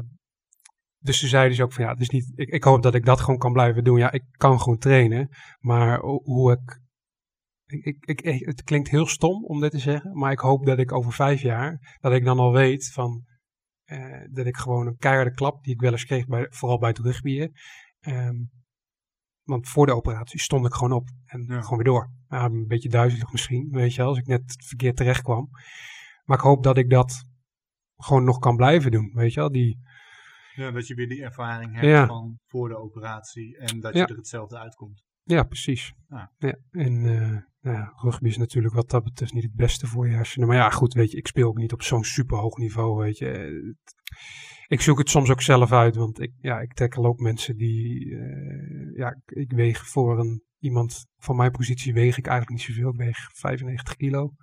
dus 0.98 1.20
ze 1.20 1.28
zeiden 1.28 1.52
dus 1.52 1.62
ook 1.66 1.74
van 1.74 1.84
ja, 1.86 1.96
is 1.98 2.10
niet, 2.10 2.32
ik, 2.36 2.50
ik 2.50 2.64
hoop 2.64 2.82
dat 2.82 2.96
ik 2.96 3.06
dat 3.06 3.20
gewoon 3.22 3.40
kan 3.40 3.54
blijven 3.54 3.84
doen. 3.84 3.98
Ja, 3.98 4.12
ik 4.12 4.24
kan 4.32 4.60
gewoon 4.62 4.78
trainen, 4.78 5.30
maar 5.60 6.00
ho- 6.00 6.22
hoe 6.24 6.52
ik, 6.52 6.80
ik, 7.84 8.22
ik, 8.22 8.46
het 8.46 8.64
klinkt 8.64 8.90
heel 8.90 9.08
stom 9.08 9.46
om 9.46 9.60
dit 9.60 9.72
te 9.72 9.80
zeggen, 9.80 10.18
maar 10.18 10.32
ik 10.32 10.40
hoop 10.40 10.66
dat 10.66 10.80
ik 10.80 10.92
over 10.92 11.14
vijf 11.14 11.42
jaar, 11.42 11.98
dat 12.00 12.14
ik 12.14 12.24
dan 12.26 12.40
al 12.40 12.52
weet 12.52 12.92
van, 12.92 13.26
eh, 13.84 14.28
dat 14.32 14.46
ik 14.46 14.58
gewoon 14.58 14.88
een 14.88 14.98
keiharde 14.98 15.34
klap, 15.34 15.64
die 15.64 15.74
ik 15.74 15.82
wel 15.82 15.92
eens 15.92 16.06
kreeg, 16.06 16.26
bij, 16.26 16.48
vooral 16.50 16.80
bij 16.80 16.90
het 16.90 17.00
rugbyen. 17.00 17.52
Ehm, 18.00 18.36
want 19.52 19.70
voor 19.70 19.86
de 19.86 19.96
operatie 19.96 20.40
stond 20.40 20.66
ik 20.66 20.74
gewoon 20.74 20.92
op 20.92 21.08
en 21.26 21.46
Ja. 21.48 21.62
gewoon 21.62 21.78
weer 21.78 21.88
door. 21.94 22.12
Ja, 22.30 22.46
een 22.46 22.68
beetje 22.68 22.90
duizelig 22.90 23.32
misschien, 23.32 23.68
weet 23.72 23.94
je 23.94 24.02
als 24.02 24.18
ik 24.18 24.26
net 24.28 24.64
verkeerd 24.68 24.96
terecht 24.96 25.22
kwam. 25.22 25.50
Maar 26.24 26.38
ik 26.38 26.44
hoop 26.44 26.64
dat 26.64 26.78
ik 26.78 26.90
dat 26.90 27.26
gewoon 27.98 28.24
nog 28.24 28.40
kan 28.40 28.56
blijven 28.56 28.92
doen, 28.92 29.12
weet 29.14 29.34
je 29.34 29.40
wel. 29.40 29.52
Die, 29.52 29.80
Ja, 30.56 30.72
dat 30.72 30.88
je 30.88 30.96
weer 30.96 31.08
die 31.10 31.24
ervaring 31.24 31.74
hebt 31.74 31.86
Ja. 31.86 32.08
van 32.08 32.40
voor 32.48 32.70
de 32.70 32.78
operatie 32.78 33.58
en 33.58 33.80
dat 33.80 33.94
je 33.94 34.06
er 34.06 34.16
hetzelfde 34.16 34.58
uitkomt. 34.58 35.04
Ja, 35.24 35.44
precies. 35.44 35.94
Ja. 36.08 36.32
Ja. 36.38 36.58
en 36.72 37.02
nou 37.62 37.78
ja, 37.78 37.94
rugby 37.96 38.28
is 38.28 38.38
natuurlijk 38.38 38.74
wat 38.74 38.90
dat 38.90 39.04
betreft 39.04 39.34
niet 39.34 39.44
het 39.44 39.56
beste 39.56 39.88
voor 39.88 40.10
je. 40.10 40.46
Maar 40.46 40.56
ja, 40.56 40.70
goed, 40.70 40.94
weet 40.94 41.12
je, 41.12 41.18
ik 41.18 41.28
speel 41.28 41.48
ook 41.48 41.58
niet 41.58 41.74
op 41.74 41.82
zo'n 41.82 42.04
super 42.04 42.38
hoog 42.38 42.58
niveau, 42.58 42.98
weet 43.04 43.18
je. 43.18 43.26
Het- 43.26 43.96
Ik 44.72 44.82
zoek 44.82 44.98
het 44.98 45.10
soms 45.10 45.30
ook 45.30 45.42
zelf 45.42 45.72
uit, 45.72 45.96
want 45.96 46.20
ik, 46.20 46.32
ja, 46.42 46.60
ik 46.60 46.74
tackle 46.74 47.08
ook 47.08 47.20
mensen 47.20 47.58
die, 47.58 48.16
eh, 48.16 48.96
ja, 48.96 49.22
ik, 49.26 49.52
weeg 49.52 49.88
voor 49.88 50.20
een, 50.20 50.44
iemand 50.60 51.06
van 51.18 51.36
mijn 51.36 51.52
positie 51.52 51.94
weeg 51.94 52.18
ik 52.18 52.28
eigenlijk 52.28 52.58
niet 52.58 52.76
zoveel. 52.76 52.90
Ik 52.90 52.98
weeg 52.98 53.30
95 53.34 53.96
kilo. 53.96 54.34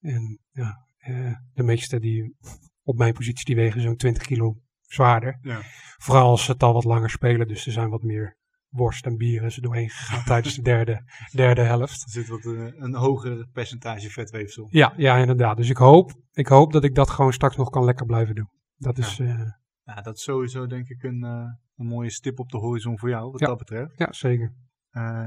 En 0.00 0.38
ja, 0.52 0.86
eh, 0.98 1.34
de 1.54 1.62
meeste 1.62 2.00
die 2.00 2.36
op 2.82 2.98
mijn 2.98 3.12
positie, 3.12 3.44
die 3.44 3.56
wegen 3.56 3.80
zo'n 3.80 3.96
20 3.96 4.22
kilo 4.22 4.56
zwaarder. 4.80 5.38
Ja. 5.42 5.60
Vooral 5.96 6.28
als 6.28 6.44
ze 6.44 6.52
het 6.52 6.62
al 6.62 6.72
wat 6.72 6.84
langer 6.84 7.10
spelen, 7.10 7.48
dus 7.48 7.66
er 7.66 7.72
zijn 7.72 7.90
wat 7.90 8.02
meer 8.02 8.36
worst 8.68 9.06
en 9.06 9.16
bieren 9.16 9.52
ze 9.52 9.60
doorheen 9.60 9.90
gegaan 9.90 10.24
tijdens 10.34 10.54
de 10.54 10.62
derde, 10.62 11.02
derde 11.32 11.62
helft. 11.62 12.02
Er 12.02 12.10
zit 12.10 12.28
wat 12.28 12.44
eh, 12.44 12.66
een 12.76 12.94
hoger 12.94 13.46
percentage 13.52 14.10
vetweefsel. 14.10 14.66
Ja, 14.70 14.94
ja, 14.96 15.16
inderdaad. 15.16 15.56
Dus 15.56 15.68
ik 15.68 15.76
hoop, 15.76 16.12
ik 16.32 16.46
hoop 16.46 16.72
dat 16.72 16.84
ik 16.84 16.94
dat 16.94 17.10
gewoon 17.10 17.32
straks 17.32 17.56
nog 17.56 17.70
kan 17.70 17.84
lekker 17.84 18.06
blijven 18.06 18.34
doen. 18.34 18.62
Dat 18.84 18.98
is, 18.98 19.16
ja, 19.16 19.60
Ja, 19.84 20.00
dat 20.00 20.16
is 20.16 20.22
sowieso 20.22 20.66
denk 20.66 20.88
ik 20.88 21.02
een, 21.02 21.24
eh, 21.24 21.50
een 21.76 21.86
mooie 21.86 22.10
stip 22.10 22.38
op 22.38 22.50
de 22.50 22.58
horizon 22.58 22.98
voor 22.98 23.08
jou, 23.08 23.30
wat 23.30 23.40
Ja. 23.40 23.46
dat 23.46 23.58
betreft. 23.58 23.98
ja 23.98 24.12
zeker. 24.12 24.54
Eh, 24.90 25.26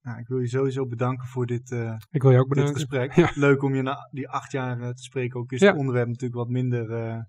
nou, 0.00 0.18
ik 0.20 0.26
wil 0.26 0.38
je 0.38 0.48
sowieso 0.48 0.86
bedanken 0.86 1.26
voor 1.26 1.46
dit, 1.46 1.70
eh, 1.72 1.96
Ik 2.10 2.22
wil 2.22 2.30
je 2.30 2.38
ook 2.38 2.44
dit 2.44 2.54
bedanken. 2.54 2.74
gesprek. 2.74 3.12
Ja. 3.14 3.30
Leuk 3.34 3.62
om 3.62 3.74
je 3.74 3.82
na 3.82 4.08
die 4.10 4.28
acht 4.28 4.52
jaar 4.52 4.80
eh, 4.80 4.88
te 4.88 5.02
spreken. 5.02 5.40
Ook 5.40 5.52
is 5.52 5.60
Ja. 5.60 5.68
het 5.70 5.78
onderwerp 5.78 6.06
natuurlijk 6.06 6.34
wat 6.34 6.48
minder 6.48 6.90
eh, 6.92 7.20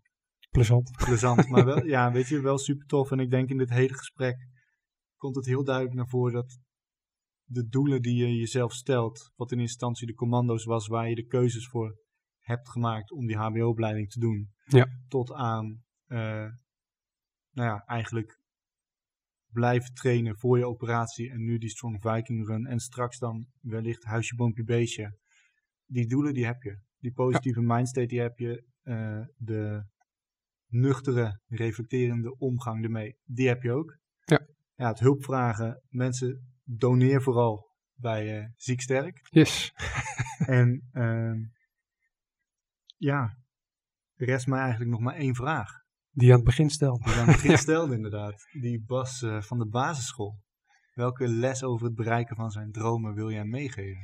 Plezant. 0.49 0.91
plezant. 1.05 1.49
maar 1.49 1.65
wel, 1.65 1.85
ja, 1.95 2.11
weet 2.11 2.27
je, 2.27 2.41
wel 2.41 2.57
super 2.57 2.85
tof. 2.85 3.11
En 3.11 3.19
ik 3.19 3.29
denk 3.29 3.49
in 3.49 3.57
dit 3.57 3.69
hele 3.69 3.93
gesprek 3.93 4.47
komt 5.17 5.35
het 5.35 5.45
heel 5.45 5.63
duidelijk 5.63 5.95
naar 5.95 6.07
voren 6.07 6.33
dat 6.33 6.57
de 7.43 7.67
doelen 7.67 8.01
die 8.01 8.15
je 8.15 8.35
jezelf 8.35 8.73
stelt, 8.73 9.31
wat 9.35 9.51
in 9.51 9.59
instantie 9.59 10.07
de 10.07 10.13
commando's 10.13 10.63
was, 10.65 10.87
waar 10.87 11.09
je 11.09 11.15
de 11.15 11.25
keuzes 11.25 11.67
voor 11.67 11.97
hebt 12.49 12.69
gemaakt 12.69 13.11
om 13.11 13.27
die 13.27 13.37
HBO-opleiding 13.37 14.09
te 14.09 14.19
doen, 14.19 14.53
Ja. 14.63 14.87
tot 15.07 15.33
aan, 15.33 15.83
eh, 16.05 16.47
nou 17.51 17.67
ja, 17.69 17.83
eigenlijk 17.85 18.39
blijven 19.53 19.93
trainen 19.93 20.37
voor 20.37 20.57
je 20.57 20.67
operatie 20.67 21.31
en 21.31 21.43
nu 21.43 21.57
die 21.57 21.69
Strong 21.69 22.01
Viking 22.01 22.47
Run 22.47 22.65
en 22.65 22.79
straks 22.79 23.19
dan 23.19 23.47
wellicht 23.61 24.03
huisje, 24.03 24.35
boompje, 24.35 24.63
beestje. 24.63 25.17
Die 25.85 26.07
doelen 26.07 26.33
die 26.33 26.45
heb 26.45 26.61
je. 26.63 26.79
Die 26.99 27.11
positieve 27.13 27.61
mindstate 27.61 28.07
die 28.07 28.19
heb 28.19 28.37
je. 28.37 28.67
eh, 28.83 29.21
de 29.37 29.83
nuchtere, 30.67 31.41
reflecterende 31.47 32.37
omgang 32.37 32.83
ermee, 32.83 33.17
die 33.25 33.47
heb 33.47 33.61
je 33.63 33.71
ook. 33.71 33.97
Ja. 34.25 34.39
Ja, 34.75 34.87
het 34.87 34.99
hulp 34.99 35.23
vragen. 35.23 35.81
Mensen, 35.89 36.53
doneer 36.63 37.21
vooral 37.21 37.67
bij 37.93 38.39
eh 38.39 38.45
Ziek 38.55 38.81
Sterk. 38.81 39.19
Yes. 39.29 39.71
en 40.37 40.81
ehm, 40.91 41.37
ja, 42.99 43.37
rest 44.15 44.47
mij 44.47 44.59
eigenlijk 44.59 44.91
nog 44.91 44.99
maar 44.99 45.15
één 45.15 45.35
vraag. 45.35 45.71
Die 46.11 46.29
aan 46.29 46.35
het 46.35 46.45
begin 46.45 46.69
stelde. 46.69 47.03
Die 47.03 47.13
aan 47.13 47.27
het 47.27 47.35
begin 47.35 47.57
stelde 47.67 47.95
inderdaad. 47.95 48.45
Die 48.61 48.83
Bas 48.85 49.21
eh, 49.21 49.41
van 49.41 49.59
de 49.59 49.67
basisschool. 49.67 50.39
Welke 50.93 51.27
les 51.27 51.63
over 51.63 51.85
het 51.85 51.95
bereiken 51.95 52.35
van 52.35 52.51
zijn 52.51 52.71
dromen 52.71 53.13
wil 53.13 53.31
jij 53.31 53.45
meegeven? 53.45 54.01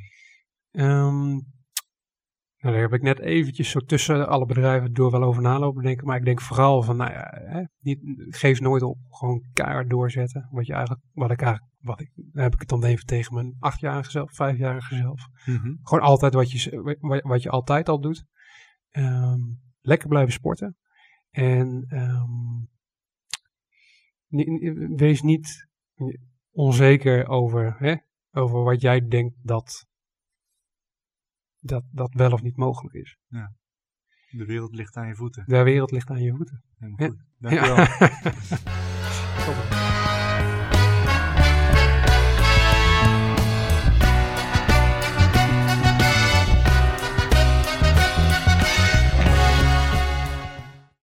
Ehm, 0.72 1.28
nou, 2.58 2.74
daar 2.74 2.82
heb 2.82 2.94
ik 2.94 3.02
net 3.02 3.20
eventjes 3.20 3.70
zo 3.70 3.80
tussen 3.80 4.28
alle 4.28 4.46
bedrijven 4.46 4.94
door 4.94 5.12
wel 5.12 5.24
over 5.24 5.42
nalopen 5.42 5.84
denken. 5.84 6.08
Maar 6.08 6.18
ik 6.18 6.26
denk 6.26 6.42
vooral 6.42 6.84
van, 6.84 6.98
nou 6.98 7.12
ja, 7.12 7.42
hè, 7.46 7.64
niet, 7.80 8.00
geef 8.30 8.60
nooit 8.60 8.82
op. 8.82 8.98
Gewoon 9.10 9.46
keihard 9.54 9.90
doorzetten. 9.90 10.48
Wat 10.52 10.66
je 10.66 10.74
eigenlijk, 10.74 11.04
wat 11.14 11.32
ik 11.32 11.42
eigenlijk, 11.42 11.74
wat 11.80 12.00
ik, 12.00 12.12
heb 12.32 12.54
ik 12.54 12.60
het 12.60 12.70
dan 12.70 12.84
even 12.84 13.06
tegen 13.06 13.34
mijn 13.34 13.56
achtjarige 13.60 14.12
zelf, 14.12 14.36
vijfjarige 14.36 14.96
zelf. 14.96 15.28
Gewoon 15.84 16.04
altijd 16.04 16.34
wat 16.34 16.52
je, 16.52 16.98
wat, 17.00 17.22
wat 17.22 17.44
je 17.44 17.50
altijd 17.50 17.90
al 17.90 18.02
doet. 18.02 18.26
Ehm, 18.96 19.40
lekker 19.82 20.08
blijven 20.08 20.34
sporten. 20.34 20.78
En 21.30 21.86
ehm, 21.88 22.64
wees 24.96 25.22
niet 25.22 25.68
onzeker 26.52 27.28
over, 27.28 27.76
hè, 27.80 27.96
over 28.32 28.64
wat 28.64 28.82
jij 28.82 29.08
denkt 29.08 29.36
dat, 29.42 29.86
dat, 31.60 31.84
dat 31.92 32.14
wel 32.14 32.32
of 32.32 32.42
niet 32.42 32.58
mogelijk 32.58 32.96
is. 32.96 33.18
De 34.30 34.46
wereld 34.46 34.76
ligt 34.76 34.96
aan 34.96 35.08
je 35.08 35.16
voeten. 35.16 35.44
De 35.48 35.64
wereld 35.64 35.92
ligt 35.92 36.10
aan 36.10 36.22
je 36.22 36.36
voeten. 36.36 36.64
Helemaal 36.78 37.08
Ja. 37.08 37.08
goed. 37.08 37.24
Dankjewel. 37.38 37.86